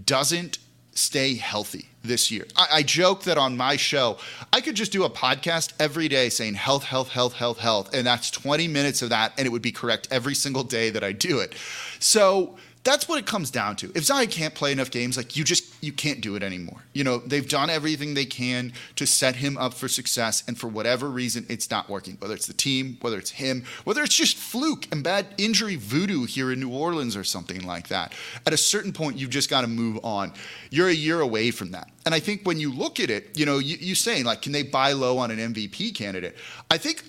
doesn't 0.04 0.58
stay 0.94 1.34
healthy 1.34 1.88
this 2.02 2.30
year. 2.30 2.46
I, 2.56 2.66
I, 2.72 2.82
joke 2.82 3.24
that 3.24 3.38
on 3.38 3.56
my 3.56 3.76
show, 3.76 4.18
I 4.52 4.60
could 4.60 4.74
just 4.74 4.92
do 4.92 5.04
a 5.04 5.10
podcast 5.10 5.72
every 5.80 6.08
day 6.08 6.28
saying 6.28 6.54
health, 6.54 6.84
health, 6.84 7.08
health, 7.08 7.34
health, 7.34 7.58
health. 7.58 7.94
And 7.94 8.06
that's 8.06 8.30
20 8.30 8.68
minutes 8.68 9.02
of 9.02 9.08
that. 9.10 9.32
And 9.36 9.46
it 9.46 9.50
would 9.50 9.62
be 9.62 9.72
correct 9.72 10.08
every 10.10 10.34
single 10.34 10.62
day 10.62 10.90
that 10.90 11.02
I 11.02 11.12
do 11.12 11.40
it. 11.40 11.54
So 11.98 12.56
that's 12.84 13.08
what 13.08 13.18
it 13.18 13.24
comes 13.24 13.50
down 13.50 13.76
to. 13.76 13.90
If 13.94 14.04
Zion 14.04 14.28
can't 14.28 14.54
play 14.54 14.70
enough 14.70 14.90
games, 14.90 15.16
like 15.16 15.36
you 15.36 15.42
just 15.42 15.82
you 15.82 15.92
can't 15.92 16.20
do 16.20 16.36
it 16.36 16.42
anymore. 16.42 16.84
You 16.92 17.02
know, 17.02 17.18
they've 17.18 17.48
done 17.48 17.70
everything 17.70 18.12
they 18.12 18.26
can 18.26 18.72
to 18.96 19.06
set 19.06 19.36
him 19.36 19.56
up 19.56 19.72
for 19.72 19.88
success, 19.88 20.44
and 20.46 20.58
for 20.58 20.68
whatever 20.68 21.08
reason, 21.08 21.46
it's 21.48 21.70
not 21.70 21.88
working. 21.88 22.16
Whether 22.20 22.34
it's 22.34 22.46
the 22.46 22.52
team, 22.52 22.98
whether 23.00 23.18
it's 23.18 23.30
him, 23.30 23.64
whether 23.84 24.02
it's 24.02 24.14
just 24.14 24.36
fluke 24.36 24.86
and 24.92 25.02
bad 25.02 25.26
injury 25.38 25.76
voodoo 25.76 26.26
here 26.26 26.52
in 26.52 26.60
New 26.60 26.72
Orleans 26.72 27.16
or 27.16 27.24
something 27.24 27.66
like 27.66 27.88
that. 27.88 28.12
At 28.46 28.52
a 28.52 28.58
certain 28.58 28.92
point, 28.92 29.16
you've 29.16 29.30
just 29.30 29.48
got 29.48 29.62
to 29.62 29.66
move 29.66 29.98
on. 30.04 30.32
You're 30.70 30.88
a 30.88 30.94
year 30.94 31.20
away 31.20 31.50
from 31.50 31.70
that. 31.70 31.90
And 32.04 32.14
I 32.14 32.20
think 32.20 32.42
when 32.44 32.60
you 32.60 32.70
look 32.70 33.00
at 33.00 33.10
it, 33.10 33.38
you 33.38 33.46
know, 33.46 33.58
you, 33.58 33.76
you 33.80 33.94
saying 33.94 34.24
like, 34.24 34.42
can 34.42 34.52
they 34.52 34.62
buy 34.62 34.92
low 34.92 35.16
on 35.18 35.30
an 35.30 35.54
MVP 35.54 35.94
candidate? 35.94 36.36
I 36.70 36.76
think 36.76 37.02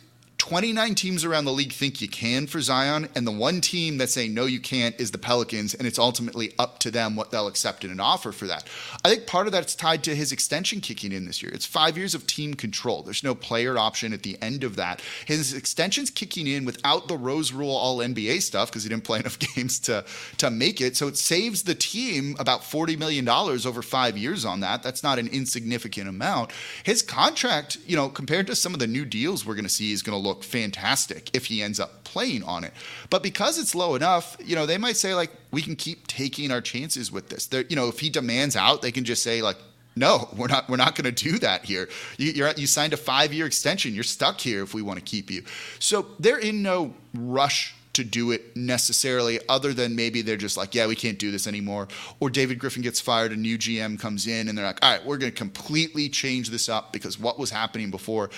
29 0.46 0.94
teams 0.94 1.26
around 1.26 1.46
the 1.46 1.52
league 1.52 1.74
think 1.74 2.02
you 2.02 2.08
can 2.08 2.46
for 2.46 2.62
Zion, 2.62 3.10
and 3.16 3.26
the 3.26 3.32
one 3.32 3.62
team 3.62 3.98
that's 3.98 4.14
saying 4.14 4.32
no, 4.32 4.46
you 4.46 4.60
can't 4.60 4.94
is 5.02 5.10
the 5.10 5.18
Pelicans, 5.18 5.74
and 5.74 5.88
it's 5.88 5.98
ultimately 5.98 6.54
up 6.60 6.78
to 6.78 6.92
them 6.92 7.16
what 7.16 7.32
they'll 7.32 7.48
accept 7.48 7.84
in 7.84 7.90
an 7.90 8.00
offer 8.00 8.32
for 8.32 8.46
that. 8.46 8.64
I 9.04 9.10
think 9.10 9.26
part 9.26 9.48
of 9.48 9.54
that's 9.54 9.74
tied 9.74 10.04
to 10.04 10.16
his 10.16 10.32
extension 10.32 10.82
kicking 10.82 11.12
in 11.12 11.26
this 11.26 11.42
year. 11.42 11.52
It's 11.52 11.66
five 11.66 11.98
years 11.98 12.14
of 12.14 12.28
team 12.28 12.54
control. 12.54 13.02
There's 13.02 13.24
no 13.24 13.34
player 13.34 13.76
option 13.80 14.14
at 14.14 14.22
the 14.22 14.38
end 14.40 14.64
of 14.64 14.76
that. 14.76 15.02
His 15.26 15.52
extension's 15.52 16.12
kicking 16.12 16.46
in 16.46 16.64
without 16.64 17.08
the 17.08 17.18
Rose 17.18 17.52
Rule 17.52 17.76
All 17.76 17.98
NBA 17.98 18.44
stuff 18.44 18.70
because 18.70 18.84
he 18.84 18.90
didn't 18.90 19.04
play 19.04 19.18
enough 19.22 19.40
games 19.40 19.80
to 19.80 20.06
to 20.38 20.52
make 20.52 20.80
it. 20.80 20.96
So 20.96 21.08
it 21.08 21.18
saves 21.18 21.64
the 21.64 21.74
team 21.74 22.36
about 22.38 22.64
40 22.64 22.98
million 22.98 23.26
dollars 23.26 23.66
over 23.66 23.82
five 23.82 24.16
years 24.16 24.46
on 24.46 24.60
that. 24.60 24.84
That's 24.84 25.02
not 25.02 25.18
an 25.18 25.28
insignificant 25.30 26.08
amount. 26.08 26.52
His 26.84 27.02
contract, 27.02 27.80
you 27.88 27.96
know, 27.96 28.10
compared 28.10 28.46
to 28.46 28.56
some 28.56 28.76
of 28.76 28.80
the 28.80 28.86
new 28.86 29.06
deals 29.06 29.44
we're 29.44 29.56
going 29.56 29.64
to 29.64 29.70
see, 29.70 29.92
is 29.92 30.04
going 30.04 30.22
to 30.22 30.24
look 30.28 30.35
look 30.36 30.44
fantastic 30.44 31.30
if 31.34 31.46
he 31.46 31.62
ends 31.62 31.80
up 31.80 32.04
playing 32.04 32.44
on 32.44 32.64
it. 32.64 32.74
But 33.10 33.24
because 33.24 33.58
it's 33.58 33.74
low 33.74 33.96
enough, 33.96 34.36
you 34.44 34.56
know, 34.56 34.66
they 34.66 34.78
might 34.78 34.98
say 34.98 35.16
like 35.16 35.32
we 35.52 35.62
can 35.62 35.76
keep 35.76 36.08
taking 36.08 36.52
our 36.52 36.62
chances 36.62 37.12
with 37.12 37.30
this. 37.30 37.46
They're, 37.46 37.64
you 37.70 37.76
know, 37.76 37.88
if 37.88 38.00
he 38.00 38.10
demands 38.10 38.56
out, 38.56 38.82
they 38.82 38.92
can 38.92 39.06
just 39.06 39.24
say 39.24 39.42
like 39.42 39.58
no, 39.98 40.28
we're 40.36 40.48
not. 40.48 40.68
We're 40.70 40.76
not 40.76 40.96
going 40.96 41.14
to 41.14 41.24
do 41.24 41.40
that 41.40 41.64
here. 41.64 41.88
You, 42.18 42.52
you 42.58 42.68
signed 42.68 42.92
a 42.92 42.98
five-year 42.98 43.46
extension. 43.46 43.94
You're 43.94 44.04
stuck 44.04 44.42
here 44.42 44.62
if 44.62 44.74
we 44.74 44.82
want 44.82 45.00
to 45.00 45.06
keep 45.06 45.32
you. 45.32 45.44
So 45.80 46.08
they're 46.20 46.38
in 46.38 46.62
no 46.62 46.94
rush 47.14 47.74
to 47.96 48.04
do 48.04 48.32
it 48.32 48.56
necessarily, 48.56 49.40
other 49.50 49.74
than 49.74 49.96
maybe 49.96 50.22
they're 50.22 50.38
just 50.38 50.58
like, 50.58 50.76
yeah, 50.76 50.88
we 50.88 50.96
can't 50.96 51.18
do 51.18 51.32
this 51.32 51.48
anymore. 51.48 51.88
Or 52.20 52.30
David 52.30 52.60
Griffin 52.60 52.82
gets 52.82 53.00
fired, 53.00 53.32
a 53.32 53.36
new 53.36 53.58
GM 53.58 54.00
comes 54.00 54.28
in, 54.28 54.48
and 54.48 54.58
they're 54.58 54.66
like, 54.66 54.80
all 54.84 54.92
right, 54.92 55.06
we're 55.06 55.18
going 55.18 55.32
to 55.32 55.38
completely 55.38 56.10
change 56.10 56.50
this 56.50 56.70
up 56.70 56.94
because 56.94 57.20
what 57.20 57.40
was 57.40 57.50
happening 57.50 57.92
before 57.92 58.30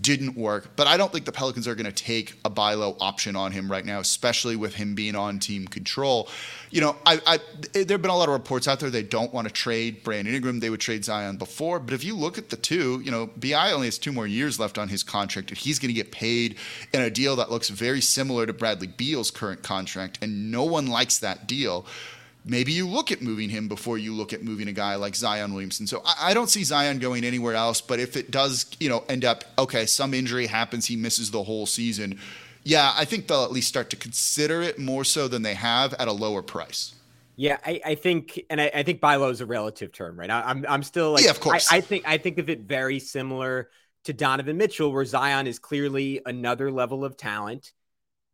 didn't 0.00 0.36
work. 0.36 0.70
But 0.76 0.86
I 0.86 0.96
don't 0.96 1.12
think 1.12 1.24
the 1.24 1.32
Pelicans 1.32 1.66
are 1.66 1.74
going 1.74 1.86
to 1.86 1.92
take 1.92 2.34
a 2.44 2.50
buy 2.50 2.74
low 2.74 2.96
option 3.00 3.36
on 3.36 3.52
him 3.52 3.70
right 3.70 3.84
now, 3.84 4.00
especially 4.00 4.56
with 4.56 4.74
him 4.74 4.94
being 4.94 5.16
on 5.16 5.38
team 5.38 5.66
control. 5.66 6.28
You 6.70 6.80
know, 6.82 6.96
I, 7.04 7.20
I 7.26 7.34
eh, 7.74 7.84
there 7.84 7.94
have 7.94 8.02
been 8.02 8.10
a 8.10 8.16
lot 8.16 8.28
of 8.28 8.34
reports 8.34 8.68
out 8.68 8.80
there 8.80 8.90
they 8.90 9.02
don't 9.02 9.32
want 9.32 9.48
to 9.48 9.52
trade 9.52 10.04
Brandon 10.04 10.34
Ingram. 10.34 10.60
They 10.60 10.70
would 10.70 10.80
trade 10.80 11.04
Zion 11.04 11.36
before, 11.36 11.80
but 11.80 11.94
if 11.94 12.04
you 12.04 12.16
look 12.16 12.38
at 12.38 12.50
the 12.50 12.56
two, 12.56 13.00
you 13.04 13.10
know, 13.10 13.30
Bi 13.36 13.72
only 13.72 13.86
has 13.86 13.98
two 13.98 14.12
more 14.12 14.26
years 14.26 14.60
left 14.60 14.78
on 14.78 14.88
his 14.88 15.02
contract, 15.02 15.50
and 15.50 15.58
he's 15.58 15.78
going 15.78 15.88
to 15.88 15.94
get 15.94 16.12
paid 16.12 16.56
in 16.92 17.00
a 17.00 17.10
deal 17.10 17.36
that 17.36 17.50
looks 17.50 17.68
very 17.68 18.00
similar 18.00 18.46
to 18.46 18.52
Bradley 18.52 18.86
Beal 18.86 19.06
Beal's 19.16 19.30
current 19.30 19.62
contract, 19.62 20.18
and 20.20 20.50
no 20.50 20.64
one 20.64 20.88
likes 20.88 21.18
that 21.20 21.46
deal. 21.46 21.86
Maybe 22.44 22.72
you 22.72 22.86
look 22.86 23.10
at 23.10 23.22
moving 23.22 23.48
him 23.48 23.66
before 23.66 23.96
you 23.98 24.12
look 24.12 24.32
at 24.32 24.42
moving 24.42 24.68
a 24.68 24.72
guy 24.72 24.96
like 24.96 25.14
Zion 25.14 25.54
Williamson. 25.54 25.86
So 25.86 26.02
I, 26.04 26.30
I 26.30 26.34
don't 26.34 26.48
see 26.50 26.64
Zion 26.64 26.98
going 26.98 27.24
anywhere 27.24 27.54
else. 27.54 27.80
But 27.80 27.98
if 27.98 28.16
it 28.16 28.30
does, 28.30 28.66
you 28.78 28.88
know, 28.88 29.04
end 29.08 29.24
up 29.24 29.44
okay, 29.58 29.86
some 29.86 30.12
injury 30.12 30.46
happens, 30.48 30.86
he 30.86 30.96
misses 30.96 31.30
the 31.30 31.44
whole 31.44 31.66
season. 31.66 32.18
Yeah, 32.66 32.92
I 32.96 33.04
think 33.04 33.28
they'll 33.28 33.44
at 33.44 33.52
least 33.52 33.68
start 33.68 33.90
to 33.90 33.96
consider 33.96 34.60
it 34.60 34.76
more 34.76 35.04
so 35.04 35.28
than 35.28 35.42
they 35.42 35.54
have 35.54 35.94
at 35.94 36.08
a 36.08 36.12
lower 36.12 36.42
price. 36.42 36.96
Yeah, 37.36 37.58
I, 37.64 37.80
I 37.84 37.94
think, 37.94 38.42
and 38.50 38.60
I, 38.60 38.72
I, 38.74 38.82
think 38.82 39.00
buy 39.00 39.14
low 39.14 39.28
is 39.28 39.40
a 39.40 39.46
relative 39.46 39.92
term, 39.92 40.18
right? 40.18 40.28
I, 40.28 40.50
am 40.50 40.58
I'm, 40.58 40.66
I'm 40.68 40.82
still 40.82 41.12
like, 41.12 41.22
yeah, 41.22 41.30
of 41.30 41.38
course. 41.38 41.70
I, 41.70 41.76
I 41.76 41.80
think, 41.80 42.08
I 42.08 42.18
think 42.18 42.38
of 42.38 42.50
it 42.50 42.62
very 42.62 42.98
similar 42.98 43.70
to 44.04 44.12
Donovan 44.12 44.56
Mitchell, 44.56 44.90
where 44.90 45.04
Zion 45.04 45.46
is 45.46 45.60
clearly 45.60 46.20
another 46.26 46.72
level 46.72 47.04
of 47.04 47.16
talent, 47.16 47.70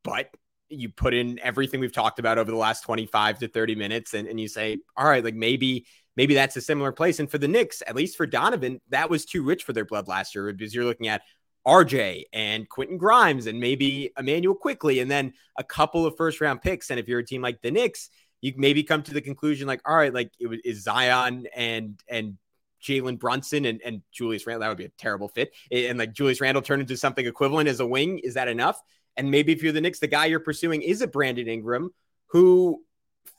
but 0.03 0.31
you 0.71 0.89
put 0.89 1.13
in 1.13 1.39
everything 1.41 1.81
we've 1.81 1.93
talked 1.93 2.19
about 2.19 2.39
over 2.39 2.51
the 2.51 2.57
last 2.57 2.85
25 2.85 3.41
to 3.41 3.49
30 3.49 3.75
minutes 3.75 4.15
and, 4.15 4.27
and 4.27 4.41
you 4.41 4.49
say, 4.49 4.79
all 4.97 5.05
right, 5.05 5.23
like 5.23 5.35
maybe 5.35 5.85
maybe 6.17 6.33
that's 6.35 6.57
a 6.57 6.63
similar 6.63 6.91
place. 6.91 7.21
And 7.21 7.31
for 7.31 7.37
the 7.37 7.49
Knicks, 7.49 7.83
at 7.87 7.95
least 7.95 8.17
for 8.17 8.27
Donovan, 8.27 8.81
that 8.89 9.11
was 9.11 9.27
too 9.27 9.43
rich 9.43 9.65
for 9.65 9.75
their 9.75 9.85
blood 9.85 10.09
last 10.09 10.35
year 10.35 10.51
because 10.55 10.75
you're 10.75 10.87
looking 10.87 11.09
at 11.09 11.21
RJ 11.67 12.25
and 12.33 12.69
Quentin 12.69 12.99
Grimes 12.99 13.47
and 13.47 13.61
maybe 13.61 14.11
Immanuel 14.19 14.55
Quickley, 14.55 15.01
and 15.01 15.11
then 15.11 15.33
a 15.57 15.65
couple 15.65 16.07
of 16.07 16.17
first 16.17 16.41
round 16.41 16.63
picks. 16.63 16.91
And 16.91 16.99
if 16.99 17.09
you're 17.09 17.21
a 17.21 17.27
team 17.27 17.43
like 17.43 17.63
the 17.63 17.71
Knicks, 17.71 18.11
you 18.41 18.53
maybe 18.57 18.83
come 18.83 19.03
to 19.05 19.15
the 19.15 19.21
conclusion 19.21 19.67
like, 19.67 19.81
all 19.87 19.97
right, 19.97 20.13
like 20.13 20.33
it 20.39 20.61
is 20.65 20.83
Zion 20.83 21.47
and 21.55 22.01
and 22.09 22.37
Jalen 22.83 23.19
Brunson 23.19 23.65
and, 23.65 23.81
and 23.85 24.03
Julius 24.11 24.47
Randle. 24.47 24.63
That 24.63 24.69
would 24.69 24.79
be 24.79 24.87
a 24.87 24.93
terrible 24.99 25.29
fit. 25.29 25.53
And 25.71 25.99
like 25.99 26.13
Julius 26.13 26.41
Randle 26.41 26.63
turned 26.63 26.83
into 26.83 26.97
something 26.97 27.25
equivalent 27.25 27.69
as 27.69 27.81
a 27.81 27.87
wing. 27.87 28.19
Is 28.19 28.35
that 28.35 28.49
enough? 28.49 28.81
And 29.17 29.31
maybe 29.31 29.53
if 29.53 29.63
you're 29.63 29.73
the 29.73 29.81
Knicks, 29.81 30.01
the 30.01 30.09
guy 30.09 30.27
you're 30.27 30.41
pursuing 30.41 30.83
is 30.83 31.01
a 31.01 31.07
Brandon 31.07 31.47
Ingram 31.47 31.91
who 32.27 32.83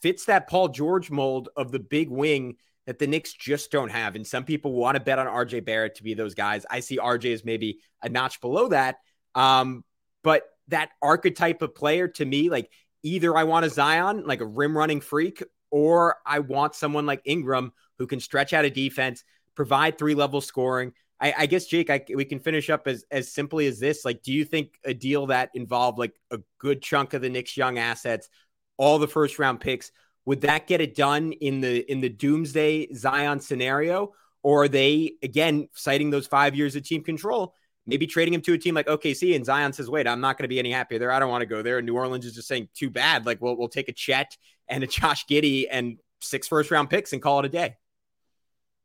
fits 0.02 0.26
that 0.26 0.48
Paul 0.48 0.70
George 0.70 1.12
mold 1.12 1.50
of 1.58 1.72
the 1.72 1.80
big 1.80 2.10
wing 2.10 2.56
that 2.86 3.00
the 3.00 3.08
Knicks 3.08 3.34
just 3.34 3.72
don't 3.72 3.90
have. 3.90 4.16
And 4.16 4.26
some 4.26 4.44
people 4.44 4.74
want 4.74 4.96
to 4.96 5.00
bet 5.00 5.20
on 5.20 5.28
RJ 5.28 5.66
Barrett 5.66 5.96
to 5.96 6.04
be 6.04 6.14
those 6.14 6.36
guys. 6.36 6.66
I 6.70 6.82
see 6.82 6.98
RJ 6.98 7.34
as 7.34 7.46
maybe 7.46 7.80
a 8.02 8.10
notch 8.10 8.42
below 8.42 8.70
that. 8.70 8.98
Um, 9.36 9.84
but 10.24 10.44
that 10.68 10.90
archetype 11.02 11.62
of 11.62 11.76
player 11.76 12.08
to 12.08 12.26
me, 12.26 12.50
like 12.50 12.70
either 13.04 13.36
I 13.36 13.46
want 13.46 13.66
a 13.66 13.70
Zion, 13.70 14.24
like 14.26 14.42
a 14.42 14.46
rim 14.46 14.78
running 14.78 15.02
freak, 15.02 15.44
or 15.72 16.18
I 16.26 16.40
want 16.40 16.76
someone 16.76 17.06
like 17.06 17.22
Ingram 17.26 17.74
who 18.00 18.08
can 18.08 18.20
stretch 18.20 18.54
out 18.54 18.66
a 18.66 18.70
defense, 18.70 19.24
provide 19.56 19.98
three 19.98 20.16
level 20.16 20.42
scoring, 20.42 20.94
I, 21.24 21.34
I 21.38 21.46
guess 21.46 21.66
Jake, 21.66 21.90
I, 21.90 22.04
we 22.14 22.26
can 22.26 22.40
finish 22.40 22.70
up 22.70 22.86
as 22.86 23.06
as 23.10 23.32
simply 23.32 23.66
as 23.68 23.80
this. 23.80 24.04
Like, 24.04 24.24
do 24.24 24.34
you 24.34 24.44
think 24.44 24.78
a 24.84 24.94
deal 24.94 25.28
that 25.28 25.52
involved 25.54 25.98
like 25.98 26.14
a 26.32 26.40
good 26.60 26.82
chunk 26.82 27.14
of 27.14 27.22
the 27.22 27.30
Knicks' 27.30 27.56
young 27.56 27.78
assets, 27.78 28.28
all 28.76 29.00
the 29.00 29.08
first 29.08 29.40
round 29.40 29.62
picks, 29.62 29.92
would 30.26 30.42
that 30.42 30.68
get 30.68 30.82
it 30.82 30.96
done 30.96 31.32
in 31.34 31.62
the 31.62 31.90
in 31.92 32.02
the 32.02 32.10
doomsday 32.10 32.94
Zion 32.94 33.40
scenario, 33.40 34.14
or 34.42 34.64
are 34.64 34.68
they 34.68 35.14
again 35.22 35.70
citing 35.74 36.10
those 36.10 36.28
five 36.28 36.56
years 36.56 36.76
of 36.76 36.84
team 36.84 37.04
control? 37.04 37.56
maybe 37.86 38.08
trading 38.08 38.34
him 38.34 38.42
to 38.42 38.54
a 38.54 38.58
team 38.58 38.76
like 38.76 38.88
OKC 38.88 39.36
and 39.36 39.46
Zion 39.46 39.74
says, 39.74 39.90
wait, 39.90 40.08
I'm 40.08 40.22
not 40.22 40.38
going 40.38 40.46
to 40.46 40.50
be 40.50 40.60
any 40.60 40.72
happier 40.72 41.00
there. 41.00 41.12
I 41.12 41.20
don't 41.20 41.30
want 41.30 41.42
to 41.42 41.46
go 41.46 41.62
there. 41.62 41.78
And 41.78 41.86
New 41.86 41.96
Orleans 41.96 42.26
is 42.26 42.34
just 42.34 42.48
saying, 42.48 42.70
too 42.74 42.90
bad. 42.90 43.26
Like, 43.26 43.42
we'll, 43.42 43.58
we'll 43.58 43.68
take 43.68 43.90
a 43.90 43.94
Chet 43.94 44.38
and 44.68 44.84
a 44.84 44.88
Josh 44.88 45.26
Giddey 45.26 45.66
and 45.70 45.98
six 46.22 46.48
first 46.48 46.72
round 46.72 46.90
picks 46.90 47.14
and 47.14 47.22
call 47.22 47.40
it 47.40 47.46
a 47.46 47.50
day. 47.50 47.76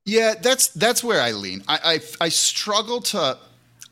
Yeah, 0.05 0.35
that's 0.41 0.69
that's 0.69 1.05
where 1.05 1.21
I 1.21 1.33
lean. 1.33 1.63
I, 1.69 1.79
I 1.85 2.25
I 2.25 2.29
struggle 2.31 3.03
to 3.03 3.37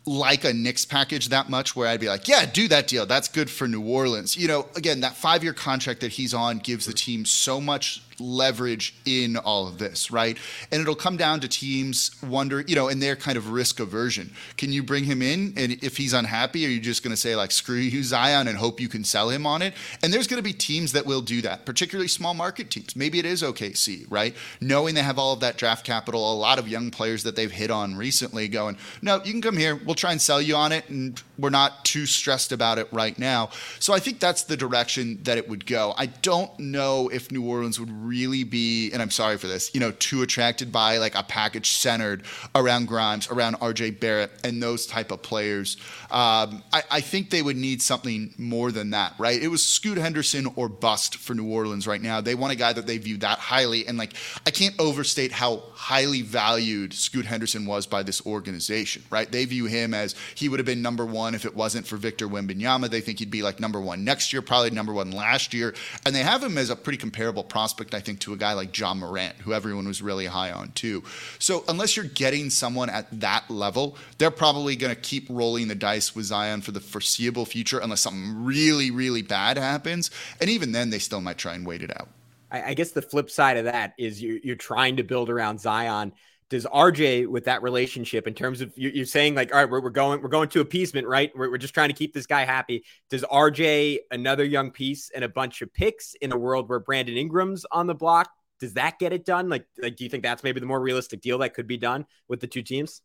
like 0.06 0.44
a 0.44 0.52
Knicks 0.52 0.84
package 0.84 1.28
that 1.28 1.50
much 1.50 1.74
where 1.74 1.88
I'd 1.88 2.00
be 2.00 2.08
like, 2.08 2.28
yeah, 2.28 2.46
do 2.46 2.68
that 2.68 2.86
deal. 2.86 3.06
That's 3.06 3.28
good 3.28 3.50
for 3.50 3.66
New 3.66 3.82
Orleans. 3.82 4.36
You 4.36 4.48
know, 4.48 4.66
again, 4.76 5.00
that 5.00 5.16
five 5.16 5.42
year 5.42 5.52
contract 5.52 6.00
that 6.00 6.12
he's 6.12 6.32
on 6.32 6.58
gives 6.58 6.86
the 6.86 6.92
team 6.92 7.24
so 7.24 7.60
much 7.60 8.02
leverage 8.20 8.94
in 9.04 9.36
all 9.36 9.66
of 9.68 9.78
this, 9.78 10.10
right? 10.10 10.36
And 10.70 10.80
it'll 10.80 10.94
come 10.94 11.16
down 11.16 11.40
to 11.40 11.48
teams 11.48 12.10
wonder, 12.22 12.62
you 12.62 12.74
know, 12.74 12.88
and 12.88 13.02
their 13.02 13.16
kind 13.16 13.36
of 13.36 13.50
risk 13.50 13.80
aversion. 13.80 14.32
Can 14.56 14.72
you 14.72 14.82
bring 14.82 15.04
him 15.04 15.22
in? 15.22 15.54
And 15.56 15.72
if 15.82 15.96
he's 15.96 16.12
unhappy, 16.12 16.66
are 16.66 16.68
you 16.68 16.80
just 16.80 17.02
going 17.02 17.12
to 17.12 17.16
say, 17.16 17.36
like, 17.36 17.50
screw 17.50 17.76
you, 17.76 18.02
Zion, 18.02 18.48
and 18.48 18.58
hope 18.58 18.80
you 18.80 18.88
can 18.88 19.04
sell 19.04 19.30
him 19.30 19.46
on 19.46 19.62
it? 19.62 19.74
And 20.02 20.12
there's 20.12 20.26
going 20.26 20.38
to 20.38 20.44
be 20.44 20.52
teams 20.52 20.92
that 20.92 21.06
will 21.06 21.20
do 21.20 21.42
that, 21.42 21.66
particularly 21.66 22.08
small 22.08 22.34
market 22.34 22.70
teams. 22.70 22.96
Maybe 22.96 23.18
it 23.18 23.24
is 23.24 23.42
OKC, 23.42 24.06
right? 24.08 24.34
Knowing 24.60 24.94
they 24.94 25.02
have 25.02 25.18
all 25.18 25.32
of 25.32 25.40
that 25.40 25.56
draft 25.56 25.84
capital, 25.84 26.32
a 26.32 26.34
lot 26.34 26.58
of 26.58 26.68
young 26.68 26.90
players 26.90 27.22
that 27.24 27.36
they've 27.36 27.50
hit 27.50 27.70
on 27.70 27.96
recently 27.96 28.48
going, 28.48 28.76
no, 29.02 29.22
you 29.24 29.32
can 29.32 29.42
come 29.42 29.56
here. 29.56 29.76
We'll 29.76 29.94
try 29.94 30.12
and 30.12 30.20
sell 30.20 30.40
you 30.40 30.56
on 30.56 30.72
it. 30.72 30.88
And 30.88 31.20
we're 31.38 31.50
not 31.50 31.84
too 31.84 32.06
stressed 32.06 32.52
about 32.52 32.78
it 32.78 32.88
right 32.92 33.18
now. 33.18 33.50
So 33.78 33.92
I 33.92 33.98
think 33.98 34.20
that's 34.20 34.44
the 34.44 34.56
direction 34.56 35.22
that 35.24 35.38
it 35.38 35.48
would 35.48 35.66
go. 35.66 35.94
I 35.96 36.06
don't 36.06 36.56
know 36.58 37.08
if 37.08 37.30
New 37.30 37.44
Orleans 37.44 37.78
would 37.78 37.90
really 37.90 38.44
be, 38.44 38.90
and 38.92 39.02
I'm 39.02 39.10
sorry 39.10 39.36
for 39.38 39.46
this, 39.46 39.74
you 39.74 39.80
know, 39.80 39.90
too 39.92 40.22
attracted 40.22 40.72
by 40.72 40.98
like 40.98 41.14
a 41.14 41.22
package 41.22 41.70
centered 41.70 42.22
around 42.54 42.86
Grimes, 42.88 43.30
around 43.30 43.56
RJ 43.60 44.00
Barrett, 44.00 44.30
and 44.44 44.62
those 44.62 44.86
type 44.86 45.10
of 45.10 45.22
players. 45.22 45.76
Um, 46.10 46.62
I, 46.72 46.82
I, 46.90 47.00
think 47.00 47.30
they 47.30 47.42
would 47.42 47.56
need 47.56 47.82
something 47.82 48.32
more 48.38 48.70
than 48.70 48.90
that, 48.90 49.14
right? 49.18 49.40
It 49.40 49.48
was 49.48 49.64
Scoot 49.64 49.98
Henderson 49.98 50.46
or 50.56 50.68
bust 50.68 51.16
for 51.16 51.34
New 51.34 51.50
Orleans 51.50 51.86
right 51.86 52.00
now. 52.00 52.20
They 52.20 52.34
want 52.34 52.52
a 52.52 52.56
guy 52.56 52.72
that 52.72 52.86
they 52.86 52.98
view 52.98 53.16
that 53.18 53.38
highly, 53.38 53.86
and 53.86 53.98
like 53.98 54.12
I 54.46 54.50
can't 54.50 54.74
overstate 54.78 55.32
how 55.32 55.64
highly 55.72 56.22
valued 56.22 56.94
Scoot 56.94 57.26
Henderson 57.26 57.66
was 57.66 57.86
by 57.86 58.02
this 58.02 58.24
organization, 58.24 59.02
right? 59.10 59.30
They 59.30 59.44
view 59.44 59.66
him 59.66 59.94
as 59.94 60.14
he 60.34 60.48
would 60.48 60.60
have 60.60 60.66
been 60.66 60.82
number 60.82 61.04
one 61.04 61.25
if 61.34 61.44
it 61.44 61.54
wasn't 61.54 61.86
for 61.86 61.96
Victor 61.96 62.28
Wembanyama. 62.28 62.90
They 62.90 63.00
think 63.00 63.18
he'd 63.18 63.30
be 63.30 63.42
like 63.42 63.60
number 63.60 63.80
one 63.80 64.04
next 64.04 64.32
year, 64.32 64.42
probably 64.42 64.70
number 64.70 64.92
one 64.92 65.10
last 65.10 65.54
year, 65.54 65.74
and 66.04 66.14
they 66.14 66.22
have 66.22 66.42
him 66.42 66.58
as 66.58 66.70
a 66.70 66.76
pretty 66.76 66.98
comparable 66.98 67.44
prospect, 67.44 67.94
I 67.94 68.00
think, 68.00 68.20
to 68.20 68.32
a 68.32 68.36
guy 68.36 68.52
like 68.52 68.76
Ja 68.76 68.94
Morant, 68.94 69.36
who 69.36 69.52
everyone 69.52 69.86
was 69.86 70.02
really 70.02 70.26
high 70.26 70.52
on 70.52 70.72
too. 70.72 71.02
So 71.38 71.64
unless 71.68 71.96
you're 71.96 72.06
getting 72.06 72.50
someone 72.50 72.90
at 72.90 73.06
that 73.20 73.50
level, 73.50 73.96
they're 74.18 74.30
probably 74.30 74.76
going 74.76 74.94
to 74.94 75.00
keep 75.00 75.26
rolling 75.28 75.68
the 75.68 75.74
dice 75.74 76.14
with 76.14 76.26
Zion 76.26 76.60
for 76.60 76.72
the 76.72 76.80
foreseeable 76.80 77.46
future, 77.46 77.78
unless 77.78 78.00
something 78.00 78.44
really, 78.44 78.90
really 78.90 79.22
bad 79.22 79.58
happens. 79.58 80.10
And 80.40 80.50
even 80.50 80.72
then, 80.72 80.90
they 80.90 80.98
still 80.98 81.20
might 81.20 81.38
try 81.38 81.54
and 81.54 81.66
wait 81.66 81.82
it 81.82 81.90
out. 81.90 82.08
I, 82.50 82.74
guess 82.74 82.92
the 82.92 83.02
flip 83.02 83.28
side 83.28 83.56
of 83.56 83.64
that 83.64 83.94
is 83.98 84.22
you're, 84.22 84.38
you're 84.38 84.56
trying 84.56 84.96
to 84.96 85.02
build 85.02 85.30
around 85.30 85.60
Zion 85.60 86.12
does 86.48 86.64
RJ 86.66 87.26
with 87.26 87.44
that 87.46 87.62
relationship 87.62 88.26
in 88.26 88.34
terms 88.34 88.60
of 88.60 88.72
you're 88.76 89.04
saying 89.04 89.34
like 89.34 89.52
all 89.52 89.58
right 89.58 89.70
we're, 89.70 89.80
we're 89.80 89.90
going 89.90 90.22
we're 90.22 90.28
going 90.28 90.48
to 90.50 90.60
appeasement 90.60 91.06
right 91.06 91.32
we're, 91.34 91.50
we're 91.50 91.58
just 91.58 91.74
trying 91.74 91.88
to 91.88 91.94
keep 91.94 92.14
this 92.14 92.26
guy 92.26 92.44
happy 92.44 92.84
does 93.10 93.22
RJ 93.22 93.98
another 94.10 94.44
young 94.44 94.70
piece 94.70 95.10
and 95.14 95.24
a 95.24 95.28
bunch 95.28 95.60
of 95.62 95.72
picks 95.74 96.14
in 96.20 96.30
a 96.32 96.36
world 96.36 96.68
where 96.68 96.78
Brandon 96.78 97.16
Ingram's 97.16 97.66
on 97.72 97.86
the 97.86 97.94
block 97.94 98.30
does 98.58 98.74
that 98.74 98.98
get 98.98 99.12
it 99.12 99.24
done? 99.24 99.48
Like, 99.48 99.66
like, 99.80 99.96
do 99.96 100.04
you 100.04 100.10
think 100.10 100.22
that's 100.22 100.42
maybe 100.42 100.60
the 100.60 100.66
more 100.66 100.80
realistic 100.80 101.20
deal 101.20 101.38
that 101.38 101.54
could 101.54 101.66
be 101.66 101.76
done 101.76 102.06
with 102.28 102.40
the 102.40 102.46
two 102.46 102.62
teams? 102.62 103.02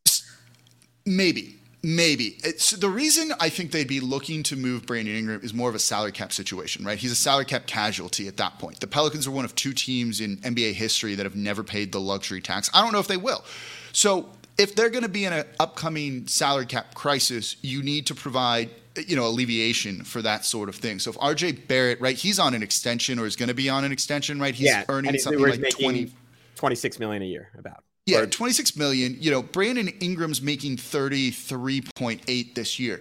Maybe, 1.04 1.58
maybe. 1.82 2.36
It's 2.44 2.70
the 2.70 2.88
reason 2.88 3.32
I 3.40 3.48
think 3.48 3.72
they'd 3.72 3.88
be 3.88 4.00
looking 4.00 4.42
to 4.44 4.56
move 4.56 4.86
Brandon 4.86 5.16
Ingram 5.16 5.40
is 5.42 5.52
more 5.52 5.68
of 5.68 5.74
a 5.74 5.80
salary 5.80 6.12
cap 6.12 6.32
situation, 6.32 6.84
right? 6.84 6.98
He's 6.98 7.12
a 7.12 7.16
salary 7.16 7.44
cap 7.44 7.66
casualty 7.66 8.28
at 8.28 8.36
that 8.36 8.58
point. 8.58 8.80
The 8.80 8.86
Pelicans 8.86 9.26
are 9.26 9.30
one 9.30 9.44
of 9.44 9.54
two 9.54 9.72
teams 9.72 10.20
in 10.20 10.36
NBA 10.38 10.74
history 10.74 11.14
that 11.14 11.26
have 11.26 11.36
never 11.36 11.62
paid 11.62 11.92
the 11.92 12.00
luxury 12.00 12.40
tax. 12.40 12.70
I 12.72 12.82
don't 12.82 12.92
know 12.92 13.00
if 13.00 13.08
they 13.08 13.16
will. 13.16 13.44
So 13.92 14.28
if 14.58 14.74
they're 14.74 14.90
going 14.90 15.02
to 15.02 15.08
be 15.08 15.24
in 15.24 15.32
an 15.32 15.44
upcoming 15.58 16.26
salary 16.26 16.66
cap 16.66 16.94
crisis, 16.94 17.56
you 17.62 17.82
need 17.82 18.06
to 18.06 18.14
provide 18.14 18.70
you 19.06 19.16
know 19.16 19.26
alleviation 19.26 20.04
for 20.04 20.22
that 20.22 20.44
sort 20.44 20.68
of 20.68 20.74
thing. 20.74 20.98
So 20.98 21.10
if 21.10 21.16
RJ 21.18 21.66
Barrett, 21.66 22.00
right, 22.00 22.16
he's 22.16 22.38
on 22.38 22.54
an 22.54 22.62
extension 22.62 23.18
or 23.18 23.26
is 23.26 23.36
going 23.36 23.48
to 23.48 23.54
be 23.54 23.68
on 23.68 23.84
an 23.84 23.92
extension, 23.92 24.40
right? 24.40 24.54
He's 24.54 24.66
yeah, 24.66 24.84
earning 24.88 25.18
something 25.18 25.40
like 25.40 25.70
20 25.70 26.12
26 26.56 26.98
million 27.00 27.22
a 27.22 27.26
year 27.26 27.50
about. 27.58 27.84
Yeah, 28.04 28.26
26 28.26 28.76
million. 28.76 29.16
You 29.20 29.30
know, 29.30 29.42
Brandon 29.42 29.88
Ingram's 30.00 30.42
making 30.42 30.76
33.8 30.76 32.54
this 32.54 32.78
year. 32.80 33.00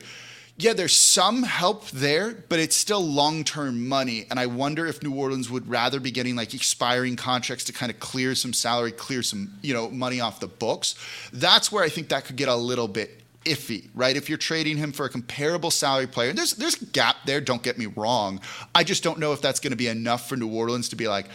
Yeah, 0.57 0.73
there's 0.73 0.95
some 0.95 1.41
help 1.41 1.89
there, 1.89 2.33
but 2.47 2.59
it's 2.59 2.75
still 2.75 3.03
long-term 3.03 3.87
money 3.87 4.27
and 4.29 4.39
I 4.39 4.45
wonder 4.45 4.85
if 4.85 5.01
New 5.01 5.15
Orleans 5.15 5.49
would 5.49 5.67
rather 5.67 5.99
be 5.99 6.11
getting 6.11 6.35
like 6.35 6.53
expiring 6.53 7.15
contracts 7.15 7.63
to 7.63 7.73
kind 7.73 7.91
of 7.91 7.99
clear 7.99 8.35
some 8.35 8.53
salary, 8.53 8.91
clear 8.91 9.23
some, 9.23 9.53
you 9.63 9.73
know, 9.73 9.89
money 9.89 10.21
off 10.21 10.39
the 10.39 10.47
books. 10.47 10.93
That's 11.33 11.71
where 11.71 11.83
I 11.83 11.89
think 11.89 12.09
that 12.09 12.25
could 12.25 12.35
get 12.35 12.47
a 12.47 12.55
little 12.55 12.87
bit 12.87 13.21
iffy, 13.45 13.89
right? 13.95 14.15
If 14.15 14.29
you're 14.29 14.37
trading 14.37 14.77
him 14.77 14.91
for 14.91 15.05
a 15.05 15.09
comparable 15.09 15.71
salary 15.71 16.07
player, 16.07 16.33
there's 16.33 16.51
there's 16.53 16.79
a 16.81 16.85
gap 16.85 17.17
there. 17.25 17.41
Don't 17.41 17.63
get 17.63 17.77
me 17.77 17.87
wrong. 17.87 18.39
I 18.75 18.83
just 18.83 19.03
don't 19.03 19.19
know 19.19 19.33
if 19.33 19.41
that's 19.41 19.59
going 19.59 19.71
to 19.71 19.77
be 19.77 19.87
enough 19.87 20.29
for 20.29 20.35
New 20.35 20.53
Orleans 20.53 20.89
to 20.89 20.95
be 20.95 21.07
like, 21.07 21.27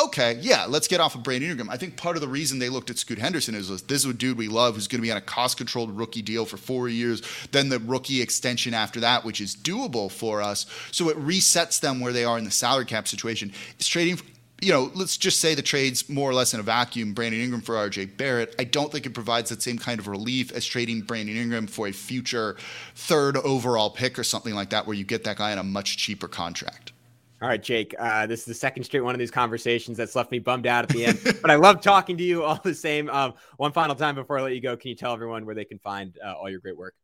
okay, 0.00 0.38
yeah, 0.40 0.66
let's 0.68 0.88
get 0.88 1.00
off 1.00 1.14
of 1.14 1.22
Brandon 1.22 1.50
Ingram. 1.50 1.70
I 1.70 1.76
think 1.76 1.96
part 1.96 2.16
of 2.16 2.22
the 2.22 2.28
reason 2.28 2.58
they 2.58 2.68
looked 2.68 2.90
at 2.90 2.98
Scoot 2.98 3.18
Henderson 3.18 3.54
is 3.54 3.68
this 3.68 4.04
is 4.04 4.10
a 4.10 4.14
dude 4.14 4.38
we 4.38 4.48
love 4.48 4.74
who's 4.74 4.88
going 4.88 5.00
to 5.00 5.06
be 5.06 5.10
on 5.10 5.16
a 5.16 5.22
cost-controlled 5.22 5.96
rookie 5.96 6.22
deal 6.22 6.44
for 6.44 6.56
four 6.56 6.88
years, 6.88 7.22
then 7.52 7.68
the 7.68 7.78
rookie 7.78 8.20
extension 8.20 8.74
after 8.74 9.00
that, 9.00 9.24
which 9.24 9.40
is 9.40 9.56
doable 9.56 10.10
for 10.10 10.42
us. 10.42 10.66
So 10.90 11.08
it 11.08 11.18
resets 11.18 11.80
them 11.80 12.00
where 12.00 12.12
they 12.12 12.24
are 12.24 12.38
in 12.38 12.44
the 12.44 12.50
salary 12.50 12.86
cap 12.86 13.08
situation. 13.08 13.52
It's 13.78 13.88
trading 13.88 14.18
you 14.60 14.72
know, 14.72 14.90
let's 14.94 15.18
just 15.18 15.40
say 15.40 15.54
the 15.54 15.62
trade's 15.62 16.08
more 16.08 16.30
or 16.30 16.32
less 16.32 16.54
in 16.54 16.60
a 16.60 16.62
vacuum, 16.62 17.12
Brandon 17.12 17.40
Ingram 17.40 17.60
for 17.60 17.74
RJ 17.74 18.16
Barrett. 18.16 18.54
I 18.58 18.64
don't 18.64 18.90
think 18.90 19.04
it 19.04 19.10
provides 19.10 19.50
that 19.50 19.60
same 19.60 19.78
kind 19.78 20.00
of 20.00 20.08
relief 20.08 20.50
as 20.52 20.64
trading 20.64 21.02
Brandon 21.02 21.36
Ingram 21.36 21.66
for 21.66 21.86
a 21.86 21.92
future 21.92 22.56
third 22.94 23.36
overall 23.36 23.90
pick 23.90 24.18
or 24.18 24.24
something 24.24 24.54
like 24.54 24.70
that, 24.70 24.86
where 24.86 24.96
you 24.96 25.04
get 25.04 25.24
that 25.24 25.36
guy 25.36 25.52
on 25.52 25.58
a 25.58 25.64
much 25.64 25.98
cheaper 25.98 26.28
contract. 26.28 26.93
All 27.42 27.48
right, 27.48 27.62
Jake. 27.62 27.94
Uh, 27.98 28.26
this 28.26 28.40
is 28.40 28.46
the 28.46 28.54
second 28.54 28.84
straight 28.84 29.02
one 29.02 29.14
of 29.14 29.18
these 29.18 29.30
conversations 29.30 29.98
that's 29.98 30.14
left 30.14 30.30
me 30.30 30.38
bummed 30.38 30.66
out 30.66 30.84
at 30.84 30.90
the 30.90 31.04
end, 31.06 31.20
but 31.42 31.50
I 31.50 31.56
love 31.56 31.80
talking 31.80 32.16
to 32.16 32.24
you 32.24 32.44
all 32.44 32.60
the 32.62 32.74
same. 32.74 33.10
Um, 33.10 33.34
one 33.56 33.72
final 33.72 33.94
time 33.94 34.14
before 34.14 34.38
I 34.38 34.42
let 34.42 34.54
you 34.54 34.60
go, 34.60 34.76
can 34.76 34.88
you 34.88 34.94
tell 34.94 35.12
everyone 35.12 35.44
where 35.44 35.54
they 35.54 35.64
can 35.64 35.78
find 35.78 36.16
uh, 36.24 36.32
all 36.32 36.48
your 36.48 36.60
great 36.60 36.76
work? 36.76 36.94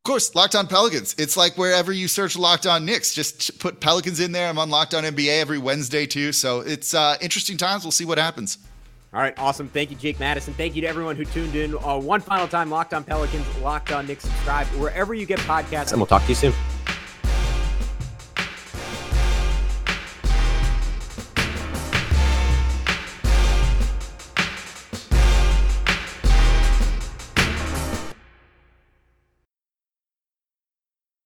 Of 0.00 0.04
course, 0.04 0.34
Locked 0.34 0.54
On 0.54 0.66
Pelicans. 0.66 1.14
It's 1.18 1.36
like 1.36 1.58
wherever 1.58 1.92
you 1.92 2.08
search 2.08 2.38
Locked 2.38 2.66
On 2.66 2.86
Knicks, 2.86 3.12
just 3.12 3.58
put 3.58 3.80
Pelicans 3.80 4.18
in 4.18 4.32
there. 4.32 4.48
I'm 4.48 4.58
on 4.58 4.70
Locked 4.70 4.94
On 4.94 5.04
NBA 5.04 5.40
every 5.40 5.58
Wednesday 5.58 6.06
too, 6.06 6.32
so 6.32 6.60
it's 6.60 6.94
uh, 6.94 7.18
interesting 7.20 7.58
times. 7.58 7.84
We'll 7.84 7.90
see 7.90 8.06
what 8.06 8.16
happens. 8.16 8.56
All 9.12 9.20
right, 9.20 9.36
awesome. 9.38 9.68
Thank 9.68 9.90
you, 9.90 9.96
Jake 9.96 10.18
Madison. 10.18 10.54
Thank 10.54 10.76
you 10.76 10.82
to 10.82 10.88
everyone 10.88 11.16
who 11.16 11.24
tuned 11.26 11.54
in. 11.54 11.76
Uh, 11.76 11.98
one 11.98 12.20
final 12.20 12.48
time, 12.48 12.70
Locked 12.70 12.94
On 12.94 13.04
Pelicans, 13.04 13.44
Locked 13.58 13.92
On 13.92 14.06
Knicks. 14.06 14.24
Subscribe 14.24 14.66
wherever 14.68 15.12
you 15.12 15.26
get 15.26 15.40
podcasts, 15.40 15.90
and 15.90 16.00
we'll 16.00 16.06
talk 16.06 16.22
to 16.22 16.28
you 16.28 16.34
soon. 16.34 16.54